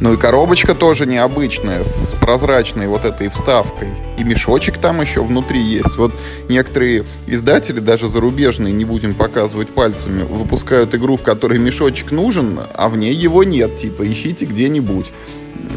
Ну 0.00 0.14
и 0.14 0.16
коробочка 0.16 0.74
тоже 0.74 1.04
необычная, 1.04 1.84
с 1.84 2.14
прозрачной 2.18 2.86
вот 2.86 3.04
этой 3.04 3.28
вставкой. 3.28 3.88
И 4.16 4.24
мешочек 4.24 4.78
там 4.78 5.02
еще 5.02 5.22
внутри 5.22 5.60
есть. 5.60 5.96
Вот 5.98 6.12
некоторые 6.48 7.04
издатели, 7.26 7.80
даже 7.80 8.08
зарубежные, 8.08 8.72
не 8.72 8.86
будем 8.86 9.14
показывать 9.14 9.68
пальцами, 9.68 10.22
выпускают 10.22 10.94
игру, 10.94 11.18
в 11.18 11.22
которой 11.22 11.58
мешочек 11.58 12.12
нужен, 12.12 12.60
а 12.74 12.88
в 12.88 12.96
ней 12.96 13.12
его 13.12 13.44
нет. 13.44 13.76
Типа, 13.76 14.10
ищите 14.10 14.46
где-нибудь. 14.46 15.12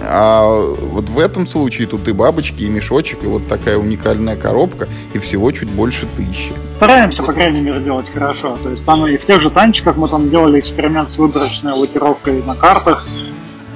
А 0.01 0.47
вот 0.57 1.09
в 1.09 1.19
этом 1.19 1.45
случае 1.45 1.87
тут 1.87 2.07
и 2.07 2.13
бабочки, 2.13 2.63
и 2.63 2.69
мешочек, 2.69 3.23
и 3.23 3.27
вот 3.27 3.49
такая 3.49 3.77
уникальная 3.77 4.37
коробка, 4.37 4.87
и 5.13 5.19
всего 5.19 5.51
чуть 5.51 5.69
больше 5.69 6.07
тысячи. 6.15 6.53
Стараемся, 6.77 7.23
по 7.23 7.33
крайней 7.33 7.59
мере, 7.59 7.81
делать 7.81 8.09
хорошо. 8.09 8.57
То 8.63 8.69
есть 8.69 8.85
там 8.85 9.05
и 9.05 9.17
в 9.17 9.25
тех 9.25 9.41
же 9.41 9.49
танчиках 9.49 9.97
мы 9.97 10.07
там 10.07 10.29
делали 10.29 10.61
эксперимент 10.61 11.11
с 11.11 11.17
выборочной 11.17 11.73
лакировкой 11.73 12.41
на 12.41 12.55
картах. 12.55 13.05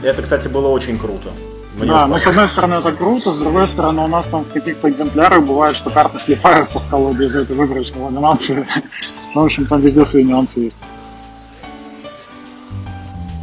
Это, 0.04 0.22
кстати, 0.22 0.48
было 0.48 0.68
очень 0.70 0.98
круто. 0.98 1.30
Мне 1.78 1.92
да, 1.92 2.08
ну 2.08 2.18
с 2.18 2.26
одной 2.26 2.48
стороны 2.48 2.76
это 2.76 2.92
круто, 2.92 3.32
с 3.32 3.38
другой 3.38 3.68
стороны 3.68 4.02
у 4.02 4.08
нас 4.08 4.26
там 4.26 4.46
в 4.46 4.52
каких-то 4.52 4.90
экземплярах 4.90 5.44
бывает, 5.46 5.76
что 5.76 5.92
карты 5.92 6.18
слипаются 6.18 6.80
в 6.80 6.88
колоде 6.90 7.26
из-за 7.26 7.42
этой 7.42 7.56
выборочной 7.56 8.02
ламинации. 8.02 8.66
ну, 9.36 9.42
в 9.42 9.46
общем, 9.46 9.68
там 9.68 9.82
везде 9.82 10.04
свои 10.06 10.24
нюансы 10.24 10.60
есть. 10.60 10.78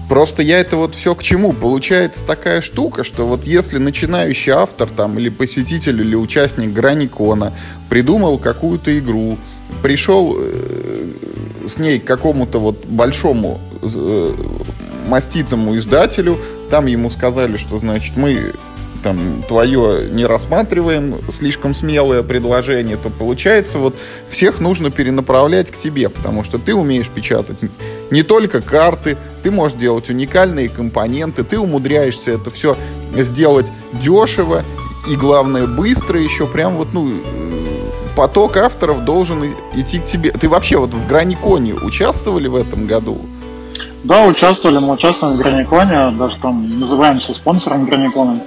Просто 0.08 0.42
я 0.42 0.58
это 0.58 0.76
вот 0.76 0.94
все 0.94 1.14
к 1.14 1.22
чему? 1.22 1.52
Получается 1.52 2.24
такая 2.24 2.60
штука, 2.60 3.04
что 3.04 3.26
вот 3.26 3.44
если 3.44 3.78
начинающий 3.78 4.52
автор 4.52 4.90
там 4.90 5.18
или 5.18 5.28
посетитель 5.28 6.00
или 6.00 6.14
участник 6.14 6.72
Граникона 6.72 7.52
придумал 7.88 8.38
какую-то 8.38 8.96
игру, 8.98 9.38
пришел 9.82 10.36
э, 10.38 11.12
с 11.66 11.78
ней 11.78 12.00
к 12.00 12.04
какому-то 12.04 12.58
вот 12.58 12.84
большому 12.84 13.60
э, 13.82 14.34
маститому 15.06 15.76
издателю, 15.76 16.38
там 16.70 16.86
ему 16.86 17.10
сказали, 17.10 17.56
что 17.56 17.78
значит 17.78 18.16
мы 18.16 18.52
там 19.02 19.42
твое 19.46 20.08
не 20.10 20.24
рассматриваем, 20.24 21.16
слишком 21.30 21.74
смелое 21.74 22.22
предложение, 22.22 22.96
то 22.96 23.10
получается 23.10 23.78
вот 23.78 23.94
всех 24.30 24.60
нужно 24.60 24.90
перенаправлять 24.90 25.70
к 25.70 25.76
тебе, 25.76 26.08
потому 26.08 26.42
что 26.42 26.58
ты 26.58 26.74
умеешь 26.74 27.08
печатать 27.08 27.58
не 28.10 28.22
только 28.22 28.62
карты, 28.62 29.18
ты 29.42 29.50
можешь 29.50 29.76
делать 29.76 30.08
уникальные 30.08 30.70
компоненты, 30.70 31.44
ты 31.44 31.58
умудряешься 31.58 32.30
это 32.30 32.50
все 32.50 32.76
сделать 33.14 33.70
дешево 33.92 34.64
и, 35.08 35.16
главное, 35.16 35.66
быстро 35.66 36.18
еще 36.18 36.46
прям 36.46 36.76
вот, 36.76 36.94
ну, 36.94 37.20
поток 38.16 38.56
авторов 38.56 39.04
должен 39.04 39.44
идти 39.74 39.98
к 39.98 40.06
тебе. 40.06 40.30
Ты 40.30 40.48
вообще 40.48 40.78
вот 40.78 40.94
в 40.94 41.06
Граниконе 41.06 41.74
участвовали 41.74 42.48
в 42.48 42.56
этом 42.56 42.86
году? 42.86 43.20
Да, 44.04 44.26
участвовали, 44.26 44.78
мы 44.78 44.92
участвуем 44.92 45.34
в 45.34 45.38
Граниконе, 45.38 46.10
даже 46.18 46.36
там 46.36 46.78
называемся 46.78 47.32
спонсором 47.32 47.86
Граникона. 47.86 48.38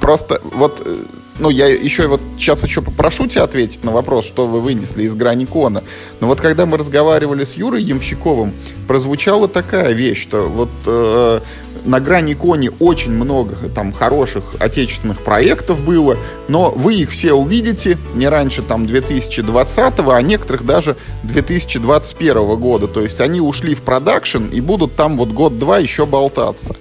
Просто 0.00 0.40
вот, 0.42 0.82
э, 0.84 0.96
ну, 1.38 1.48
я 1.48 1.68
еще 1.68 2.08
вот 2.08 2.20
сейчас 2.36 2.64
еще 2.64 2.82
попрошу 2.82 3.28
тебя 3.28 3.44
ответить 3.44 3.84
на 3.84 3.92
вопрос, 3.92 4.26
что 4.26 4.48
вы 4.48 4.60
вынесли 4.60 5.04
из 5.04 5.14
Граникона. 5.14 5.84
Но 6.20 6.26
вот 6.26 6.40
когда 6.40 6.66
мы 6.66 6.76
разговаривали 6.76 7.44
с 7.44 7.54
Юрой 7.54 7.84
Ямщиковым, 7.84 8.52
прозвучала 8.88 9.46
такая 9.46 9.92
вещь, 9.92 10.20
что 10.20 10.48
вот 10.48 10.70
э, 10.86 11.40
на 11.88 12.00
грани 12.00 12.34
кони 12.34 12.70
очень 12.78 13.12
много 13.12 13.56
там 13.74 13.92
хороших 13.92 14.54
отечественных 14.60 15.24
проектов 15.24 15.82
было, 15.84 16.16
но 16.46 16.70
вы 16.70 16.96
их 16.96 17.10
все 17.10 17.32
увидите 17.32 17.98
не 18.14 18.28
раньше 18.28 18.62
там 18.62 18.86
2020, 18.86 19.94
а 19.98 20.22
некоторых 20.22 20.66
даже 20.66 20.96
2021 21.24 22.56
года. 22.56 22.86
То 22.86 23.00
есть 23.00 23.20
они 23.20 23.40
ушли 23.40 23.74
в 23.74 23.82
продакшн 23.82 24.44
и 24.46 24.60
будут 24.60 24.96
там 24.96 25.16
вот 25.16 25.30
год-два 25.30 25.78
еще 25.78 26.06
болтаться. 26.06 26.76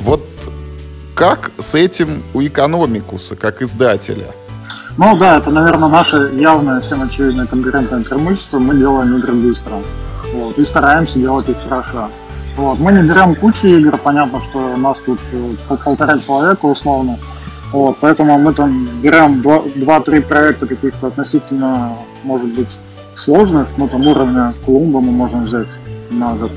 Вот 0.00 0.22
как 1.14 1.50
с 1.58 1.74
этим 1.74 2.22
у 2.34 2.42
Экономикуса, 2.42 3.36
как 3.36 3.62
издателя? 3.62 4.28
Ну 4.96 5.16
да, 5.16 5.38
это, 5.38 5.50
наверное, 5.50 5.88
наше 5.88 6.32
явное, 6.34 6.80
всем 6.80 7.02
очевидное 7.02 7.46
конкурентное 7.46 8.02
преимущество. 8.02 8.58
Мы 8.58 8.76
делаем 8.76 9.16
игры 9.16 9.32
быстро. 9.32 9.78
Вот, 10.34 10.58
и 10.58 10.64
стараемся 10.64 11.18
делать 11.18 11.48
их 11.48 11.56
хорошо. 11.62 12.10
Вот. 12.60 12.78
Мы 12.78 12.92
не 12.92 13.02
берем 13.02 13.34
кучу 13.34 13.68
игр, 13.68 13.96
понятно, 13.96 14.38
что 14.38 14.58
у 14.58 14.76
нас 14.76 15.00
тут 15.00 15.18
э, 15.32 15.54
по 15.66 15.76
полтора 15.76 16.18
человека 16.18 16.66
условно. 16.66 17.18
Вот, 17.72 17.96
поэтому 18.00 18.38
мы 18.38 18.52
там 18.52 18.86
берем 19.00 19.40
2-3 19.40 20.20
проекта 20.20 20.66
каких-то 20.66 21.06
относительно, 21.06 21.94
может 22.22 22.48
быть, 22.48 22.78
сложных, 23.14 23.66
ну 23.78 23.88
там 23.88 24.06
уровня 24.06 24.50
Колумба 24.66 25.00
мы 25.00 25.12
можем 25.12 25.44
взять 25.44 25.68
на 26.10 26.34
год. 26.34 26.52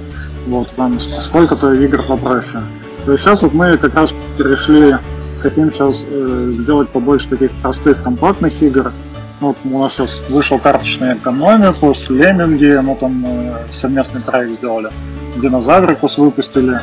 Вот, 0.48 0.70
там 0.76 1.00
сколько-то 1.00 1.72
игр 1.74 2.04
попроще. 2.04 2.64
То 3.06 3.14
есть 3.14 3.24
сейчас 3.24 3.42
вот 3.42 3.54
мы 3.54 3.78
как 3.78 3.96
раз 3.96 4.14
перешли, 4.38 4.98
хотим 5.42 5.72
сейчас 5.72 6.06
э, 6.06 6.52
сделать 6.60 6.90
побольше 6.90 7.30
таких 7.30 7.52
простых 7.62 8.04
компактных 8.04 8.62
игр. 8.62 8.92
Вот 9.40 9.56
у 9.64 9.80
нас 9.80 9.94
сейчас 9.94 10.22
вышел 10.30 10.60
карточная 10.60 11.16
экономикус, 11.16 12.10
лемминги, 12.10 12.78
мы 12.84 12.94
там 12.98 13.24
э, 13.26 13.54
совместный 13.72 14.20
проект 14.22 14.56
сделали. 14.56 14.90
Динозаврикус 15.36 16.18
выпустили, 16.18 16.80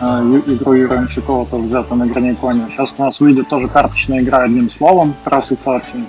игру 0.00 0.72
Юрия 0.74 0.96
Ямщикова, 0.96 1.46
тоже 1.46 1.64
взято 1.64 1.94
на 1.94 2.06
Граниконе. 2.06 2.66
Сейчас 2.70 2.94
у 2.96 3.02
нас 3.02 3.20
выйдет 3.20 3.48
тоже 3.48 3.68
карточная 3.68 4.20
игра 4.20 4.42
одним 4.42 4.68
словом 4.68 5.14
про 5.24 5.38
ассоциации. 5.38 6.04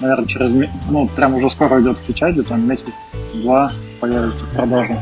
Наверное, 0.00 0.26
через, 0.26 0.70
ну, 0.90 1.08
прям 1.08 1.34
уже 1.34 1.50
скоро 1.50 1.80
идет 1.80 1.98
в 1.98 2.02
печати, 2.02 2.42
там 2.42 2.68
месяц-два 2.68 3.72
появится 4.00 4.44
в 4.44 4.54
продаже. 4.54 5.00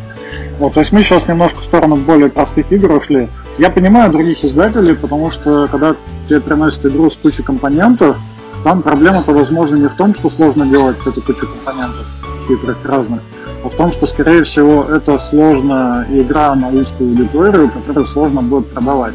Вот, 0.59 0.73
то 0.75 0.81
есть 0.81 0.93
мы 0.93 1.03
сейчас 1.03 1.29
немножко 1.29 1.61
в 1.61 1.65
сторону 1.65 1.97
более 1.97 2.31
простых 2.31 2.73
игр 2.73 2.93
ушли. 2.93 3.29
Я 3.59 3.71
понимаю 3.71 4.11
других 4.11 4.43
издателей, 4.45 4.95
потому 4.95 5.31
что 5.31 5.69
когда 5.71 5.95
тебе 6.29 6.41
приносят 6.41 6.87
игру 6.87 7.11
с 7.11 7.17
кучей 7.17 7.43
компонентов, 7.43 8.17
там 8.65 8.83
проблема-то, 8.83 9.33
возможно, 9.33 9.77
не 9.77 9.89
в 9.89 9.95
том, 9.95 10.15
что 10.15 10.31
сложно 10.31 10.67
делать 10.67 10.97
эту 11.07 11.21
кучу 11.21 11.47
компонентов 11.47 12.07
хитрых 12.49 12.79
разных, 12.85 13.21
в 13.69 13.77
том, 13.77 13.93
что, 13.93 14.07
скорее 14.07 14.45
всего, 14.45 14.85
это 14.85 15.19
сложная 15.19 16.07
игра 16.11 16.55
на 16.55 16.69
узкую 16.69 17.11
аудиторию, 17.11 17.71
которую 17.71 18.07
сложно 18.07 18.43
будет 18.43 18.69
продавать. 18.69 19.15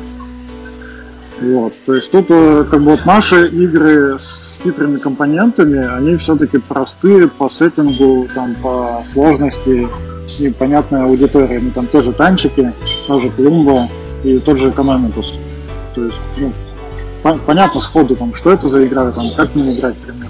Вот. 1.41 1.73
То 1.85 1.95
есть 1.95 2.11
тут 2.11 2.27
э, 2.29 2.65
как 2.69 2.81
бы 2.81 2.91
вот 2.91 3.05
наши 3.05 3.47
игры 3.47 4.17
с 4.19 4.59
хитрыми 4.63 4.97
компонентами, 4.97 5.85
они 5.97 6.15
все-таки 6.17 6.59
простые 6.59 7.27
по 7.27 7.49
сеттингу, 7.49 8.27
там, 8.33 8.55
по 8.61 9.01
сложности 9.03 9.87
и 10.39 10.49
понятной 10.51 11.03
аудитории. 11.03 11.59
Ну, 11.59 11.71
там 11.71 11.87
тоже 11.87 12.13
танчики, 12.13 12.71
тоже 13.07 13.29
клумба 13.31 13.77
и 14.23 14.37
тот 14.39 14.59
же 14.59 14.69
экономикус. 14.69 15.33
То 15.95 16.05
есть, 16.05 16.19
ну, 16.37 16.51
понятно 17.45 17.81
сходу, 17.81 18.15
там, 18.15 18.33
что 18.33 18.51
это 18.51 18.67
за 18.67 18.85
игра, 18.85 19.11
там, 19.11 19.25
как 19.35 19.55
мне 19.55 19.77
играть 19.77 19.97
примерно. 19.97 20.20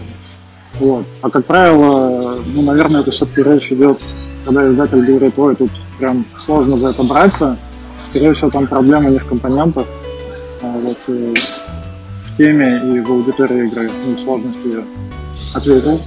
Вот. 0.79 1.05
А 1.21 1.29
как 1.29 1.45
правило, 1.45 2.39
ну, 2.45 2.61
наверное, 2.61 3.01
это 3.01 3.11
все-таки 3.11 3.43
речь 3.43 3.71
идет, 3.71 3.99
когда 4.45 4.67
издатель 4.67 5.05
говорит, 5.05 5.33
ой, 5.37 5.55
тут 5.55 5.71
прям 5.99 6.25
сложно 6.37 6.75
за 6.75 6.89
это 6.89 7.03
браться, 7.03 7.57
скорее 8.03 8.33
всего, 8.33 8.49
там 8.49 8.67
проблема 8.67 9.09
не 9.09 9.19
в 9.19 9.25
компонентах, 9.25 9.85
а 10.61 10.67
вот 10.67 10.97
э, 11.07 11.33
в 12.25 12.37
теме 12.37 12.81
и 12.95 12.99
в 12.99 13.11
аудитории 13.11 13.67
игры, 13.67 13.91
ну, 14.05 14.17
сложность 14.17 14.59
ее. 14.63 14.83
Ответил? 15.53 15.99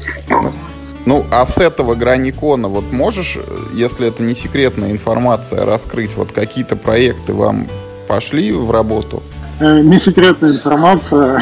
Ну, 1.07 1.27
а 1.31 1.45
с 1.45 1.59
этого 1.59 1.95
граникона 1.95 2.69
вот 2.69 2.91
можешь, 2.91 3.39
если 3.75 4.09
это 4.09 4.23
не 4.23 4.35
секретная 4.35 4.91
информация, 4.91 5.67
раскрыть 5.67 6.17
вот 6.17 6.33
какие-то 6.33 6.77
проекты 6.77 7.35
вам 7.35 7.69
пошли 8.09 8.53
в 8.53 8.71
работу? 8.71 9.23
Э, 9.61 9.81
не 9.81 9.99
секретная 9.99 10.53
информация. 10.53 11.41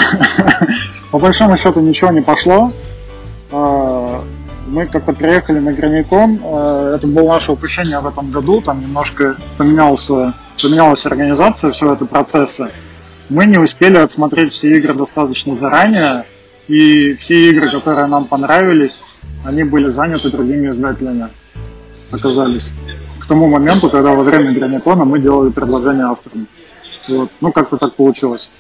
По 1.13 1.19
большому 1.19 1.57
счету 1.57 1.81
ничего 1.81 2.11
не 2.11 2.23
пошло. 2.23 2.73
Э, 3.53 4.21
мы 4.67 4.87
как-то 4.87 5.13
приехали 5.13 5.59
на 5.59 5.73
Граникон. 5.73 6.41
Э, 6.43 6.95
это 6.97 7.07
было 7.07 7.29
наше 7.35 7.53
упущение 7.53 8.01
в 8.01 8.07
этом 8.07 8.31
году. 8.31 8.61
Там 8.61 8.81
немножко 8.81 9.37
поменялся, 9.59 10.35
поменялась 10.61 11.07
организация 11.07 11.71
всего 11.71 11.93
этого 11.93 12.09
процесса. 12.09 12.71
Мы 13.29 13.47
не 13.47 13.59
успели 13.59 13.99
отсмотреть 13.99 14.53
все 14.53 14.77
игры 14.79 14.95
достаточно 14.95 15.55
заранее. 15.55 16.25
И 16.69 17.15
все 17.15 17.51
игры, 17.51 17.71
которые 17.71 18.07
нам 18.07 18.27
понравились, 18.27 19.03
они 19.45 19.65
были 19.65 19.89
заняты 19.89 20.31
другими 20.31 20.71
издателями, 20.71 21.29
оказались. 22.11 22.71
К 23.19 23.27
тому 23.27 23.49
моменту, 23.49 23.91
когда 23.91 24.13
во 24.13 24.23
время 24.23 24.53
Граникона 24.53 25.05
мы 25.05 25.19
делали 25.19 25.51
предложение 25.51 26.05
авторам. 26.05 26.47
Вот. 27.09 27.31
Ну, 27.41 27.53
как-то 27.53 27.79
так 27.79 27.95
получилось. 27.95 28.51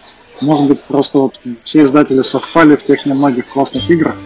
Может 0.40 0.66
быть, 0.66 0.82
просто 0.82 1.18
вот 1.18 1.40
все 1.62 1.82
издатели 1.82 2.22
совпали 2.22 2.74
в 2.74 2.82
тех 2.82 3.06
немногих 3.06 3.46
классных 3.46 3.88
играх. 3.88 4.16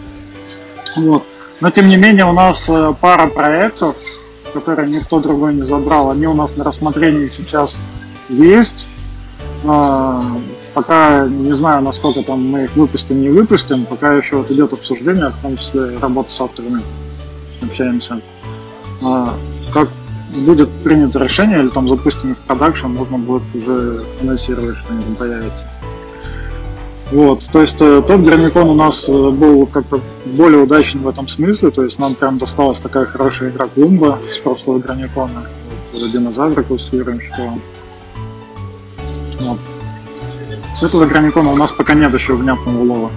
Вот. 0.97 1.23
Но, 1.59 1.71
тем 1.71 1.87
не 1.87 1.97
менее, 1.97 2.25
у 2.25 2.33
нас 2.33 2.69
э, 2.69 2.93
пара 2.99 3.27
проектов, 3.27 3.95
которые 4.53 4.89
никто 4.89 5.19
другой 5.19 5.53
не 5.53 5.63
забрал, 5.63 6.11
они 6.11 6.27
у 6.27 6.33
нас 6.33 6.55
на 6.55 6.63
рассмотрении 6.63 7.27
сейчас 7.27 7.79
есть. 8.29 8.87
А, 9.65 10.23
пока 10.73 11.27
не 11.27 11.53
знаю, 11.53 11.81
насколько 11.81 12.21
там 12.23 12.47
мы 12.47 12.65
их 12.65 12.75
выпустим, 12.75 13.21
не 13.21 13.29
выпустим, 13.29 13.85
пока 13.85 14.13
еще 14.13 14.37
вот 14.37 14.51
идет 14.51 14.73
обсуждение, 14.73 15.29
в 15.29 15.41
том 15.41 15.57
числе 15.57 15.97
работа 15.97 16.31
с 16.31 16.39
авторами, 16.39 16.81
общаемся. 17.61 18.21
А, 19.01 19.33
как 19.73 19.89
будет 20.35 20.69
принято 20.83 21.19
решение, 21.19 21.59
или 21.59 21.69
там 21.69 21.87
запустим 21.87 22.33
их 22.33 22.37
в 22.37 22.41
продакшн, 22.41 22.87
можно 22.87 23.17
будет 23.17 23.43
уже 23.55 24.05
анонсировать, 24.21 24.77
что 24.77 24.93
они 24.93 25.01
там 25.01 25.15
появятся. 25.15 25.67
Вот, 27.11 27.45
то 27.51 27.61
есть 27.61 27.81
э, 27.81 28.03
тот 28.05 28.19
Граникон 28.19 28.69
у 28.69 28.73
нас 28.73 29.07
э, 29.07 29.11
был 29.11 29.65
как-то 29.65 30.01
более 30.25 30.63
удачен 30.63 31.01
в 31.01 31.07
этом 31.07 31.27
смысле, 31.29 31.71
то 31.71 31.83
есть 31.83 31.99
нам 31.99 32.15
прям 32.15 32.37
досталась 32.37 32.79
такая 32.79 33.05
хорошая 33.05 33.49
игра 33.49 33.67
Клумба 33.67 34.19
с 34.21 34.37
прошлого 34.39 34.79
Граникона, 34.79 35.47
вот, 35.93 36.11
динозавриков 36.11 36.81
с 36.81 36.91
Юрием 36.91 37.21
Шковым. 37.21 37.61
Вот. 39.39 39.59
С 40.73 40.83
этого 40.83 41.05
Граникона 41.05 41.49
у 41.49 41.55
нас 41.55 41.71
пока 41.71 41.93
нет 41.93 42.13
еще 42.13 42.33
внятного 42.33 42.81
улова. 42.81 43.11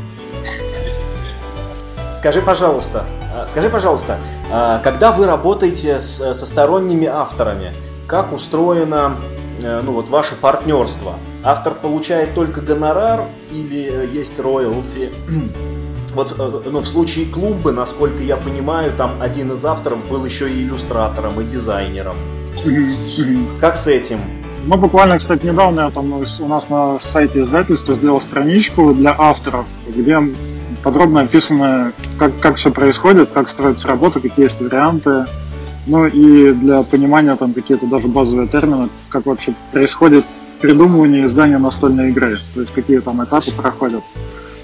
Скажи, 2.13 2.43
пожалуйста, 2.43 3.07
а, 3.35 3.47
скажи, 3.47 3.71
пожалуйста, 3.71 4.19
а, 4.53 4.79
когда 4.85 5.11
вы 5.11 5.27
работаете 5.27 5.99
с, 5.99 6.35
со 6.35 6.47
сторонними 6.47 7.07
авторами, 7.07 7.73
как 8.07 8.33
устроено 8.33 9.17
ну, 9.63 9.93
вот, 9.93 10.09
ваше 10.09 10.35
партнерство? 10.37 11.15
Автор 11.43 11.75
получает 11.75 12.35
только 12.35 12.61
гонорар 12.61 13.25
или 13.51 14.09
есть 14.13 14.39
роялти? 14.39 15.13
Вот 16.13 16.35
э, 16.37 16.69
ну, 16.69 16.81
в 16.81 16.87
случае 16.87 17.27
клумбы, 17.27 17.71
насколько 17.71 18.21
я 18.21 18.37
понимаю, 18.37 18.93
там 18.97 19.23
один 19.23 19.53
из 19.53 19.65
авторов 19.65 20.09
был 20.09 20.25
еще 20.25 20.51
и 20.51 20.65
иллюстратором, 20.65 21.41
и 21.41 21.45
дизайнером. 21.45 22.17
Как 23.61 23.77
с 23.77 23.87
этим? 23.87 24.19
Мы 24.67 24.77
буквально, 24.77 25.19
кстати, 25.19 25.47
недавно 25.47 25.91
там 25.91 26.13
у 26.13 26.49
нас 26.49 26.69
на 26.69 26.99
сайте 26.99 27.41
издательства 27.41 27.95
сделал 27.95 28.21
страничку 28.21 28.93
для 28.93 29.15
авторов, 29.17 29.67
где 29.87 30.19
подробно 30.83 31.23
описано, 31.23 31.93
как, 32.19 32.39
как 32.41 32.57
все 32.57 32.71
происходит, 32.71 33.31
как 33.31 33.49
строится 33.49 33.89
работа, 33.89 34.21
какие 34.21 34.45
есть 34.45 34.61
варианты. 34.61 35.27
Ну 35.87 36.07
и 36.07 36.53
для 36.53 36.83
понимания 36.83 37.35
там 37.37 37.53
какие-то 37.53 37.87
даже 37.87 38.09
базовые 38.09 38.49
термины, 38.49 38.89
как 39.09 39.27
вообще 39.27 39.55
происходит 39.73 40.25
придумывание 40.61 41.23
и 41.23 41.27
издание 41.27 41.59
настольной 41.59 42.11
игры, 42.11 42.37
то 42.55 42.61
есть 42.61 42.73
какие 42.73 42.99
там 43.01 43.25
этапы 43.25 43.51
проходят. 43.53 44.03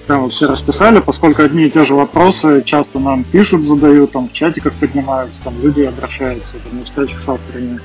Прям 0.07 0.21
вот 0.21 0.33
все 0.33 0.47
расписали, 0.47 1.01
поскольку 1.01 1.43
одни 1.43 1.65
и 1.65 1.71
те 1.71 1.85
же 1.85 1.95
вопросы 1.95 2.63
часто 2.65 3.01
нам 3.01 3.25
пишут, 3.25 3.65
задают, 3.65 4.13
там 4.13 4.29
в 4.29 4.33
чатиках 4.33 4.73
поднимаются, 4.79 5.41
там 5.43 5.55
люди 5.61 5.83
обращаются, 5.83 6.55
там, 6.59 6.79
на 6.79 6.85
встречах 6.85 7.19
с 7.19 7.29
авторами. 7.29 7.81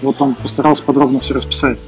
Вот 0.00 0.20
он 0.20 0.34
постарался 0.34 0.82
подробно 0.84 1.18
все 1.18 1.34
расписать. 1.34 1.78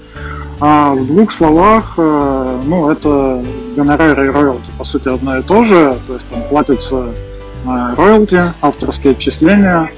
А 0.59 0.94
в 0.94 1.07
двух 1.07 1.30
словах, 1.30 1.94
э, 1.99 2.61
ну, 2.64 2.90
это 2.90 3.44
гонорары 3.76 4.26
и 4.26 4.30
роялти, 4.30 4.70
по 4.78 4.84
сути, 4.84 5.09
одно 5.09 5.38
и 5.38 5.42
то 5.42 5.62
же. 5.62 5.97
То 6.07 6.14
есть 6.14 6.26
там 6.30 6.42
платится 6.49 7.12
э, 7.64 7.94
роялти, 7.94 8.55
авторские 8.62 9.12
отчисления. 9.12 9.90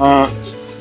А 0.00 0.30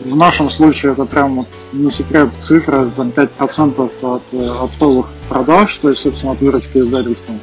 в 0.05 0.15
нашем 0.15 0.49
случае 0.49 0.93
это 0.93 1.05
прям 1.05 1.45
не 1.73 1.91
секрет 1.91 2.29
цифра, 2.39 2.89
там 2.95 3.09
5% 3.09 3.91
от 4.01 4.21
э, 4.31 4.47
оптовых 4.47 5.07
продаж, 5.27 5.75
то 5.75 5.89
есть, 5.89 6.01
собственно, 6.01 6.31
от 6.31 6.41
выручки 6.41 6.77
издательства. 6.77 7.35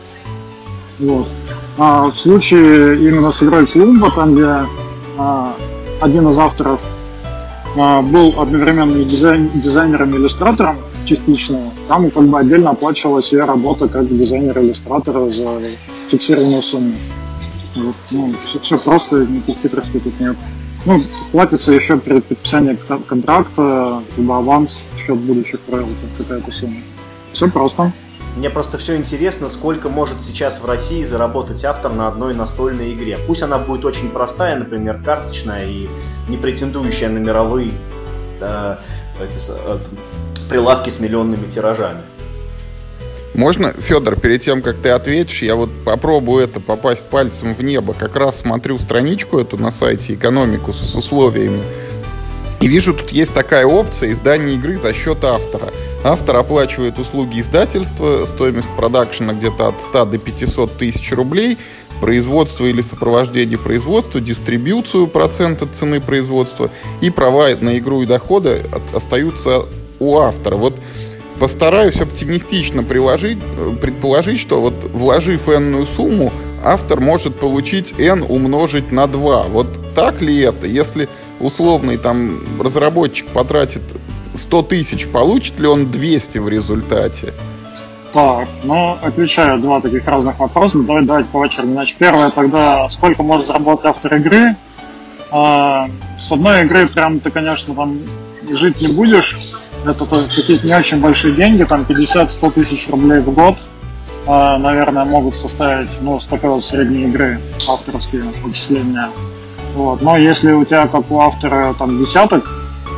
Вот. 0.98 1.28
А 1.76 2.10
в 2.10 2.16
случае 2.16 2.96
именно 3.06 3.30
с 3.30 3.42
игрой 3.42 3.66
Клумба, 3.66 4.10
там 4.10 4.34
где 4.34 4.66
а, 5.18 5.54
один 6.00 6.26
из 6.28 6.38
авторов 6.38 6.80
а, 7.76 8.00
был 8.00 8.40
одновременно 8.40 9.04
дизайн, 9.04 9.50
дизайнером 9.54 10.14
и 10.14 10.18
иллюстратором 10.18 10.78
частично. 11.04 11.70
Там 11.88 12.10
как 12.10 12.26
бы 12.26 12.38
отдельно 12.38 12.70
оплачивалась 12.70 13.30
ее 13.34 13.44
работа 13.44 13.86
как 13.88 14.08
дизайнера-иллюстратора 14.08 15.30
за 15.30 15.60
фиксированную 16.08 16.62
сумму. 16.62 16.94
Вот, 17.74 17.96
ну, 18.10 18.34
все, 18.42 18.58
все 18.60 18.78
просто, 18.78 19.26
никаких 19.26 19.58
хитростей 19.62 20.00
тут 20.00 20.18
нет. 20.18 20.36
Ну, 20.86 21.00
платится 21.32 21.72
еще 21.72 21.96
при 21.96 22.20
подписании 22.20 22.78
контракта, 23.08 24.02
либо 24.16 24.38
аванс, 24.38 24.84
счет 24.96 25.18
будущих 25.18 25.58
роялти, 25.68 25.90
какая-то 26.16 26.52
сумма. 26.52 26.80
Все 27.32 27.50
просто. 27.50 27.92
Мне 28.36 28.50
просто 28.50 28.78
все 28.78 28.96
интересно, 28.96 29.48
сколько 29.48 29.88
может 29.88 30.20
сейчас 30.20 30.60
в 30.60 30.66
России 30.66 31.02
заработать 31.02 31.64
автор 31.64 31.92
на 31.92 32.06
одной 32.06 32.34
настольной 32.34 32.92
игре. 32.92 33.18
Пусть 33.26 33.42
она 33.42 33.58
будет 33.58 33.84
очень 33.84 34.10
простая, 34.10 34.56
например, 34.56 35.02
карточная 35.02 35.66
и 35.66 35.88
не 36.28 36.36
претендующая 36.36 37.08
на 37.08 37.18
мировые 37.18 37.72
да, 38.38 38.78
эти, 39.20 39.38
э, 39.50 39.78
прилавки 40.48 40.90
с 40.90 41.00
миллионными 41.00 41.48
тиражами. 41.48 42.02
Можно, 43.36 43.74
Федор, 43.78 44.18
перед 44.18 44.40
тем, 44.40 44.62
как 44.62 44.78
ты 44.78 44.88
ответишь, 44.88 45.42
я 45.42 45.56
вот 45.56 45.68
попробую 45.84 46.42
это 46.42 46.58
попасть 46.58 47.04
пальцем 47.04 47.54
в 47.54 47.62
небо. 47.62 47.92
Как 47.92 48.16
раз 48.16 48.38
смотрю 48.38 48.78
страничку 48.78 49.38
эту 49.38 49.58
на 49.58 49.70
сайте 49.70 50.14
экономику 50.14 50.72
с 50.72 50.94
условиями. 50.94 51.60
И 52.62 52.66
вижу, 52.66 52.94
тут 52.94 53.10
есть 53.10 53.34
такая 53.34 53.66
опция 53.66 54.12
издания 54.12 54.54
игры 54.54 54.78
за 54.78 54.94
счет 54.94 55.22
автора. 55.22 55.70
Автор 56.02 56.36
оплачивает 56.36 56.98
услуги 56.98 57.38
издательства, 57.40 58.24
стоимость 58.24 58.70
продакшена 58.74 59.34
где-то 59.34 59.68
от 59.68 59.82
100 59.82 60.06
до 60.06 60.18
500 60.18 60.78
тысяч 60.78 61.12
рублей, 61.12 61.58
производство 62.00 62.64
или 62.64 62.80
сопровождение 62.80 63.58
производства, 63.58 64.18
дистрибьюцию 64.18 65.08
процента 65.08 65.66
цены 65.66 66.00
производства 66.00 66.70
и 67.02 67.10
права 67.10 67.48
на 67.60 67.76
игру 67.76 68.00
и 68.00 68.06
доходы 68.06 68.62
остаются 68.94 69.66
у 69.98 70.16
автора. 70.16 70.56
Вот 70.56 70.74
постараюсь 71.38 72.00
оптимистично 72.00 72.82
приложить, 72.82 73.38
э, 73.58 73.76
предположить, 73.80 74.38
что 74.38 74.60
вот 74.60 74.74
вложив 74.92 75.48
энную 75.48 75.86
сумму, 75.86 76.32
автор 76.64 77.00
может 77.00 77.38
получить 77.38 77.98
n 77.98 78.22
умножить 78.22 78.92
на 78.92 79.06
2. 79.06 79.44
Вот 79.44 79.66
так 79.94 80.22
ли 80.22 80.38
это? 80.40 80.66
Если 80.66 81.08
условный 81.40 81.96
там 81.96 82.40
разработчик 82.60 83.26
потратит 83.28 83.82
100 84.34 84.62
тысяч, 84.62 85.06
получит 85.08 85.60
ли 85.60 85.66
он 85.66 85.90
200 85.90 86.38
в 86.38 86.48
результате? 86.48 87.32
Так, 88.12 88.48
ну, 88.64 88.96
отвечаю 89.02 89.58
два 89.58 89.80
таких 89.80 90.06
разных 90.06 90.38
вопроса. 90.38 90.78
Давай, 90.78 91.02
давайте 91.02 91.28
по 91.28 91.38
очереди. 91.38 91.72
Значит, 91.72 91.98
первое, 91.98 92.30
тогда 92.30 92.88
сколько 92.88 93.22
может 93.22 93.46
заработать 93.46 93.86
автор 93.86 94.14
игры? 94.14 94.56
А, 95.34 95.86
с 96.18 96.32
одной 96.32 96.62
игры 96.62 96.86
прям 96.86 97.20
ты, 97.20 97.30
конечно, 97.30 97.74
там 97.74 97.98
жить 98.50 98.80
не 98.80 98.88
будешь, 98.88 99.36
это 99.88 100.28
какие-то 100.34 100.66
не 100.66 100.74
очень 100.74 101.00
большие 101.00 101.34
деньги, 101.34 101.64
там 101.64 101.82
50-100 101.88 102.52
тысяч 102.52 102.88
рублей 102.88 103.20
в 103.20 103.32
год, 103.32 103.56
э, 104.26 104.56
наверное, 104.58 105.04
могут 105.04 105.34
составить, 105.34 105.90
ну, 106.00 106.18
с 106.18 106.26
такой 106.26 106.60
средней 106.62 107.04
игры 107.04 107.40
авторские 107.68 108.22
вычисления. 108.42 109.08
Вот. 109.74 110.02
Но 110.02 110.16
если 110.16 110.52
у 110.52 110.64
тебя, 110.64 110.86
как 110.86 111.10
у 111.10 111.20
автора, 111.20 111.74
там 111.78 111.98
десяток 111.98 112.50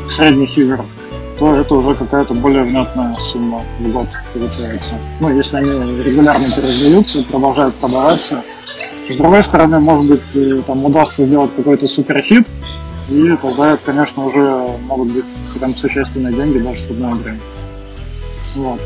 средних 0.08 0.56
игр, 0.56 0.84
то 1.38 1.54
это 1.54 1.74
уже 1.74 1.94
какая-то 1.94 2.34
более 2.34 2.64
внятная 2.64 3.12
сумма 3.12 3.62
в 3.78 3.88
год 3.90 4.08
получается. 4.32 4.94
Ну, 5.20 5.36
если 5.36 5.56
они 5.56 5.70
регулярно 6.02 6.50
перераздаются 6.54 7.24
продолжают 7.24 7.74
продаваться. 7.76 8.42
С 9.08 9.16
другой 9.16 9.42
стороны, 9.42 9.80
может 9.80 10.06
быть, 10.08 10.64
там 10.66 10.84
удастся 10.84 11.22
сделать 11.22 11.50
какой-то 11.56 11.86
суперхит, 11.86 12.46
и 13.08 13.36
тогда, 13.36 13.76
конечно, 13.76 14.24
уже 14.24 14.78
могут 14.82 15.12
быть 15.12 15.24
прям 15.54 15.74
существенные 15.74 16.34
деньги 16.34 16.58
даже 16.58 16.80
с 16.80 16.90
одной 16.90 17.18
игры. 17.18 17.38
Вот. 18.54 18.80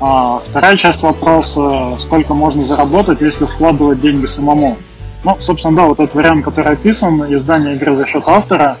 А 0.00 0.40
вторая 0.44 0.76
часть 0.76 1.02
вопроса, 1.02 1.96
сколько 1.98 2.34
можно 2.34 2.62
заработать, 2.62 3.20
если 3.20 3.44
вкладывать 3.44 4.00
деньги 4.00 4.26
самому. 4.26 4.76
Ну, 5.24 5.36
собственно, 5.38 5.76
да, 5.76 5.84
вот 5.84 6.00
этот 6.00 6.14
вариант, 6.14 6.44
который 6.44 6.72
описан, 6.72 7.32
издание 7.32 7.76
игры 7.76 7.94
за 7.94 8.06
счет 8.06 8.24
автора, 8.26 8.78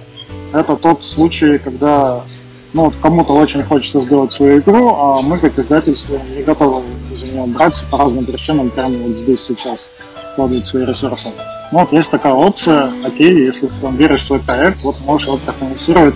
это 0.52 0.76
тот 0.76 1.04
случай, 1.04 1.58
когда 1.58 2.24
ну, 2.72 2.84
вот 2.84 2.94
кому-то 3.00 3.34
очень 3.34 3.62
хочется 3.62 4.00
сделать 4.00 4.32
свою 4.32 4.58
игру, 4.58 4.94
а 4.94 5.20
мы, 5.22 5.38
как 5.38 5.58
издательство, 5.58 6.18
не 6.34 6.42
готовы 6.42 6.82
за 7.14 7.26
нее 7.26 7.44
браться 7.46 7.84
по 7.90 7.98
разным 7.98 8.24
причинам 8.24 8.70
прямо 8.70 8.96
вот 8.96 9.16
здесь 9.16 9.44
сейчас 9.44 9.90
вкладывать 10.32 10.66
свои 10.66 10.84
ресурсы. 10.84 11.28
Ну, 11.70 11.80
вот 11.80 11.92
есть 11.92 12.10
такая 12.10 12.32
опция, 12.32 12.92
окей, 13.04 13.46
если 13.46 13.66
ты 13.66 13.74
там 13.80 13.96
веришь 13.96 14.22
в 14.22 14.26
свой 14.26 14.40
проект, 14.40 14.82
вот 14.82 15.00
можешь 15.00 15.26
его 15.26 15.38
профинансировать 15.38 16.14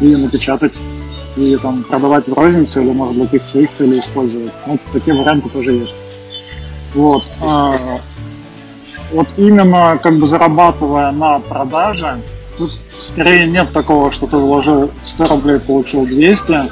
и 0.00 0.16
напечатать, 0.16 0.74
и 1.36 1.56
там 1.56 1.82
продавать 1.84 2.28
в 2.28 2.32
розницу, 2.32 2.80
или 2.80 2.92
может 2.92 3.14
для 3.14 3.24
каких 3.24 3.42
своих 3.42 3.72
целей 3.72 4.00
использовать. 4.00 4.52
Ну, 4.66 4.78
такие 4.92 5.16
варианты 5.16 5.48
тоже 5.48 5.72
есть. 5.72 5.94
Вот. 6.94 7.24
А, 7.40 7.70
вот 9.12 9.28
именно 9.36 9.98
как 10.02 10.18
бы 10.18 10.26
зарабатывая 10.26 11.10
на 11.12 11.38
продаже, 11.38 12.20
тут 12.58 12.72
скорее 12.90 13.46
нет 13.46 13.72
такого, 13.72 14.12
что 14.12 14.26
ты 14.26 14.36
вложил 14.36 14.90
100 15.06 15.24
рублей, 15.24 15.60
получил 15.60 16.06
200, 16.06 16.70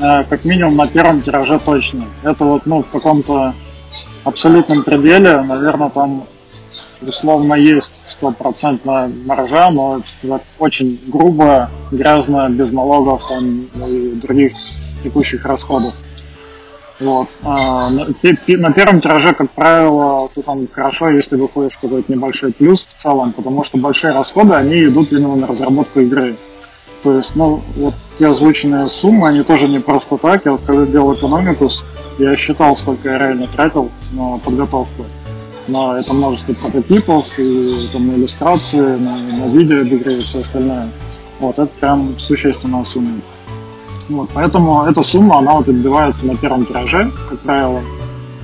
а, 0.00 0.24
как 0.24 0.44
минимум 0.44 0.76
на 0.76 0.86
первом 0.86 1.20
тираже 1.22 1.58
точно. 1.58 2.04
Это 2.22 2.44
вот, 2.44 2.66
ну, 2.66 2.82
в 2.82 2.88
каком-то 2.88 3.54
абсолютном 4.24 4.84
пределе, 4.84 5.42
наверное, 5.42 5.90
там 5.90 6.26
условно 7.00 7.54
есть 7.54 8.02
стопроцентная 8.06 9.10
маржа, 9.24 9.70
но 9.70 10.02
это 10.22 10.40
очень 10.58 11.00
грубо, 11.06 11.70
грязно, 11.90 12.48
без 12.48 12.72
налогов 12.72 13.26
там, 13.26 13.68
и 13.86 14.12
других 14.14 14.52
текущих 15.02 15.44
расходов. 15.44 15.94
Вот. 17.00 17.28
А, 17.44 17.90
на, 17.90 18.06
на 18.06 18.72
первом 18.72 19.00
тираже, 19.00 19.32
как 19.32 19.50
правило, 19.52 20.28
ты 20.34 20.42
там 20.42 20.66
хорошо, 20.72 21.10
если 21.10 21.36
выходишь 21.36 21.76
какой-то 21.80 22.10
небольшой 22.10 22.52
плюс 22.52 22.84
в 22.84 22.94
целом, 22.94 23.32
потому 23.32 23.62
что 23.62 23.78
большие 23.78 24.12
расходы, 24.12 24.54
они 24.54 24.84
идут 24.84 25.12
именно 25.12 25.36
на 25.36 25.46
разработку 25.46 26.00
игры. 26.00 26.36
То 27.04 27.16
есть, 27.16 27.36
ну, 27.36 27.62
вот 27.76 27.94
те 28.18 28.26
озвученные 28.26 28.88
суммы, 28.88 29.28
они 29.28 29.44
тоже 29.44 29.68
не 29.68 29.78
просто 29.78 30.16
так. 30.16 30.44
Я 30.44 30.52
вот 30.52 30.62
когда 30.66 30.84
делал 30.84 31.14
экономикус, 31.14 31.84
я 32.18 32.36
считал, 32.36 32.76
сколько 32.76 33.08
я 33.08 33.18
реально 33.18 33.46
тратил 33.46 33.90
на 34.12 34.38
подготовку 34.38 35.04
на 35.68 36.00
это 36.00 36.12
множество 36.12 36.54
прототипов, 36.54 37.38
и 37.38 37.88
там, 37.92 38.08
на 38.08 38.12
иллюстрации, 38.12 38.78
на, 38.78 39.18
на 39.18 39.52
видео 39.52 39.78
и 39.78 40.20
все 40.20 40.40
остальное. 40.40 40.88
Вот, 41.40 41.58
это 41.58 41.70
прям 41.80 42.18
существенная 42.18 42.84
сумма. 42.84 43.20
Вот, 44.08 44.30
поэтому 44.32 44.84
эта 44.84 45.02
сумма, 45.02 45.38
она 45.38 45.54
вот 45.54 45.68
отбивается 45.68 46.26
на 46.26 46.36
первом 46.36 46.64
тираже, 46.64 47.10
как 47.28 47.40
правило. 47.40 47.82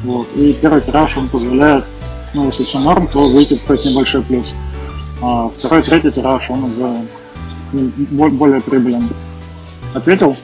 Вот, 0.05 0.29
и 0.37 0.53
первый 0.53 0.83
тираж, 0.83 1.17
он 1.17 1.29
позволяет, 1.29 1.85
ну, 2.35 2.47
если 2.47 2.65
все 2.65 2.79
норм, 2.79 3.09
то 3.09 3.31
выйти 3.31 3.57
в 3.57 3.63
какой-то 3.63 3.89
небольшой 3.89 4.23
плюс. 4.23 4.55
А 5.23 5.49
второй, 5.49 5.83
третий 5.83 6.11
тираж, 6.11 6.51
он 6.51 6.65
уже 6.65 7.07
более 8.11 8.61
прибыльный. 8.61 9.09
Ответил? 9.95 10.37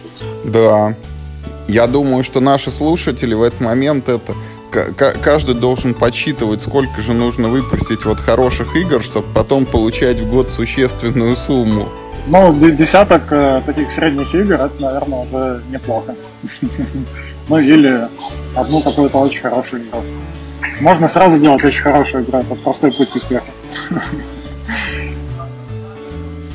Да. 0.45 0.97
Я 1.71 1.87
думаю, 1.87 2.25
что 2.25 2.41
наши 2.41 2.73
слушатели 2.73 3.33
в 3.33 3.43
этот 3.43 3.61
момент 3.61 4.09
это 4.09 4.35
каждый 5.23 5.55
должен 5.55 5.95
подсчитывать, 5.95 6.63
сколько 6.63 7.01
же 7.01 7.13
нужно 7.13 7.49
выпустить 7.49 8.05
вот 8.05 8.19
хороших 8.19 8.75
игр, 8.75 9.01
чтобы 9.01 9.29
потом 9.33 9.67
получать 9.67 10.19
в 10.19 10.29
год 10.29 10.51
существенную 10.51 11.37
сумму. 11.37 11.89
Ну, 12.27 12.53
десяток 12.59 13.23
э, 13.31 13.63
таких 13.65 13.89
средних 13.89 14.35
игр, 14.35 14.55
это, 14.55 14.83
наверное, 14.83 15.19
уже 15.21 15.63
неплохо. 15.71 16.17
Ну, 17.49 17.59
или 17.59 18.09
одну 18.55 18.83
какую-то 18.83 19.19
очень 19.19 19.43
хорошую 19.43 19.83
игру. 19.83 20.03
Можно 20.81 21.07
сразу 21.07 21.39
делать 21.39 21.65
очень 21.65 21.83
хорошую 21.83 22.25
игру, 22.25 22.39
это 22.39 22.55
простой 22.57 22.93
путь 22.93 23.11
к 23.11 23.17
успеху. 23.17 23.47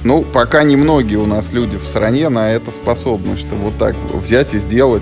Ну, 0.06 0.22
пока 0.22 0.64
немногие 0.64 1.18
у 1.18 1.26
нас 1.26 1.52
люди 1.52 1.78
в 1.78 1.84
стране 1.84 2.30
на 2.30 2.52
это 2.52 2.72
способны, 2.72 3.38
чтобы 3.38 3.64
вот 3.64 3.78
так 3.80 3.96
взять 4.14 4.54
и 4.54 4.60
сделать 4.60 5.02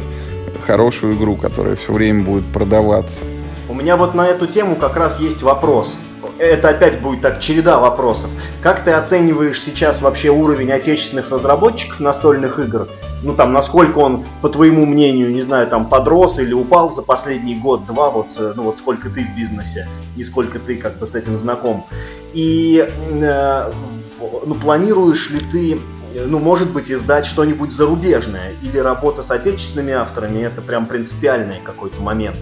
хорошую 0.66 1.18
игру, 1.18 1.36
которая 1.36 1.76
все 1.76 1.91
время 1.91 2.24
будет 2.24 2.45
продаваться. 2.45 3.20
У 3.68 3.74
меня 3.74 3.97
вот 3.97 4.16
на 4.16 4.26
эту 4.26 4.47
тему 4.47 4.78
как 4.78 4.95
раз 4.95 5.20
есть 5.20 5.43
вопрос. 5.43 5.97
Это 6.39 6.70
опять 6.70 7.01
будет 7.01 7.20
так 7.20 7.41
череда 7.41 7.80
вопросов. 7.80 8.30
Как 8.62 8.82
ты 8.86 8.91
оцениваешь 8.91 9.62
сейчас 9.62 10.01
вообще 10.01 10.30
уровень 10.30 10.72
отечественных 10.72 11.32
разработчиков 11.32 11.99
настольных 11.99 12.60
игр? 12.60 12.88
Ну 13.24 13.36
там, 13.36 13.51
насколько 13.51 13.99
он, 13.99 14.24
по 14.41 14.47
твоему 14.47 14.86
мнению, 14.86 15.34
не 15.34 15.41
знаю, 15.41 15.68
там 15.68 15.89
подрос 15.89 16.39
или 16.39 16.54
упал 16.54 16.91
за 16.91 17.01
последний 17.01 17.56
год-два, 17.56 18.10
вот, 18.10 18.36
э, 18.38 18.54
ну 18.56 18.64
вот 18.64 18.78
сколько 18.78 19.10
ты 19.10 19.26
в 19.26 19.36
бизнесе 19.36 19.88
и 20.16 20.24
сколько 20.24 20.60
ты 20.60 20.78
как 20.78 20.97
бы 20.97 21.06
с 21.08 21.14
этим 21.14 21.36
знаком. 21.36 21.86
И 22.34 22.86
э, 22.86 23.72
ну, 24.20 24.55
планируешь 24.55 25.30
ли 25.30 25.39
ты 25.39 25.80
ну, 26.28 26.39
может 26.39 26.72
быть, 26.72 26.91
издать 26.91 27.26
что-нибудь 27.26 27.72
зарубежное 27.72 28.53
или 28.61 28.78
работа 28.78 29.24
с 29.24 29.32
отечественными 29.32 29.93
авторами, 29.93 30.43
это 30.43 30.61
прям 30.61 30.86
принципиальный 30.86 31.59
какой-то 31.64 32.01
момент. 32.01 32.38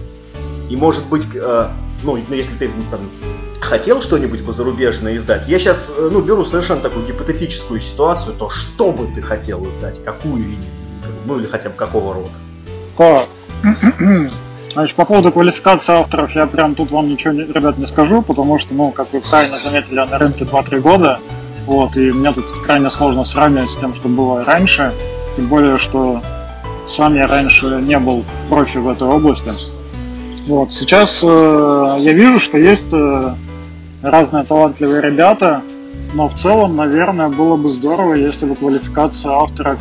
И 0.68 0.76
может 0.76 1.08
быть, 1.08 1.26
э, 1.34 1.68
ну, 2.02 2.18
если 2.28 2.56
ты 2.56 2.70
там, 2.90 3.00
хотел 3.60 4.02
что-нибудь 4.02 4.42
бы 4.42 4.52
зарубежное 4.52 5.16
издать, 5.16 5.48
я 5.48 5.58
сейчас, 5.58 5.90
э, 5.96 6.08
ну, 6.12 6.20
беру 6.22 6.44
совершенно 6.44 6.80
такую 6.80 7.06
гипотетическую 7.06 7.80
ситуацию, 7.80 8.34
то 8.36 8.48
что 8.48 8.92
бы 8.92 9.06
ты 9.06 9.22
хотел 9.22 9.66
издать, 9.68 10.04
какую 10.04 10.36
линию, 10.36 10.70
ну, 11.24 11.38
или 11.38 11.46
хотя 11.46 11.70
бы 11.70 11.76
какого 11.76 12.14
рода? 12.14 12.34
Так, 12.96 13.28
Значит, 14.72 14.96
по 14.96 15.04
поводу 15.04 15.30
квалификации 15.30 15.92
авторов 15.92 16.34
я 16.34 16.46
прям 16.46 16.74
тут 16.74 16.90
вам 16.90 17.06
ничего, 17.06 17.34
ребят, 17.34 17.76
не 17.76 17.84
скажу, 17.84 18.22
потому 18.22 18.58
что, 18.58 18.72
ну, 18.72 18.90
как 18.90 19.12
вы 19.12 19.20
правильно 19.20 19.58
заметили, 19.58 19.96
я 19.96 20.06
на 20.06 20.16
рынке 20.16 20.46
2-3 20.46 20.80
года, 20.80 21.20
вот, 21.66 21.96
и 21.96 22.12
мне 22.12 22.32
тут 22.32 22.44
крайне 22.64 22.90
сложно 22.90 23.24
сравнивать 23.24 23.70
с 23.70 23.76
тем, 23.76 23.94
что 23.94 24.08
было 24.08 24.44
раньше. 24.44 24.92
Тем 25.36 25.46
более, 25.46 25.78
что 25.78 26.20
сам 26.86 27.14
я 27.14 27.26
раньше 27.26 27.80
не 27.82 27.98
был 27.98 28.24
профи 28.48 28.78
в 28.78 28.88
этой 28.88 29.06
области. 29.08 29.52
Вот. 30.46 30.72
Сейчас 30.72 31.20
э, 31.22 31.96
я 32.00 32.12
вижу, 32.12 32.40
что 32.40 32.58
есть 32.58 32.92
э, 32.92 33.34
разные 34.02 34.44
талантливые 34.44 35.00
ребята, 35.00 35.62
но 36.14 36.28
в 36.28 36.34
целом, 36.34 36.76
наверное, 36.76 37.28
было 37.28 37.56
бы 37.56 37.68
здорово, 37.68 38.14
если 38.14 38.44
бы 38.44 38.56
квалификация 38.56 39.32
автора 39.32 39.78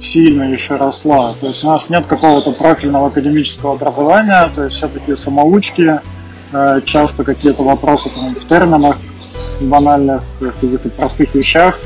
сильно 0.00 0.42
еще 0.44 0.76
росла. 0.76 1.34
То 1.40 1.46
есть 1.46 1.62
у 1.62 1.68
нас 1.68 1.88
нет 1.90 2.06
какого-то 2.06 2.52
профильного 2.52 3.08
академического 3.08 3.74
образования, 3.74 4.50
то 4.54 4.64
есть 4.64 4.76
все 4.76 4.88
такие 4.88 5.16
самоучки, 5.16 6.00
э, 6.52 6.80
часто 6.84 7.22
какие-то 7.22 7.62
вопросы 7.62 8.10
там, 8.12 8.34
в 8.34 8.44
терминах 8.46 8.96
банальных, 9.60 10.22
каких-то 10.38 10.88
простых 10.90 11.34
вещах. 11.34 11.78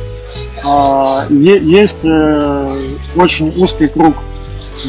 Э, 0.64 1.26
есть 1.30 2.05
э, 2.05 2.68
очень 3.16 3.52
узкий 3.57 3.88
круг 3.88 4.14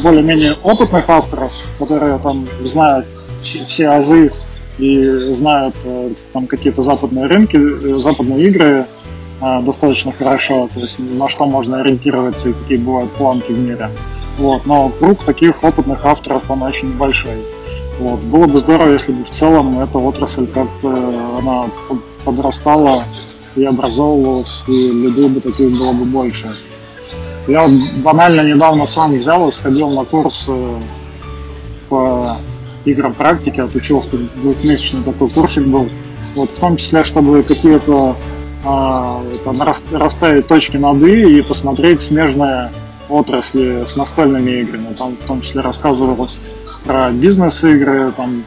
более-менее 0.02 0.54
опытных 0.62 1.08
авторов, 1.08 1.52
которые 1.78 2.18
там 2.18 2.46
знают 2.64 3.06
все 3.40 3.88
азы 3.88 4.32
и 4.78 5.06
знают 5.32 5.74
э, 5.84 6.10
там 6.32 6.46
какие-то 6.46 6.82
западные 6.82 7.26
рынки, 7.26 7.56
э, 7.56 7.98
западные 8.00 8.48
игры 8.48 8.86
достаточно 9.38 10.12
хорошо, 10.12 10.66
то 10.72 10.80
есть 10.80 10.98
на 10.98 11.28
что 11.28 11.44
можно 11.44 11.80
ориентироваться 11.80 12.48
и 12.48 12.52
какие 12.54 12.78
бывают 12.78 13.12
планки 13.12 13.52
в 13.52 13.58
мире. 13.58 13.90
Вот, 14.38 14.64
но 14.64 14.88
круг 14.88 15.22
таких 15.24 15.62
опытных 15.62 16.06
авторов, 16.06 16.50
он 16.50 16.62
очень 16.62 16.96
большой. 16.96 17.36
Вот. 17.98 18.20
Было 18.20 18.46
бы 18.46 18.58
здорово, 18.58 18.92
если 18.92 19.12
бы 19.12 19.24
в 19.24 19.30
целом 19.30 19.80
эта 19.80 19.98
отрасль 19.98 20.46
как-то 20.46 20.88
она 21.38 21.66
подрастала 22.26 23.04
и 23.54 23.64
образовывалась, 23.64 24.64
и 24.66 24.72
людей 24.72 25.28
бы 25.28 25.40
таких 25.40 25.70
было 25.70 25.92
бы 25.92 26.04
больше. 26.04 26.54
Я 27.48 27.70
банально 28.04 28.42
недавно 28.42 28.84
сам 28.86 29.12
взял 29.12 29.48
и 29.48 29.52
сходил 29.52 29.88
на 29.90 30.04
курс 30.04 30.50
по 31.88 32.36
играм 32.84 33.14
практики, 33.14 33.60
отучился, 33.60 34.10
двухмесячный 34.42 35.02
такой 35.04 35.30
курсик 35.30 35.66
был. 35.66 35.88
Вот, 36.34 36.50
в 36.50 36.58
том 36.58 36.76
числе, 36.76 37.04
чтобы 37.04 37.42
какие-то 37.42 38.16
а, 38.64 39.22
там, 39.44 39.62
расставить 39.92 40.48
точки 40.48 40.76
над 40.76 41.02
«и» 41.02 41.38
и 41.38 41.42
посмотреть 41.42 42.00
смежные 42.00 42.70
отрасли 43.08 43.84
с 43.84 43.96
настольными 43.96 44.50
играми. 44.50 44.92
Там 44.98 45.16
в 45.16 45.26
том 45.26 45.40
числе 45.40 45.60
рассказывалось 45.60 46.40
про 46.84 47.10
бизнес-игры, 47.10 48.12
там, 48.16 48.44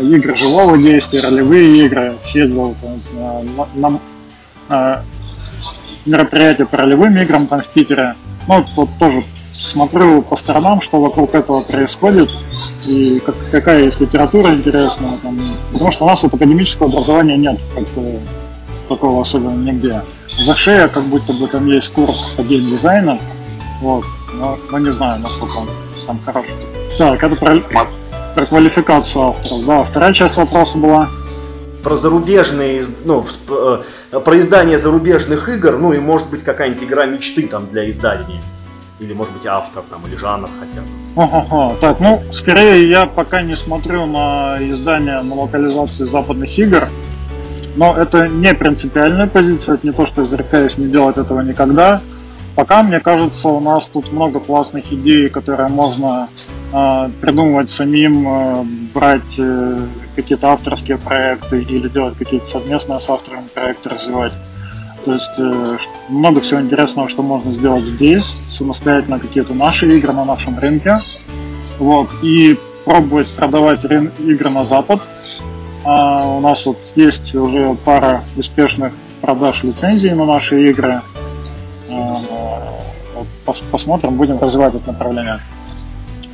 игры 0.00 0.34
живого 0.34 0.78
действия, 0.78 1.20
ролевые 1.20 1.86
игры. 1.86 2.16
Съездил 2.24 2.74
там, 2.80 3.00
на, 3.54 3.66
на, 3.74 4.00
на 4.68 5.04
мероприятие 6.06 6.66
по 6.66 6.76
ролевым 6.78 7.16
играм 7.18 7.46
там 7.46 7.60
в 7.60 7.68
Питере. 7.68 8.14
Ну, 8.48 8.64
вот, 8.76 8.88
тоже 8.98 9.24
смотрю 9.52 10.22
по 10.22 10.36
сторонам, 10.36 10.80
что 10.80 11.00
вокруг 11.00 11.34
этого 11.34 11.60
происходит, 11.60 12.30
и 12.86 13.20
как, 13.24 13.36
какая 13.50 13.84
есть 13.84 14.00
литература 14.00 14.52
интересная. 14.52 15.16
Там, 15.16 15.38
потому 15.72 15.90
что 15.90 16.04
у 16.04 16.08
нас 16.08 16.22
вот 16.22 16.34
академического 16.34 16.88
образования 16.88 17.36
нет, 17.36 17.60
как 17.74 17.84
такого 18.88 19.20
особенно 19.20 19.70
нигде. 19.70 20.02
В 20.26 20.54
шее 20.54 20.88
как 20.88 21.04
будто 21.04 21.32
бы 21.32 21.46
там 21.46 21.66
есть 21.66 21.88
курс 21.92 22.32
по 22.36 22.42
геймдизайну, 22.42 23.20
вот, 23.80 24.04
но, 24.34 24.58
но 24.70 24.78
не 24.78 24.90
знаю, 24.90 25.20
насколько 25.20 25.56
он 25.56 25.68
там 26.06 26.18
хороший. 26.24 26.54
Так, 26.98 27.22
это 27.22 27.36
про, 27.36 27.60
про 28.34 28.46
квалификацию 28.46 29.22
авторов. 29.22 29.66
Да, 29.66 29.84
вторая 29.84 30.12
часть 30.12 30.36
вопроса 30.36 30.78
была 30.78 31.08
про 31.82 31.96
зарубежные, 31.96 32.80
ну, 33.04 33.24
э, 33.48 34.20
про 34.20 34.38
издание 34.38 34.78
зарубежных 34.78 35.48
игр, 35.48 35.78
ну 35.78 35.92
и 35.92 35.98
может 35.98 36.30
быть 36.30 36.42
какая-нибудь 36.42 36.84
игра 36.84 37.06
мечты 37.06 37.46
там 37.48 37.66
для 37.66 37.88
издания. 37.88 38.40
Или, 39.00 39.14
может 39.14 39.32
быть, 39.32 39.46
автор 39.46 39.82
там, 39.90 40.06
или 40.06 40.14
жанр 40.14 40.48
хотя 40.60 40.80
бы. 40.80 40.86
Ага, 41.16 41.76
так, 41.80 41.98
ну, 41.98 42.22
скорее 42.30 42.88
я 42.88 43.06
пока 43.06 43.42
не 43.42 43.56
смотрю 43.56 44.06
на 44.06 44.58
издание 44.60 45.20
на 45.22 45.34
локализации 45.34 46.04
западных 46.04 46.56
игр, 46.56 46.88
но 47.74 47.96
это 47.96 48.28
не 48.28 48.54
принципиальная 48.54 49.26
позиция, 49.26 49.74
это 49.74 49.86
не 49.86 49.92
то, 49.92 50.06
что 50.06 50.20
я 50.20 50.26
зарекаюсь 50.26 50.78
не 50.78 50.86
делать 50.86 51.18
этого 51.18 51.40
никогда. 51.40 52.00
Пока, 52.54 52.82
мне 52.82 53.00
кажется, 53.00 53.48
у 53.48 53.60
нас 53.60 53.86
тут 53.86 54.12
много 54.12 54.38
классных 54.38 54.92
идей, 54.92 55.28
которые 55.28 55.68
можно 55.68 56.28
э, 56.72 57.10
придумывать 57.20 57.70
самим, 57.70 58.28
э, 58.28 58.64
брать 58.92 59.36
э, 59.38 59.86
какие-то 60.14 60.50
авторские 60.52 60.98
проекты 60.98 61.62
или 61.62 61.88
делать 61.88 62.16
какие-то 62.18 62.46
совместные 62.46 63.00
с 63.00 63.08
авторами 63.08 63.46
проекты, 63.54 63.88
развивать. 63.88 64.34
То 65.04 65.12
есть 65.12 65.30
э, 65.38 65.76
много 66.10 66.40
всего 66.42 66.60
интересного, 66.60 67.08
что 67.08 67.22
можно 67.22 67.50
сделать 67.50 67.86
здесь, 67.86 68.36
самостоятельно 68.48 69.18
какие-то 69.18 69.54
наши 69.54 69.86
игры 69.96 70.12
на 70.12 70.24
нашем 70.24 70.58
рынке. 70.58 70.98
Вот, 71.78 72.08
и 72.22 72.58
пробовать 72.84 73.34
продавать 73.34 73.84
игры 73.84 74.50
на 74.50 74.64
Запад. 74.64 75.00
А 75.84 76.28
у 76.28 76.40
нас 76.40 76.66
вот 76.66 76.78
есть 76.94 77.34
уже 77.34 77.76
пара 77.84 78.22
успешных 78.36 78.92
продаж 79.20 79.62
лицензий 79.62 80.12
на 80.12 80.24
наши 80.24 80.70
игры. 80.70 81.00
Вот, 83.14 83.62
посмотрим, 83.70 84.16
будем 84.16 84.38
развивать 84.38 84.74
это 84.74 84.92
направление. 84.92 85.40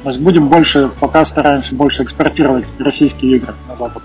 То 0.02 0.11
есть 0.11 0.20
будем 0.20 0.48
больше, 0.48 0.90
пока 1.00 1.24
стараемся 1.24 1.74
больше 1.74 2.02
экспортировать 2.02 2.64
российские 2.78 3.36
игры 3.36 3.54
на 3.68 3.76
Запад. 3.76 4.02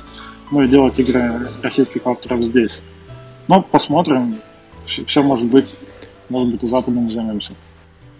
Ну 0.51 0.62
и 0.62 0.68
делать 0.68 0.99
игры 0.99 1.49
российских 1.62 2.01
авторов 2.06 2.43
здесь. 2.43 2.82
Но 3.47 3.62
посмотрим, 3.62 4.36
все, 4.86 5.06
все 5.06 5.22
может 5.22 5.45
быть, 5.45 5.74
может 6.30 6.49
быть 6.51 6.64
и 6.64 6.68
Западом 6.68 7.10
займемся. 7.10 7.54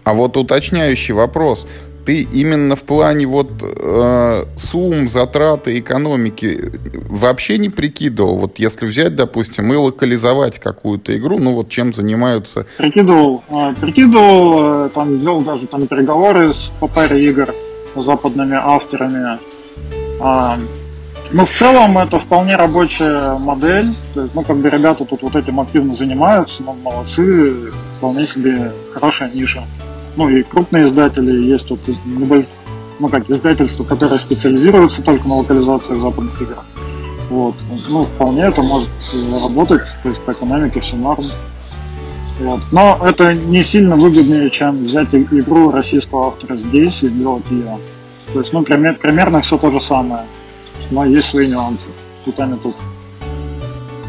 А 0.04 0.12
вот 0.12 0.36
уточняющий 0.36 1.14
вопрос. 1.14 1.66
Ты 2.04 2.20
именно 2.20 2.76
в 2.76 2.82
плане 2.82 3.26
вот 3.26 3.50
э, 3.62 4.44
сумм, 4.56 5.08
затраты, 5.08 5.78
экономики 5.78 6.72
вообще 7.08 7.58
не 7.58 7.70
прикидывал? 7.70 8.36
Вот 8.36 8.58
если 8.58 8.86
взять, 8.86 9.16
допустим, 9.16 9.72
и 9.72 9.76
локализовать 9.76 10.58
какую-то 10.58 11.16
игру, 11.16 11.38
ну 11.38 11.54
вот 11.54 11.70
чем 11.70 11.94
занимаются? 11.94 12.66
Прикидывал. 12.76 13.42
Э, 13.48 13.72
прикидывал, 13.80 14.86
э, 14.86 14.88
там 14.90 15.18
вел 15.18 15.40
даже 15.40 15.66
там 15.66 15.86
переговоры 15.86 16.52
с, 16.52 16.70
по 16.78 16.88
паре 16.88 17.24
игр 17.24 17.54
западными 17.96 18.56
авторами. 18.56 19.38
А, 20.20 20.56
ну, 21.32 21.44
в 21.44 21.50
целом, 21.50 21.96
это 21.98 22.18
вполне 22.18 22.56
рабочая 22.56 23.38
модель. 23.44 23.94
То 24.14 24.22
есть, 24.22 24.34
ну, 24.34 24.42
как 24.42 24.56
бы 24.58 24.68
ребята 24.68 25.04
тут 25.04 25.22
вот 25.22 25.36
этим 25.36 25.60
активно 25.60 25.94
занимаются, 25.94 26.62
ну, 26.62 26.74
молодцы, 26.74 27.72
вполне 27.96 28.26
себе 28.26 28.72
хорошая 28.92 29.30
ниша. 29.30 29.64
Ну, 30.16 30.28
и 30.28 30.42
крупные 30.42 30.84
издатели, 30.84 31.42
есть 31.42 31.70
небольшие, 32.04 32.48
ну, 33.00 33.08
как 33.08 33.28
издательства, 33.28 33.84
которые 33.84 34.18
специализируются 34.18 35.02
только 35.02 35.26
на 35.28 35.36
локализации 35.36 35.94
западных 35.94 36.40
игр. 36.40 36.58
Вот. 37.30 37.54
Ну, 37.88 38.04
вполне 38.04 38.42
это 38.42 38.62
может 38.62 38.90
работать, 39.42 39.86
то 40.02 40.08
есть 40.08 40.20
по 40.20 40.32
экономике 40.32 40.80
все 40.80 40.96
норм. 40.96 41.30
Вот. 42.40 42.60
Но 42.70 42.98
это 43.02 43.34
не 43.34 43.62
сильно 43.62 43.96
выгоднее, 43.96 44.50
чем 44.50 44.84
взять 44.84 45.14
игру 45.14 45.70
российского 45.70 46.28
автора 46.28 46.56
здесь 46.56 47.02
и 47.02 47.08
сделать 47.08 47.44
ее. 47.50 47.78
То 48.32 48.40
есть, 48.40 48.52
ну, 48.52 48.62
пример, 48.62 48.98
примерно 48.98 49.40
все 49.40 49.58
то 49.58 49.70
же 49.70 49.80
самое 49.80 50.24
но 50.90 51.04
есть 51.04 51.28
свои 51.28 51.48
нюансы. 51.48 51.88
Тут 52.24 52.38
они 52.40 52.58
тут. 52.58 52.74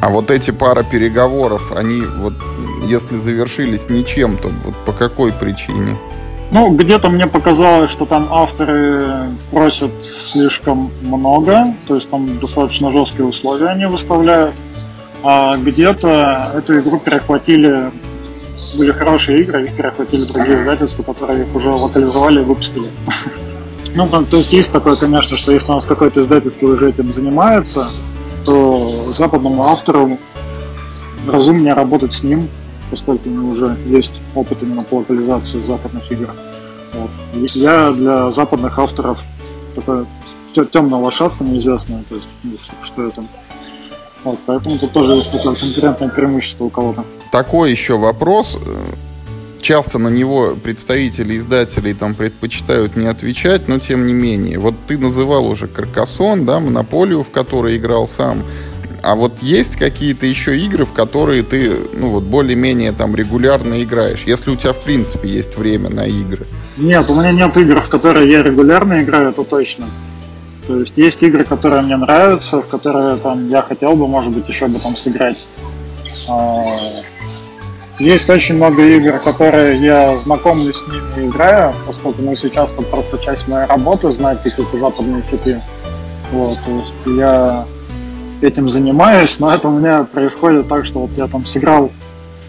А 0.06 0.10
вот 0.10 0.30
эти 0.30 0.52
пара 0.52 0.84
переговоров, 0.84 1.72
они 1.76 2.04
вот 2.20 2.34
если 2.88 3.18
завершились 3.18 3.90
ничем, 3.90 4.38
то 4.38 4.52
вот 4.64 4.76
по 4.86 4.92
какой 4.92 5.32
причине? 5.32 5.98
Ну, 6.52 6.76
где-то 6.76 7.10
мне 7.10 7.26
показалось, 7.26 7.90
что 7.90 8.06
там 8.06 8.28
авторы 8.30 9.32
просят 9.50 9.90
слишком 10.04 10.92
много, 11.02 11.74
то 11.88 11.96
есть 11.96 12.08
там 12.12 12.38
достаточно 12.38 12.92
жесткие 12.92 13.26
условия 13.26 13.70
они 13.70 13.88
выставляют. 13.88 14.54
А 15.24 15.58
где-то 15.58 16.52
эту 16.56 16.78
игру 16.82 17.00
перехватили, 17.00 17.90
были 18.78 18.92
хорошие 18.92 19.42
игры, 19.42 19.64
их 19.64 19.76
перехватили 19.76 20.26
другие 20.26 20.54
издательства, 20.54 21.02
которые 21.02 21.48
их 21.48 21.56
уже 21.56 21.70
локализовали 21.70 22.42
и 22.42 22.44
выпустили. 22.44 22.90
Ну, 23.98 24.10
то 24.10 24.36
есть 24.36 24.52
есть 24.52 24.74
такое, 24.74 24.98
конечно, 24.98 25.38
что 25.38 25.54
если 25.54 25.72
у 25.72 25.76
нас 25.76 25.86
какой-то 25.86 26.20
издательство 26.20 26.68
уже 26.68 26.90
этим 26.90 27.14
занимается, 27.14 27.88
то 28.46 29.14
западному 29.14 29.64
автору 29.64 30.18
разумнее 31.28 31.74
работать 31.74 32.14
с 32.14 32.24
ним, 32.24 32.48
поскольку 32.92 33.30
у 33.30 33.32
него 33.32 33.50
уже 33.50 33.78
есть 33.88 34.22
опыт 34.36 34.64
именно 34.64 34.84
по 34.84 34.96
локализации 35.00 35.62
западных 35.64 36.12
игр. 36.12 36.30
Вот. 36.94 37.10
Я 37.34 37.92
для 37.92 38.32
западных 38.32 38.78
авторов 38.80 39.24
такая 39.76 40.06
темная 40.72 41.00
лошадка 41.00 41.44
неизвестная, 41.44 42.04
то 42.08 42.16
есть 42.16 42.28
ну, 42.44 42.58
что, 42.58 42.74
что 42.84 43.04
это. 43.04 43.24
Вот, 44.24 44.40
поэтому 44.46 44.78
тут 44.78 44.92
тоже 44.92 45.14
есть 45.14 45.32
такое 45.32 45.56
конкурентное 45.56 46.10
преимущество 46.10 46.66
у 46.66 46.70
кого-то. 46.70 47.04
Такой 47.32 47.72
еще 47.72 47.98
вопрос 47.98 48.58
часто 49.66 49.98
на 49.98 50.10
него 50.10 50.56
представители 50.64 51.38
издателей 51.38 51.96
там 51.96 52.14
предпочитают 52.14 52.96
не 52.96 53.08
отвечать, 53.08 53.68
но 53.68 53.80
тем 53.80 54.06
не 54.06 54.14
менее. 54.14 54.60
Вот 54.60 54.76
ты 54.88 54.96
называл 54.96 55.48
уже 55.48 55.66
Каркасон, 55.66 56.46
да, 56.46 56.60
Монополию, 56.60 57.24
в 57.24 57.32
которой 57.32 57.76
играл 57.76 58.08
сам. 58.08 58.44
А 59.02 59.16
вот 59.16 59.42
есть 59.42 59.76
какие-то 59.76 60.28
еще 60.28 60.56
игры, 60.56 60.86
в 60.86 60.94
которые 60.94 61.42
ты, 61.42 61.74
ну 61.94 62.12
вот, 62.12 62.24
более-менее 62.24 62.92
там 62.92 63.16
регулярно 63.16 63.84
играешь, 63.84 64.24
если 64.28 64.52
у 64.52 64.56
тебя, 64.56 64.74
в 64.74 64.84
принципе, 64.84 65.28
есть 65.30 65.58
время 65.58 65.90
на 65.90 66.06
игры? 66.06 66.46
Нет, 66.78 67.10
у 67.10 67.16
меня 67.16 67.32
нет 67.32 67.58
игр, 67.58 67.82
в 67.82 67.90
которые 67.90 68.32
я 68.32 68.44
регулярно 68.44 69.02
играю, 69.02 69.30
это 69.30 69.44
точно. 69.44 69.88
То 70.68 70.80
есть 70.80 70.94
есть 70.96 71.24
игры, 71.24 71.44
которые 71.44 71.82
мне 71.82 71.98
нравятся, 71.98 72.62
в 72.62 72.68
которые 72.68 73.18
там 73.18 73.50
я 73.50 73.64
хотел 73.64 73.96
бы, 73.96 74.08
может 74.08 74.32
быть, 74.32 74.48
еще 74.48 74.68
бы 74.68 74.78
там 74.80 74.96
сыграть. 74.96 75.40
Есть 78.00 78.30
очень 78.30 78.56
много 78.56 78.84
игр, 78.84 79.20
которые 79.20 79.82
я 79.82 80.18
знакомлю 80.18 80.74
с 80.74 80.86
ними 80.86 81.28
играю, 81.30 81.74
поскольку 81.88 82.22
ну, 82.22 82.36
сейчас 82.36 82.70
это 82.72 82.82
просто 82.82 83.18
часть 83.20 83.48
моей 83.48 83.66
работы, 83.68 84.12
знать 84.12 84.44
какие-то 84.44 84.76
западные 84.76 85.24
хиты. 85.30 85.62
Вот, 86.32 86.58
я 87.06 87.66
этим 88.42 88.68
занимаюсь, 88.68 89.40
но 89.40 89.54
это 89.54 89.70
у 89.70 89.80
меня 89.80 90.04
происходит 90.04 90.68
так, 90.68 90.86
что 90.86 91.00
вот 91.00 91.12
я 91.16 91.28
там 91.28 91.46
сыграл 91.46 91.90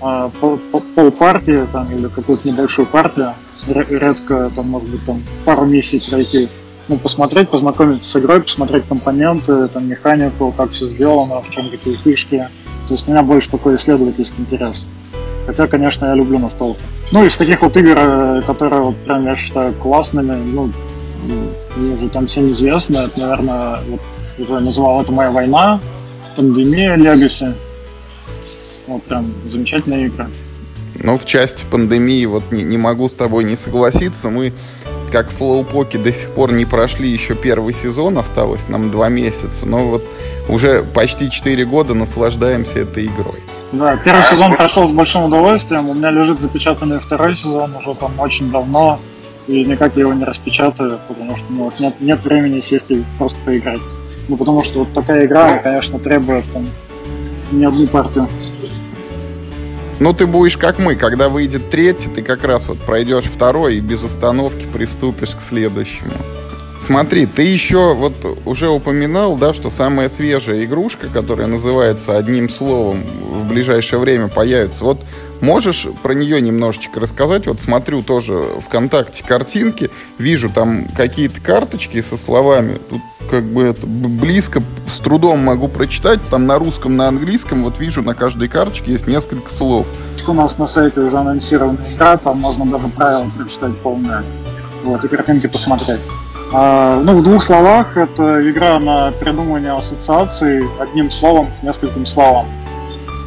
а, 0.00 0.30
пол, 0.40 0.58
пол 0.94 1.10
партии 1.12 1.64
там, 1.72 1.94
или 1.94 2.08
какую-то 2.08 2.48
небольшую 2.48 2.86
партию, 2.86 3.34
редко 3.68 4.50
там, 4.54 4.70
может 4.70 4.88
быть, 4.88 5.04
там 5.04 5.22
пару 5.44 5.64
миссий 5.64 6.02
пройти, 6.10 6.48
ну, 6.88 6.98
посмотреть, 6.98 7.48
познакомиться 7.48 8.10
с 8.10 8.16
игрой, 8.16 8.42
посмотреть 8.42 8.84
компоненты, 8.88 9.68
там, 9.68 9.88
механику, 9.88 10.52
как 10.56 10.72
все 10.72 10.86
сделано, 10.86 11.40
в 11.40 11.50
чем 11.50 11.70
какие 11.70 11.94
фишки. 11.94 12.48
То 12.86 12.94
есть 12.94 13.08
у 13.08 13.10
меня 13.10 13.22
больше 13.22 13.50
такой 13.50 13.76
исследовательский 13.76 14.42
интерес. 14.42 14.86
Хотя, 15.46 15.68
конечно, 15.68 16.06
я 16.06 16.14
люблю 16.14 16.38
настолку. 16.38 16.80
Ну, 17.12 17.24
из 17.24 17.36
таких 17.36 17.62
вот 17.62 17.76
игр, 17.76 17.96
э, 17.96 18.42
которые 18.46 18.82
вот 18.82 18.96
прям 18.96 19.24
я 19.24 19.36
считаю 19.36 19.72
классными, 19.74 20.34
ну, 20.34 20.72
уже 21.94 22.08
там 22.08 22.26
всем 22.26 22.50
известно, 22.50 22.98
это, 22.98 23.20
наверное, 23.20 23.78
вот 23.88 24.00
уже 24.38 24.60
называл 24.60 25.02
это 25.02 25.12
моя 25.12 25.30
война, 25.30 25.80
пандемия, 26.34 26.96
Legacy. 26.96 27.54
Вот 28.86 29.02
прям 29.04 29.32
замечательная 29.50 30.06
игра. 30.06 30.28
Ну, 30.94 31.16
в 31.18 31.24
части 31.24 31.64
пандемии 31.70 32.24
вот 32.26 32.52
не, 32.52 32.62
не 32.62 32.78
могу 32.78 33.08
с 33.08 33.12
тобой 33.12 33.44
не 33.44 33.56
согласиться. 33.56 34.28
Мы, 34.28 34.52
как 35.16 35.30
слоупоки, 35.30 35.96
до 35.96 36.12
сих 36.12 36.28
пор 36.32 36.52
не 36.52 36.66
прошли 36.66 37.08
еще 37.08 37.34
первый 37.34 37.72
сезон, 37.72 38.18
осталось 38.18 38.68
нам 38.68 38.90
два 38.90 39.08
месяца, 39.08 39.64
но 39.64 39.78
вот 39.88 40.04
уже 40.46 40.82
почти 40.82 41.30
четыре 41.30 41.64
года 41.64 41.94
наслаждаемся 41.94 42.80
этой 42.80 43.06
игрой. 43.06 43.40
Да, 43.72 43.96
первый 43.96 44.22
сезон 44.24 44.54
прошел 44.54 44.86
с 44.86 44.92
большим 44.92 45.24
удовольствием. 45.24 45.88
У 45.88 45.94
меня 45.94 46.10
лежит 46.10 46.38
запечатанный 46.38 47.00
второй 47.00 47.34
сезон 47.34 47.74
уже 47.76 47.94
там 47.94 48.12
очень 48.20 48.50
давно. 48.50 49.00
И 49.46 49.64
никак 49.64 49.96
я 49.96 50.02
его 50.02 50.12
не 50.12 50.24
распечатаю, 50.24 50.98
потому 51.08 51.34
что 51.34 51.46
ну, 51.48 51.64
вот 51.64 51.80
нет, 51.80 51.94
нет 52.00 52.22
времени 52.22 52.60
сесть 52.60 52.90
и 52.90 53.02
просто 53.16 53.38
поиграть. 53.42 53.80
Ну, 54.28 54.36
потому 54.36 54.62
что 54.64 54.80
вот 54.80 54.92
такая 54.92 55.24
игра, 55.24 55.56
конечно, 55.60 55.98
требует 55.98 56.44
там, 56.52 56.66
не 57.52 57.64
одну 57.64 57.86
партию. 57.86 58.28
Ну, 59.98 60.12
ты 60.12 60.26
будешь 60.26 60.58
как 60.58 60.78
мы, 60.78 60.94
когда 60.94 61.28
выйдет 61.30 61.70
третий, 61.70 62.08
ты 62.08 62.22
как 62.22 62.44
раз 62.44 62.68
вот 62.68 62.78
пройдешь 62.78 63.24
второй 63.24 63.76
и 63.76 63.80
без 63.80 64.04
остановки 64.04 64.66
приступишь 64.70 65.34
к 65.34 65.40
следующему. 65.40 66.12
Смотри, 66.78 67.24
ты 67.24 67.42
еще 67.42 67.94
вот 67.94 68.14
уже 68.44 68.68
упоминал, 68.68 69.36
да, 69.36 69.54
что 69.54 69.70
самая 69.70 70.10
свежая 70.10 70.64
игрушка, 70.64 71.08
которая 71.08 71.46
называется 71.46 72.18
одним 72.18 72.50
словом, 72.50 73.04
в 73.04 73.48
ближайшее 73.48 73.98
время 73.98 74.28
появится. 74.28 74.84
Вот 74.84 75.00
можешь 75.40 75.86
про 76.02 76.14
нее 76.14 76.40
немножечко 76.40 77.00
рассказать? 77.00 77.46
Вот 77.46 77.60
смотрю 77.60 78.02
тоже 78.02 78.44
ВКонтакте 78.66 79.24
картинки, 79.24 79.90
вижу 80.18 80.48
там 80.48 80.86
какие-то 80.96 81.40
карточки 81.40 82.00
со 82.00 82.16
словами. 82.16 82.78
Тут 82.88 83.00
как 83.30 83.44
бы 83.44 83.64
это 83.64 83.86
близко, 83.86 84.62
с 84.88 84.98
трудом 84.98 85.40
могу 85.40 85.68
прочитать. 85.68 86.20
Там 86.30 86.46
на 86.46 86.58
русском, 86.58 86.96
на 86.96 87.08
английском, 87.08 87.64
вот 87.64 87.78
вижу 87.78 88.02
на 88.02 88.14
каждой 88.14 88.48
карточке 88.48 88.92
есть 88.92 89.06
несколько 89.06 89.50
слов. 89.50 89.86
У 90.28 90.32
нас 90.32 90.58
на 90.58 90.66
сайте 90.66 91.00
уже 91.00 91.16
анонсирована 91.16 91.78
игра, 91.94 92.16
там 92.16 92.40
можно 92.40 92.66
даже 92.66 92.88
правила 92.88 93.30
прочитать 93.36 93.76
полное. 93.78 94.24
Вот, 94.82 95.04
и 95.04 95.08
картинки 95.08 95.46
посмотреть. 95.46 96.00
А, 96.52 97.00
ну, 97.00 97.16
в 97.18 97.22
двух 97.22 97.42
словах, 97.42 97.96
это 97.96 98.48
игра 98.48 98.78
на 98.78 99.10
придумывание 99.12 99.72
ассоциаций 99.72 100.64
одним 100.80 101.10
словом 101.10 101.50
нескольким 101.62 102.06
словам. 102.06 102.46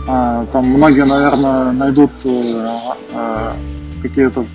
А, 0.07 0.45
там 0.51 0.65
многие, 0.65 1.05
наверное, 1.05 1.71
найдут 1.71 2.11
э, 2.25 2.67
э, 3.13 3.51
какие-то 4.01 4.45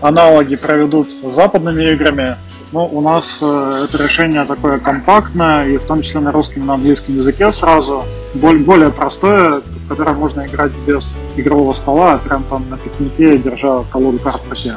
аналоги, 0.00 0.56
проведут 0.56 1.10
с 1.10 1.32
западными 1.32 1.82
играми. 1.92 2.36
Но 2.72 2.86
у 2.86 3.00
нас 3.00 3.38
э, 3.42 3.86
это 3.88 4.02
решение 4.02 4.44
такое 4.44 4.78
компактное, 4.78 5.68
и 5.68 5.76
в 5.76 5.84
том 5.84 6.02
числе 6.02 6.20
на 6.20 6.32
русском 6.32 6.64
и 6.64 6.66
на 6.66 6.74
английском 6.74 7.16
языке 7.16 7.52
сразу. 7.52 8.04
Более 8.34 8.90
простое, 8.90 9.60
в 9.60 9.88
которое 9.88 10.14
можно 10.14 10.46
играть 10.46 10.72
без 10.86 11.16
игрового 11.36 11.72
стола, 11.74 12.14
а 12.14 12.18
прям 12.18 12.44
там 12.44 12.68
на 12.68 12.76
пикнике, 12.76 13.38
держа 13.38 13.84
колоду 13.92 14.18
карт 14.18 14.42
в 14.44 14.50
руке. 14.50 14.74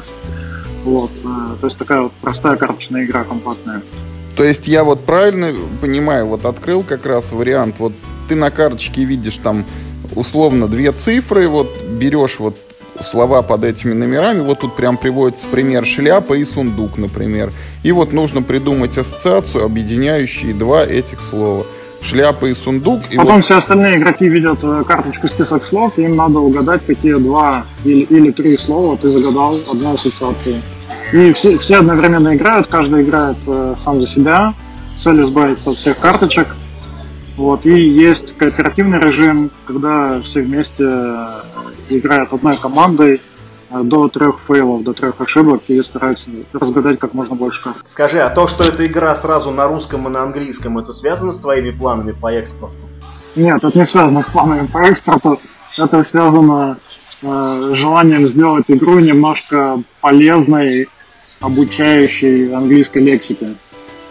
Вот. 0.83 1.11
То 1.59 1.65
есть 1.65 1.77
такая 1.77 2.01
вот 2.01 2.11
простая 2.21 2.55
карточная 2.55 3.03
игра 3.03 3.23
компактная. 3.23 3.81
То 4.37 4.43
есть 4.43 4.67
я 4.67 4.83
вот 4.83 5.03
правильно 5.03 5.51
понимаю, 5.81 6.27
вот 6.27 6.45
открыл 6.45 6.83
как 6.83 7.07
раз 7.07 7.31
вариант, 7.31 7.77
вот 7.79 7.93
ты 8.29 8.35
на 8.35 8.51
карточке 8.51 9.03
видишь 9.03 9.37
там 9.37 9.65
условно 10.15 10.67
две 10.67 10.91
цифры, 10.91 11.47
вот 11.47 11.69
берешь 11.83 12.39
вот 12.39 12.57
слова 12.99 13.41
под 13.41 13.63
этими 13.63 13.93
номерами. 13.93 14.41
Вот 14.41 14.59
тут 14.59 14.75
прям 14.75 14.97
приводится 14.97 15.45
пример 15.47 15.85
шляпа 15.85 16.33
и 16.33 16.43
сундук, 16.43 16.97
например. 16.97 17.51
И 17.83 17.91
вот 17.91 18.13
нужно 18.13 18.41
придумать 18.41 18.97
ассоциацию, 18.97 19.63
объединяющие 19.63 20.53
два 20.53 20.83
этих 20.83 21.21
слова 21.21 21.65
шляпа 22.01 22.45
и 22.45 22.53
сундук. 22.53 23.01
И 23.11 23.17
Потом 23.17 23.35
вот... 23.35 23.45
все 23.45 23.57
остальные 23.57 23.97
игроки 23.97 24.27
видят 24.29 24.63
э, 24.63 24.83
карточку 24.87 25.27
список 25.27 25.63
слов, 25.63 25.97
и 25.97 26.03
им 26.03 26.15
надо 26.15 26.39
угадать, 26.39 26.85
какие 26.85 27.15
два 27.15 27.65
или, 27.83 28.01
или 28.03 28.31
три 28.31 28.55
слова 28.55 28.97
ты 28.97 29.07
загадал 29.07 29.55
одной 29.55 29.93
ассоциации. 29.93 30.61
И 31.13 31.33
все, 31.33 31.57
все 31.57 31.77
одновременно 31.77 32.35
играют, 32.35 32.67
каждый 32.67 33.03
играет 33.03 33.37
э, 33.47 33.73
сам 33.75 33.99
за 34.01 34.07
себя, 34.07 34.53
цель 34.95 35.21
избавиться 35.21 35.71
от 35.71 35.77
всех 35.77 35.97
карточек. 35.97 36.47
Вот, 37.37 37.65
и 37.65 37.79
есть 37.79 38.35
кооперативный 38.35 38.99
режим, 38.99 39.51
когда 39.65 40.19
все 40.21 40.41
вместе 40.41 40.83
э, 40.83 41.27
играют 41.89 42.33
одной 42.33 42.57
командой, 42.57 43.21
Э, 43.69 43.81
до 43.83 44.07
трех 44.07 44.39
фейлов, 44.39 44.83
до 44.83 44.93
трех 44.93 45.19
ошибок 45.19 45.63
и 45.67 45.81
стараются 45.81 46.29
разгадать 46.53 46.99
как 46.99 47.13
можно 47.13 47.35
больше 47.35 47.61
карт. 47.61 47.77
Скажи, 47.83 48.19
а 48.19 48.29
то, 48.29 48.47
что 48.47 48.63
эта 48.63 48.85
игра 48.85 49.13
сразу 49.13 49.51
на 49.51 49.67
русском 49.67 50.07
и 50.07 50.11
на 50.11 50.23
английском, 50.23 50.77
это 50.77 50.93
связано 50.93 51.33
с 51.33 51.39
твоими 51.39 51.71
планами 51.71 52.13
по 52.13 52.31
экспорту? 52.31 52.77
Нет, 53.35 53.63
это 53.63 53.77
не 53.77 53.85
связано 53.85 54.21
с 54.21 54.27
планами 54.27 54.67
по 54.67 54.79
экспорту. 54.79 55.41
Это 55.77 56.01
связано 56.01 56.77
э, 57.21 57.71
желанием 57.73 58.25
сделать 58.27 58.71
игру 58.71 58.99
немножко 58.99 59.83
полезной, 59.99 60.87
обучающей 61.41 62.53
английской 62.55 62.99
лексике. 62.99 63.49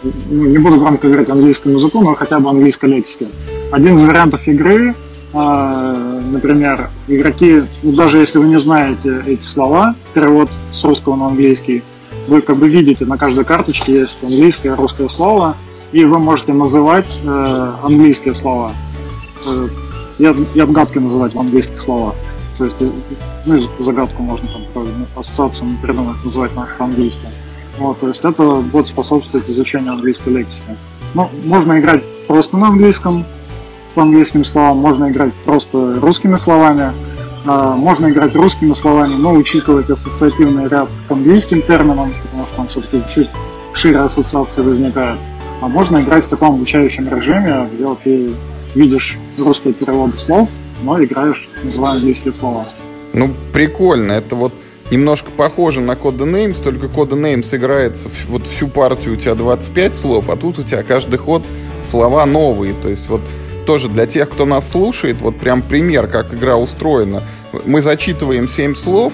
Ну, 0.03 0.45
не 0.45 0.57
буду 0.57 0.79
громко 0.79 1.07
говорить 1.07 1.29
английскому 1.29 1.75
языку, 1.75 2.01
но 2.01 2.13
хотя 2.13 2.39
бы 2.39 2.49
английской 2.49 2.87
лексике. 2.87 3.27
Один 3.71 3.93
из 3.93 4.03
вариантов 4.03 4.47
игры 4.47 4.95
а, 5.33 5.93
например, 6.31 6.89
игроки, 7.07 7.63
ну, 7.83 7.91
даже 7.91 8.17
если 8.17 8.39
вы 8.39 8.47
не 8.47 8.57
знаете 8.57 9.21
эти 9.27 9.43
слова, 9.43 9.95
перевод 10.13 10.49
с 10.71 10.83
русского 10.83 11.15
на 11.15 11.27
английский, 11.27 11.83
вы 12.27 12.41
как 12.41 12.57
бы 12.57 12.69
видите, 12.69 13.05
на 13.05 13.17
каждой 13.17 13.45
карточке 13.45 13.91
есть 13.91 14.23
английское 14.23 14.69
и 14.69 14.75
русское 14.75 15.09
слово, 15.09 15.55
и 15.91 16.05
вы 16.05 16.19
можете 16.19 16.53
называть 16.53 17.21
э, 17.23 17.73
английские 17.83 18.35
слова. 18.35 18.71
Э, 19.45 19.67
и, 20.17 20.23
и 20.55 20.59
отгадки 20.59 20.97
называть 20.97 21.35
в 21.35 21.39
английских 21.39 21.77
словах. 21.79 22.15
То 22.57 22.65
есть, 22.65 22.81
ну, 23.45 23.59
загадку 23.79 24.23
можно 24.23 24.49
там 24.49 24.63
по 24.73 25.19
ассоциацию 25.19 25.69
придумать, 25.81 26.17
называть 26.23 26.51
по-английски. 26.51 27.27
Вот, 27.77 27.99
то 27.99 28.07
есть 28.07 28.23
это 28.23 28.55
будет 28.55 28.87
способствовать 28.87 29.49
изучению 29.49 29.93
английской 29.93 30.29
лексики. 30.29 30.75
Ну, 31.13 31.29
можно 31.45 31.79
играть 31.79 32.03
просто 32.27 32.57
на 32.57 32.67
английском, 32.67 33.25
по 33.95 34.01
английским 34.01 34.43
словам, 34.43 34.77
можно 34.77 35.09
играть 35.09 35.33
просто 35.45 35.99
русскими 35.99 36.35
словами, 36.35 36.93
а, 37.45 37.75
можно 37.75 38.09
играть 38.09 38.35
русскими 38.35 38.73
словами, 38.73 39.15
но 39.15 39.33
учитывать 39.33 39.89
ассоциативный 39.89 40.67
ряд 40.67 40.89
к 41.07 41.11
английским 41.11 41.61
терминам, 41.61 42.13
потому 42.23 42.45
что 42.45 42.55
там 42.55 42.67
все-таки 42.67 43.03
чуть 43.09 43.29
шире 43.77 43.99
ассоциации 43.99 44.61
возникают. 44.61 45.19
А 45.61 45.67
можно 45.67 46.01
играть 46.01 46.25
в 46.25 46.27
таком 46.27 46.55
обучающем 46.55 47.07
режиме, 47.07 47.69
где 47.71 47.95
ты 48.03 48.33
видишь 48.75 49.17
русские 49.37 49.73
переводы 49.73 50.13
слов, 50.13 50.49
но 50.83 51.03
играешь, 51.03 51.47
называя 51.63 51.93
английские 51.93 52.33
слова. 52.33 52.65
Ну, 53.13 53.33
прикольно. 53.53 54.11
Это 54.11 54.35
вот 54.35 54.53
немножко 54.91 55.31
похоже 55.31 55.81
на 55.81 55.91
Codenames, 55.93 56.61
только 56.61 56.87
Codenames 56.87 57.55
играется 57.55 58.09
вот 58.27 58.47
всю 58.47 58.67
партию 58.67 59.13
у 59.13 59.17
тебя 59.17 59.35
25 59.35 59.95
слов, 59.95 60.29
а 60.29 60.35
тут 60.35 60.59
у 60.59 60.63
тебя 60.63 60.83
каждый 60.83 61.17
ход 61.17 61.43
слова 61.83 62.25
новые. 62.25 62.73
То 62.73 62.89
есть 62.89 63.07
вот 63.09 63.21
тоже 63.65 63.89
для 63.89 64.05
тех, 64.05 64.29
кто 64.29 64.45
нас 64.45 64.69
слушает, 64.69 65.17
вот 65.21 65.37
прям 65.37 65.61
пример, 65.61 66.07
как 66.07 66.33
игра 66.33 66.55
устроена. 66.55 67.21
Мы 67.65 67.81
зачитываем 67.81 68.47
семь 68.47 68.75
слов, 68.75 69.13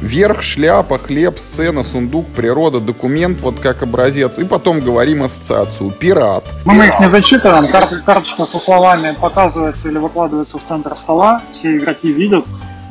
Верх, 0.00 0.42
шляпа, 0.42 0.98
хлеб, 0.98 1.38
сцена, 1.38 1.84
сундук, 1.84 2.26
природа, 2.28 2.80
документ, 2.80 3.42
вот 3.42 3.60
как 3.60 3.82
образец. 3.82 4.38
И 4.38 4.44
потом 4.44 4.80
говорим 4.80 5.22
ассоциацию. 5.22 5.90
Пират. 5.90 6.44
Ну, 6.64 6.72
мы 6.72 6.86
их 6.86 6.98
не 7.00 7.06
зачитываем. 7.06 7.68
Кар- 7.68 8.02
карточка 8.06 8.46
со 8.46 8.58
словами 8.58 9.14
показывается 9.20 9.88
или 9.88 9.98
выкладывается 9.98 10.58
в 10.58 10.64
центр 10.64 10.96
стола. 10.96 11.42
Все 11.52 11.76
игроки 11.76 12.12
видят. 12.12 12.46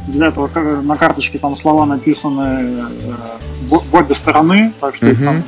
Для 0.07 0.27
этого 0.27 0.49
на 0.81 0.95
карточке 0.95 1.37
там 1.37 1.55
слова 1.55 1.85
написаны 1.85 2.41
э, 2.41 2.87
в 3.67 3.95
обе 3.95 4.15
стороны. 4.15 4.73
Так 4.79 4.95
что 4.95 5.07
uh-huh. 5.07 5.23
там 5.23 5.43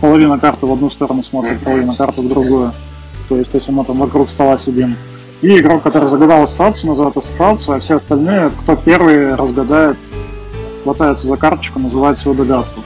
половина 0.00 0.38
карты 0.38 0.66
в 0.66 0.72
одну 0.72 0.90
сторону 0.90 1.22
смотрит, 1.22 1.60
половина 1.60 1.96
карты 1.96 2.20
в 2.20 2.28
другую. 2.28 2.72
То 3.28 3.36
есть, 3.36 3.54
если 3.54 3.72
мы 3.72 3.84
там 3.84 3.98
вокруг 3.98 4.28
стола 4.28 4.58
сидим. 4.58 4.96
И 5.42 5.58
игрок, 5.58 5.82
который 5.82 6.08
загадал 6.08 6.42
ассоциацию, 6.42 6.90
называет 6.90 7.16
ассоциацию, 7.16 7.76
а 7.76 7.78
все 7.80 7.96
остальные, 7.96 8.50
кто 8.62 8.76
первый 8.76 9.34
разгадает, 9.34 9.96
хватается 10.82 11.26
за 11.26 11.36
карточку, 11.36 11.78
называет 11.78 12.18
свою 12.18 12.38
догадку. 12.38 12.80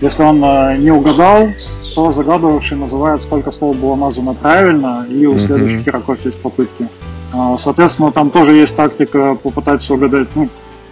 Если 0.00 0.22
он 0.22 0.42
э, 0.44 0.76
не 0.76 0.92
угадал, 0.92 1.48
то 1.94 2.12
загадывавший 2.12 2.76
называет, 2.76 3.20
сколько 3.22 3.50
слов 3.50 3.76
было 3.76 3.96
названо 3.96 4.34
правильно, 4.34 5.04
и 5.10 5.26
у 5.26 5.36
следующих 5.38 5.82
игроков 5.82 6.24
есть 6.24 6.40
попытки. 6.40 6.88
А, 7.32 7.56
соответственно, 7.56 8.12
там 8.12 8.30
тоже 8.30 8.54
есть 8.54 8.76
тактика 8.76 9.34
попытаться 9.34 9.94
угадать, 9.94 10.28
ну, 10.34 10.48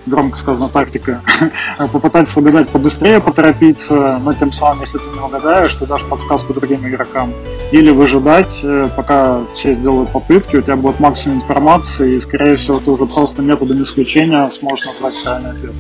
громко 0.07 0.37
сказано, 0.37 0.68
тактика, 0.68 1.20
попытаться 1.93 2.39
угадать 2.39 2.68
побыстрее, 2.68 3.20
поторопиться, 3.20 4.20
но 4.22 4.32
тем 4.32 4.53
самым, 4.53 4.80
если 4.80 4.99
ты 4.99 5.05
не 5.12 5.20
угадаешь, 5.20 5.74
ты 5.74 5.87
дашь 5.87 6.05
подсказку 6.05 6.55
другим 6.55 6.87
игрокам. 6.87 7.32
Или 7.72 7.91
выжидать, 7.91 8.61
э, 8.62 8.89
пока 8.97 9.41
все 9.55 9.74
сделают 9.74 10.11
попытки, 10.11 10.57
у 10.57 10.62
тебя 10.62 10.76
будет 10.76 11.01
максимум 11.01 11.39
информации, 11.39 12.14
и, 12.14 12.20
скорее 12.20 12.57
всего, 12.57 12.78
ты 12.78 12.91
уже 12.91 13.07
просто 13.07 13.43
методом 13.43 13.82
исключения 13.82 14.49
сможешь 14.51 14.87
назвать 14.87 15.14
правильный 15.24 15.51
ответ. 15.51 15.72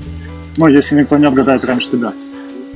Ну, 0.56 0.66
если 0.68 0.98
никто 0.98 1.18
не 1.18 1.26
отгадает 1.26 1.64
раньше 1.64 1.90
тебя. 1.90 2.12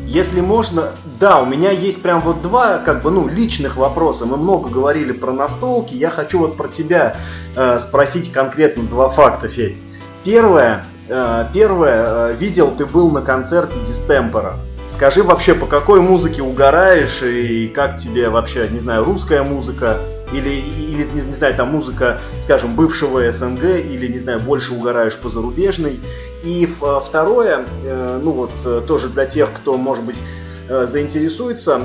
Если 0.07 0.41
можно, 0.41 0.91
да, 1.21 1.41
у 1.41 1.47
меня 1.47 1.71
есть 1.71 2.03
прям 2.03 2.21
вот 2.21 2.43
два, 2.43 2.79
как 2.79 3.03
бы, 3.03 3.11
ну, 3.11 3.29
личных 3.29 3.77
вопроса. 3.77 4.27
Мы 4.27 4.37
много 4.37 4.69
говорили 4.69 5.13
про 5.13 5.33
настолки. 5.33 5.95
Я 5.95 6.11
хочу 6.11 6.41
вот 6.41 6.57
про 6.57 6.69
тебя 6.69 7.17
э, 7.55 7.79
спросить 7.79 8.33
конкретно 8.33 8.85
два 8.85 9.09
факта, 9.09 9.49
Федь. 9.49 9.81
Первое, 10.25 10.85
э, 11.09 11.47
первое, 11.53 12.33
э, 12.33 12.37
видел 12.37 12.73
ты 12.73 12.87
был 12.87 13.11
на 13.13 13.23
концерте 13.23 13.79
Дистемпора. 13.81 14.57
Скажи 14.87 15.23
вообще, 15.23 15.55
по 15.55 15.67
какой 15.67 16.01
музыке 16.01 16.43
угораешь 16.43 17.23
и 17.23 17.69
как 17.69 17.97
тебе 17.97 18.29
вообще, 18.29 18.69
не 18.69 18.81
знаю, 18.81 19.05
русская 19.05 19.45
музыка 19.45 20.01
или, 20.33 20.51
или 20.51 21.05
не, 21.05 21.23
не 21.23 21.33
знаю, 21.33 21.55
там 21.55 21.71
музыка, 21.71 22.21
скажем, 22.41 22.75
бывшего 22.75 23.31
СНГ 23.31 23.63
или, 23.63 24.09
не 24.09 24.19
знаю, 24.19 24.41
больше 24.41 24.75
угораешь 24.75 25.17
по 25.17 25.29
зарубежной. 25.29 26.01
И 26.43 26.67
второе, 27.03 27.67
э, 27.83 28.21
ну 28.23 28.33
вот 28.33 28.53
э, 28.65 28.81
тоже 28.87 29.09
для 29.09 29.27
тех, 29.27 29.53
кто, 29.53 29.77
может 29.77 30.05
быть, 30.05 30.25
э, 30.69 30.87
заинтересуется, 30.87 31.81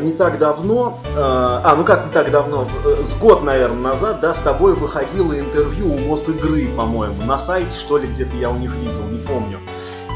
не 0.00 0.12
так 0.12 0.38
давно, 0.38 1.00
а, 1.16 1.74
ну 1.76 1.84
как 1.84 2.06
не 2.06 2.12
так 2.12 2.30
давно, 2.30 2.66
с 3.04 3.14
год, 3.14 3.44
наверное, 3.44 3.92
назад, 3.92 4.20
да, 4.20 4.34
с 4.34 4.40
тобой 4.40 4.74
выходило 4.74 5.38
интервью 5.38 5.92
у 5.92 5.98
Мосигры, 5.98 6.68
по-моему, 6.76 7.22
на 7.24 7.38
сайте, 7.38 7.78
что 7.78 7.98
ли, 7.98 8.08
где-то 8.08 8.36
я 8.36 8.50
у 8.50 8.56
них 8.56 8.74
видел, 8.74 9.04
не 9.04 9.18
помню. 9.18 9.60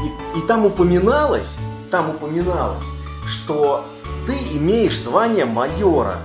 И, 0.03 0.39
и 0.39 0.47
там 0.47 0.65
упоминалось, 0.65 1.59
там 1.89 2.09
упоминалось, 2.09 2.87
что 3.25 3.85
ты 4.25 4.33
имеешь 4.57 4.99
звание 4.99 5.45
майора 5.45 6.17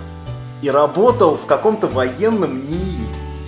и 0.62 0.70
работал 0.70 1.36
в 1.36 1.46
каком-то 1.46 1.86
военном 1.86 2.66
НИИ. 2.66 3.01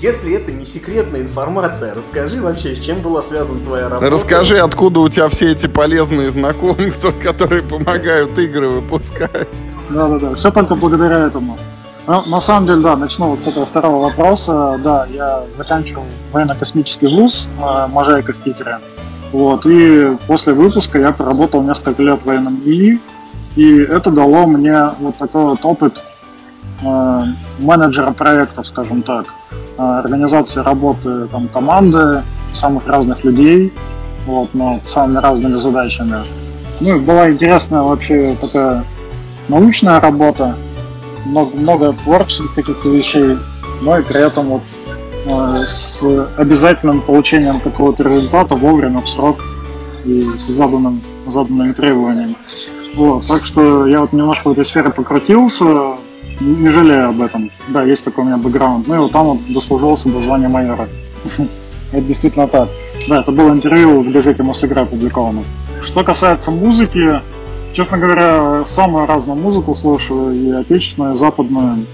Если 0.05 0.35
это 0.35 0.53
не 0.53 0.67
секретная 0.67 1.23
информация, 1.23 1.95
расскажи 1.95 2.43
вообще, 2.43 2.75
с 2.75 2.79
чем 2.79 3.01
была 3.01 3.23
связана 3.23 3.65
твоя 3.65 3.89
работа. 3.89 4.11
Расскажи, 4.11 4.59
откуда 4.59 5.01
у 5.01 5.09
тебя 5.09 5.31
все 5.31 5.51
эти 5.51 5.67
полезные 5.67 6.31
знакомства, 6.31 7.11
которые 7.23 7.63
помогают 7.63 8.39
игры 8.39 8.69
выпускать. 8.69 9.49
Да-да-да, 9.89 10.35
все 10.35 10.51
только 10.51 10.75
благодаря 10.75 11.21
этому. 11.21 11.57
Ну, 12.07 12.23
на 12.27 12.43
самом 12.43 12.67
деле, 12.67 12.83
да, 12.83 12.97
начну 12.97 13.31
вот 13.31 13.41
с 13.41 13.47
этого 13.47 13.65
второго 13.65 14.03
вопроса. 14.03 14.79
Да, 14.85 15.07
я 15.07 15.45
заканчивал 15.57 16.05
военно-космический 16.33 17.07
вуз 17.07 17.49
э, 17.59 17.87
Можайка 17.87 18.35
в 18.35 18.37
Питере. 18.37 18.81
Вот, 19.33 19.65
и 19.65 20.19
после 20.27 20.53
выпуска 20.53 20.99
я 20.99 21.13
проработал 21.13 21.63
несколько 21.63 22.03
лет 22.03 22.21
в 22.21 22.27
военном 22.27 22.61
ИИ, 22.67 23.01
и 23.57 23.79
это 23.79 24.11
дало 24.11 24.47
мне 24.47 24.91
вот 25.01 25.17
такой 25.17 25.45
вот 25.45 25.65
опыт 25.65 26.03
э, 26.83 27.25
менеджера 27.59 28.11
проектов, 28.11 28.67
скажем 28.67 29.01
так, 29.01 29.25
э, 29.77 29.83
организации 29.83 30.61
работы 30.61 31.27
там, 31.27 31.49
команды, 31.49 32.23
самых 32.53 32.87
разных 32.87 33.25
людей, 33.25 33.73
вот, 34.27 34.51
но 34.55 34.81
самыми 34.85 35.19
разными 35.19 35.57
задачами. 35.57 36.25
Ну, 36.81 37.01
была 37.01 37.31
интересная 37.31 37.83
вообще 37.83 38.37
такая 38.41 38.85
научная 39.49 40.01
работа, 40.01 40.57
много, 41.25 41.57
много 41.57 41.93
творческих 41.93 42.55
каких-то 42.55 42.89
вещей, 42.89 43.39
но 43.83 43.99
и 43.99 44.03
при 44.03 44.21
этом 44.27 44.47
вот 44.47 44.63
Э, 45.27 45.65
с 45.67 46.05
обязательным 46.37 47.01
получением 47.01 47.61
какого-то 47.61 48.05
результата 48.05 48.55
вовремя, 48.55 49.01
в 49.01 49.09
срок 49.09 49.39
и 50.05 50.29
с 50.37 50.43
заданным, 50.43 51.03
заданными 51.27 51.73
требованиями. 51.73 52.37
Вот, 52.95 53.27
так 53.27 53.45
что 53.45 53.87
я 53.87 54.01
вот 54.01 54.13
немножко 54.13 54.49
в 54.49 54.53
этой 54.53 54.65
сфере 54.65 54.91
покрутился, 54.91 55.97
не 56.41 56.69
жалею 56.69 57.11
об 57.11 57.23
этом. 57.23 57.51
Да, 57.69 57.83
есть 57.83 58.05
такой 58.05 58.25
у 58.25 58.27
меня 58.27 58.37
бэкграунд. 58.37 58.87
Ну 58.87 58.95
и 58.95 58.99
вот 58.99 59.13
там 59.13 59.27
вот 59.27 59.53
дослужился 59.53 60.09
до 60.09 60.21
звания 60.21 60.49
майора. 60.49 60.89
Это 61.93 62.03
действительно 62.03 62.49
так. 62.49 62.69
Да, 63.09 63.21
это 63.21 63.31
было 63.31 63.51
интервью 63.51 64.03
в 64.03 64.11
газете 64.11 64.43
«Мосигра» 64.43 64.81
опубликовано. 64.81 65.45
Что 65.81 66.03
касается 66.03 66.51
музыки, 66.51 67.21
честно 67.73 67.99
говоря, 67.99 68.65
самую 68.67 69.07
разную 69.07 69.39
музыку 69.39 69.75
слушаю, 69.75 70.35
и 70.35 70.51
отечественную, 70.51 71.15
и 71.15 71.17
западную. 71.17 71.87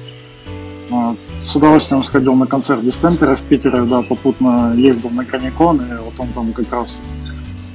А, 0.91 1.15
с 1.39 1.55
удовольствием 1.55 2.03
сходил 2.03 2.35
на 2.35 2.47
концерт 2.47 2.83
Дистемпера 2.83 3.35
в 3.35 3.43
Питере, 3.43 3.83
да, 3.83 4.03
попутно 4.03 4.73
ездил 4.75 5.11
на 5.11 5.25
Граникон, 5.25 5.77
и 5.77 5.99
вот 6.03 6.15
он 6.19 6.29
там 6.29 6.53
как 6.53 6.73
раз 6.73 7.01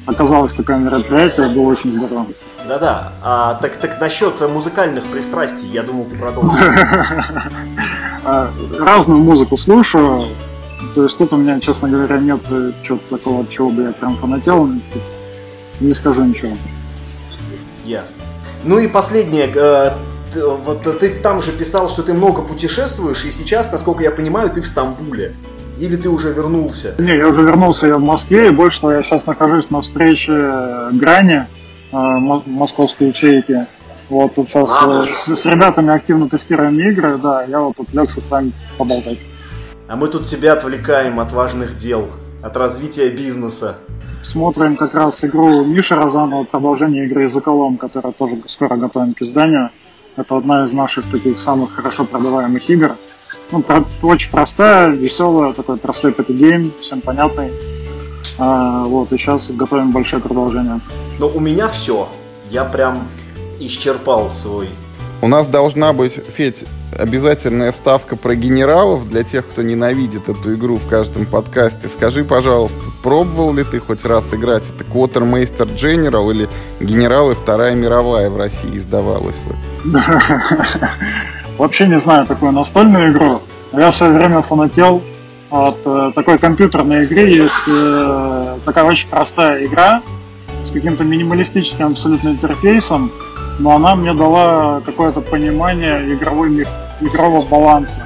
оказалось 0.05 0.53
такое 0.53 0.78
мероприятие, 0.78 1.49
было 1.49 1.70
очень 1.70 1.91
здорово. 1.91 2.26
Да-да, 2.68 3.13
а 3.22 3.55
так, 3.55 3.76
так 3.78 3.99
насчет 3.99 4.41
музыкальных 4.41 5.05
пристрастий, 5.05 5.70
я 5.70 5.84
думал, 5.84 6.05
ты 6.05 6.18
продолжишь. 6.18 6.59
А, 8.28 8.51
разную 8.80 9.20
музыку 9.20 9.55
слушаю, 9.55 10.30
то 10.95 11.03
есть 11.03 11.16
тут 11.16 11.32
у 11.34 11.38
меня, 11.38 11.59
честно 11.59 11.88
говоря, 11.88 12.18
нет 12.18 12.39
чего-то 12.82 13.18
такого, 13.18 13.41
от 13.41 13.49
чего 13.49 13.70
бы 13.70 13.84
я 13.84 13.91
прям 13.91 14.18
фанател, 14.18 14.68
не 15.80 15.93
скажу 15.93 16.24
ничего. 16.24 16.57
Ясно. 17.84 18.24
Ну 18.63 18.80
и 18.80 18.88
последнее, 18.88 19.51
э, 19.53 19.91
вот 20.63 20.82
ты 20.99 21.09
там 21.09 21.43
же 21.43 21.51
писал, 21.51 21.88
что 21.89 22.01
ты 22.01 22.16
много 22.16 22.41
путешествуешь, 22.41 23.26
и 23.26 23.32
сейчас, 23.32 23.72
насколько 23.72 24.01
я 24.01 24.09
понимаю, 24.09 24.49
ты 24.49 24.61
в 24.61 24.66
Стамбуле. 24.66 25.36
Или 25.78 25.97
ты 25.97 26.09
уже 26.09 26.32
вернулся? 26.32 26.95
Не, 26.99 27.18
я 27.18 27.28
уже 27.28 27.43
вернулся, 27.43 27.88
я 27.88 27.97
в 27.97 28.01
Москве, 28.01 28.47
и 28.47 28.51
больше 28.51 28.82
того, 28.82 28.93
я 28.93 29.03
сейчас 29.03 29.26
нахожусь 29.26 29.70
на 29.70 29.82
встрече 29.82 30.89
Грани, 30.93 31.36
э, 31.36 31.45
московской 31.91 33.07
ячейки. 33.07 33.67
Вот 34.09 34.36
тут 34.36 34.49
сейчас 34.49 34.69
а, 34.69 35.01
с, 35.01 35.36
с 35.36 35.45
ребятами 35.47 35.91
активно 35.91 36.29
тестируем 36.29 36.79
игры, 36.79 37.17
да, 37.17 37.43
я 37.43 37.59
вот 37.59 37.77
тут 37.77 37.91
лег 37.93 38.09
с 38.09 38.29
вами 38.29 38.53
поболтать. 38.77 39.17
А 39.88 39.95
мы 39.95 40.07
тут 40.07 40.25
тебя 40.25 40.53
отвлекаем 40.53 41.19
от 41.19 41.31
важных 41.31 41.75
дел, 41.75 42.07
от 42.43 42.55
развития 42.55 43.09
бизнеса. 43.09 43.77
Смотрим 44.21 44.75
как 44.75 44.93
раз 44.93 45.23
игру 45.23 45.63
Миши 45.65 45.95
Розанова, 45.95 46.43
продолжение 46.43 47.05
игры 47.05 47.23
Языколом, 47.23 47.77
которая 47.77 48.13
тоже 48.13 48.38
скоро 48.47 48.75
готовим 48.75 49.13
к 49.13 49.21
изданию. 49.21 49.69
Это 50.15 50.38
одна 50.38 50.65
из 50.65 50.73
наших 50.73 51.09
таких 51.11 51.38
самых 51.38 51.73
хорошо 51.73 52.05
продаваемых 52.05 52.67
игр. 52.69 52.95
Ну, 53.51 53.63
очень 54.01 54.31
простая, 54.31 54.89
веселая, 54.89 55.53
такой 55.53 55.77
простой 55.77 56.11
пятигейм, 56.11 56.73
всем 56.79 57.01
понятный. 57.01 57.51
А, 58.39 58.86
вот, 58.86 59.11
и 59.13 59.17
сейчас 59.17 59.51
готовим 59.51 59.91
большое 59.91 60.21
продолжение. 60.21 60.79
Но 61.20 61.28
у 61.28 61.39
меня 61.39 61.68
все. 61.70 62.07
Я 62.49 62.66
прям 62.66 63.07
исчерпал 63.59 64.30
свой. 64.32 64.70
У 65.22 65.28
нас 65.28 65.47
должна 65.47 65.93
быть, 65.93 66.13
Федь, 66.36 66.66
обязательная 66.97 67.72
вставка 67.72 68.16
про 68.16 68.36
генералов 68.36 69.09
для 69.09 69.24
тех, 69.24 69.47
кто 69.47 69.61
ненавидит 69.61 70.30
эту 70.30 70.55
игру 70.55 70.78
в 70.78 70.88
каждом 70.88 71.26
подкасте. 71.26 71.88
Скажи, 71.88 72.24
пожалуйста, 72.24 72.78
пробовал 73.01 73.53
ли 73.53 73.63
ты 73.63 73.80
хоть 73.80 74.05
раз 74.05 74.34
играть? 74.34 74.63
Это 74.70 74.84
Quartermaster 74.84 75.74
General 75.74 76.30
или 76.32 76.49
Генералы 76.80 77.36
Вторая 77.36 77.76
мировая 77.76 78.30
в 78.30 78.38
России 78.38 78.78
издавалась 78.78 79.38
бы? 79.38 79.91
Вообще 81.57 81.88
не 81.88 81.99
знаю 81.99 82.26
такую 82.28 82.51
настольную 82.51 83.11
игру. 83.11 83.41
Я 83.72 83.91
в 83.91 83.95
свое 83.95 84.13
время 84.13 84.41
фанател 84.41 85.01
от 85.49 85.78
э, 85.86 86.11
такой 86.13 86.38
компьютерной 86.38 87.03
игры. 87.05 87.22
Есть 87.22 87.53
э, 87.68 88.57
такая 88.66 88.84
очень 88.84 89.07
простая 89.07 89.66
игра 89.66 90.01
с 90.66 90.72
каким-то 90.72 91.03
минималистическим 91.03 91.88
абсолютно 91.88 92.30
интерфейсом, 92.30 93.11
но 93.59 93.76
она 93.76 93.95
мне 93.95 94.13
дала 94.13 94.82
какое-то 94.86 95.22
понимание 95.22 96.13
игровой, 96.13 96.66
игрового 97.01 97.45
баланса. 97.45 98.05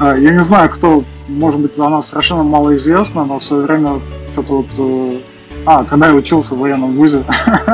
Э, 0.00 0.16
я 0.20 0.30
не 0.32 0.42
знаю, 0.42 0.70
кто, 0.70 1.04
может 1.28 1.60
быть, 1.60 1.78
она 1.78 2.02
совершенно 2.02 2.42
мало 2.42 2.74
известна, 2.74 3.24
но 3.24 3.38
в 3.38 3.44
свое 3.44 3.64
время 3.64 4.00
что-то 4.32 4.62
вот... 4.62 5.20
А, 5.66 5.84
когда 5.84 6.08
я 6.08 6.14
учился 6.14 6.54
в 6.54 6.58
военном 6.58 6.94
вузе, 6.94 7.24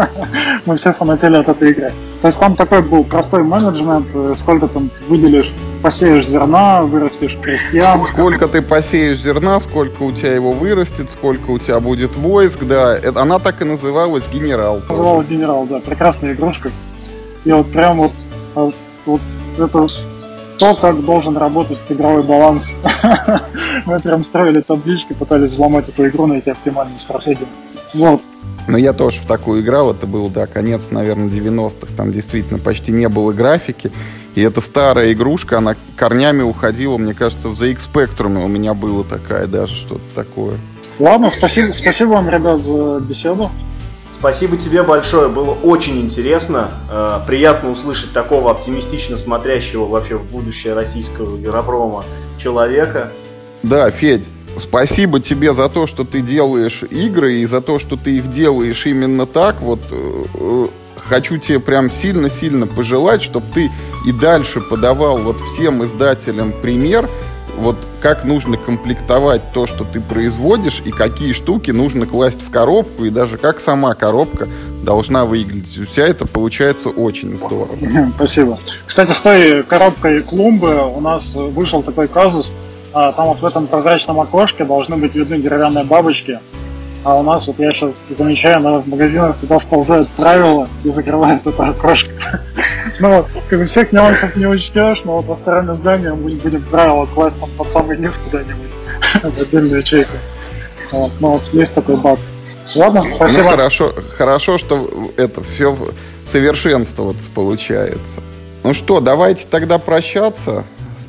мы 0.66 0.76
все 0.76 0.92
фанатели 0.92 1.36
от 1.36 1.48
этой 1.48 1.70
игры. 1.70 1.92
То 2.22 2.28
есть 2.28 2.40
там 2.40 2.56
такой 2.56 2.82
был 2.82 3.04
простой 3.04 3.42
менеджмент, 3.42 4.06
э, 4.14 4.34
сколько 4.36 4.66
там 4.66 4.90
выделишь, 5.08 5.52
посеешь 5.82 6.26
зерна, 6.26 6.82
вырастешь 6.82 7.36
крестьян. 7.40 8.04
Сколько 8.04 8.48
ты 8.48 8.62
посеешь 8.62 9.18
зерна, 9.18 9.60
сколько 9.60 10.02
у 10.02 10.12
тебя 10.12 10.34
его 10.34 10.52
вырастет, 10.52 11.10
сколько 11.10 11.50
у 11.50 11.58
тебя 11.58 11.80
будет 11.80 12.16
войск, 12.16 12.64
да. 12.64 12.96
Это, 12.96 13.22
она 13.22 13.38
так 13.38 13.62
и 13.62 13.64
называлась 13.64 14.24
«Генерал». 14.32 14.80
Называлась 14.88 15.26
«Генерал», 15.26 15.66
да. 15.66 15.80
Прекрасная 15.80 16.32
игрушка. 16.32 16.70
И 17.44 17.52
вот 17.52 17.70
прям 17.70 17.98
вот, 17.98 18.12
вот, 18.54 18.74
вот 19.04 19.20
это 19.58 19.86
то, 20.58 20.74
как 20.74 21.04
должен 21.04 21.36
работать 21.36 21.78
игровой 21.88 22.22
баланс. 22.22 22.74
Мы 23.86 24.00
прям 24.00 24.24
строили 24.24 24.60
таблички, 24.60 25.12
пытались 25.12 25.52
взломать 25.52 25.88
эту 25.88 26.08
игру, 26.08 26.26
найти 26.26 26.50
оптимальную 26.50 26.98
стратегию. 26.98 27.48
Вот. 27.94 28.22
Но 28.66 28.78
я 28.78 28.92
тоже 28.92 29.20
в 29.20 29.26
такую 29.26 29.62
играл, 29.62 29.90
это 29.90 30.06
был, 30.06 30.28
да, 30.28 30.46
конец, 30.46 30.88
наверное, 30.90 31.28
90-х, 31.28 31.92
там 31.96 32.12
действительно 32.12 32.58
почти 32.58 32.92
не 32.92 33.08
было 33.08 33.32
графики, 33.32 33.92
и 34.34 34.40
эта 34.40 34.60
старая 34.60 35.12
игрушка, 35.12 35.58
она 35.58 35.76
корнями 35.96 36.42
уходила, 36.42 36.96
мне 36.96 37.14
кажется, 37.14 37.48
в 37.48 37.52
ZX 37.52 37.88
Spectrum 37.92 38.42
у 38.42 38.48
меня 38.48 38.74
было 38.74 39.04
такая 39.04 39.46
даже, 39.46 39.74
что-то 39.74 40.04
такое. 40.14 40.58
Ладно, 40.98 41.30
спасибо, 41.30 41.72
спасибо 41.72 42.10
вам, 42.10 42.30
ребят, 42.30 42.64
за 42.64 43.00
беседу. 43.00 43.50
Спасибо 44.10 44.56
тебе 44.56 44.82
большое, 44.82 45.28
было 45.28 45.50
очень 45.50 46.00
интересно. 46.00 46.70
Э, 46.88 47.20
приятно 47.26 47.70
услышать 47.70 48.12
такого 48.12 48.50
оптимистично 48.50 49.16
смотрящего 49.16 49.86
вообще 49.86 50.16
в 50.16 50.30
будущее 50.30 50.74
российского 50.74 51.36
игропрома 51.36 52.04
человека. 52.38 53.10
Да, 53.62 53.90
Федь, 53.90 54.26
спасибо 54.56 55.20
тебе 55.20 55.52
за 55.52 55.68
то, 55.68 55.86
что 55.86 56.04
ты 56.04 56.20
делаешь 56.20 56.82
игры 56.90 57.34
и 57.34 57.46
за 57.46 57.60
то, 57.60 57.78
что 57.78 57.96
ты 57.96 58.18
их 58.18 58.30
делаешь 58.30 58.86
именно 58.86 59.26
так. 59.26 59.60
Вот 59.60 59.80
э, 59.90 60.24
э, 60.34 60.66
хочу 60.96 61.38
тебе 61.38 61.60
прям 61.60 61.90
сильно-сильно 61.90 62.66
пожелать, 62.66 63.22
чтобы 63.22 63.46
ты 63.54 63.70
и 64.06 64.12
дальше 64.12 64.60
подавал 64.60 65.18
вот 65.18 65.40
всем 65.40 65.84
издателям 65.84 66.52
пример, 66.62 67.08
вот 67.56 67.76
как 68.00 68.24
нужно 68.24 68.56
комплектовать 68.56 69.52
то, 69.52 69.66
что 69.66 69.84
ты 69.84 70.00
производишь, 70.00 70.82
и 70.84 70.90
какие 70.90 71.32
штуки 71.32 71.70
нужно 71.70 72.06
класть 72.06 72.42
в 72.42 72.50
коробку, 72.50 73.04
и 73.04 73.10
даже 73.10 73.38
как 73.38 73.60
сама 73.60 73.94
коробка 73.94 74.48
должна 74.82 75.24
выглядеть. 75.24 75.78
У 75.78 75.86
тебя 75.86 76.06
это 76.06 76.26
получается 76.26 76.90
очень 76.90 77.36
здорово. 77.36 77.78
Спасибо. 78.14 78.58
Кстати, 78.86 79.12
с 79.12 79.18
той 79.18 79.62
коробкой 79.62 80.22
клумбы 80.22 80.82
у 80.84 81.00
нас 81.00 81.34
вышел 81.34 81.82
такой 81.82 82.08
казус. 82.08 82.52
А, 82.94 83.10
там 83.12 83.26
вот 83.26 83.40
в 83.40 83.44
этом 83.44 83.66
прозрачном 83.66 84.20
окошке 84.20 84.64
должны 84.64 84.96
быть 84.96 85.14
видны 85.16 85.38
деревянные 85.38 85.84
бабочки. 85.84 86.38
А 87.02 87.16
у 87.16 87.22
нас, 87.22 87.46
вот 87.48 87.58
я 87.58 87.72
сейчас 87.72 88.02
замечаю, 88.08 88.62
на 88.62 88.82
магазинах 88.86 89.36
туда 89.36 89.58
сползают 89.58 90.08
правила 90.10 90.68
и 90.84 90.90
закрывают 90.90 91.46
это 91.46 91.68
окошко. 91.68 92.10
Ну 93.00 93.08
вот, 93.08 93.26
как 93.48 93.58
бы 93.58 93.64
всех 93.64 93.90
нюансов 93.90 94.36
не 94.36 94.46
учтешь, 94.46 95.02
но 95.02 95.16
вот 95.16 95.24
во 95.24 95.34
втором 95.34 95.72
издании 95.72 96.10
мы 96.10 96.30
будем 96.36 96.62
правила 96.62 97.06
класть 97.06 97.40
там 97.40 97.50
под 97.58 97.68
самый 97.68 97.98
низ 97.98 98.18
куда-нибудь, 98.18 98.70
в 99.22 99.42
отдельную 99.42 99.80
ячейку. 99.80 100.12
Вот, 100.92 101.10
ну 101.18 101.30
вот, 101.30 101.42
есть 101.52 101.74
такой 101.74 101.96
баг. 101.96 102.20
Ладно, 102.76 103.02
ну, 103.02 103.16
спасибо. 103.16 103.42
Ну, 103.42 103.48
хорошо, 103.48 103.94
хорошо, 104.16 104.58
что 104.58 105.10
это 105.16 105.42
все 105.42 105.76
совершенствоваться 106.24 107.28
получается. 107.34 108.20
Ну 108.62 108.74
что, 108.74 109.00
давайте 109.00 109.46
тогда 109.50 109.78
прощаться. 109.78 110.64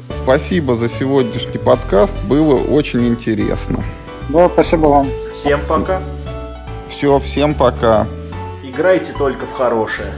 Спасибо 0.10 0.76
за 0.76 0.90
сегодняшний 0.90 1.58
подкаст, 1.58 2.18
было 2.24 2.56
очень 2.56 3.08
интересно. 3.08 3.84
Да, 4.30 4.50
спасибо 4.50 4.88
вам. 4.88 5.08
Всем 5.34 5.60
пока. 5.68 6.02
Все, 6.88 7.20
всем 7.20 7.54
пока. 7.54 8.08
Играйте 8.64 9.14
только 9.14 9.46
в 9.46 9.54
хорошее. 9.54 10.12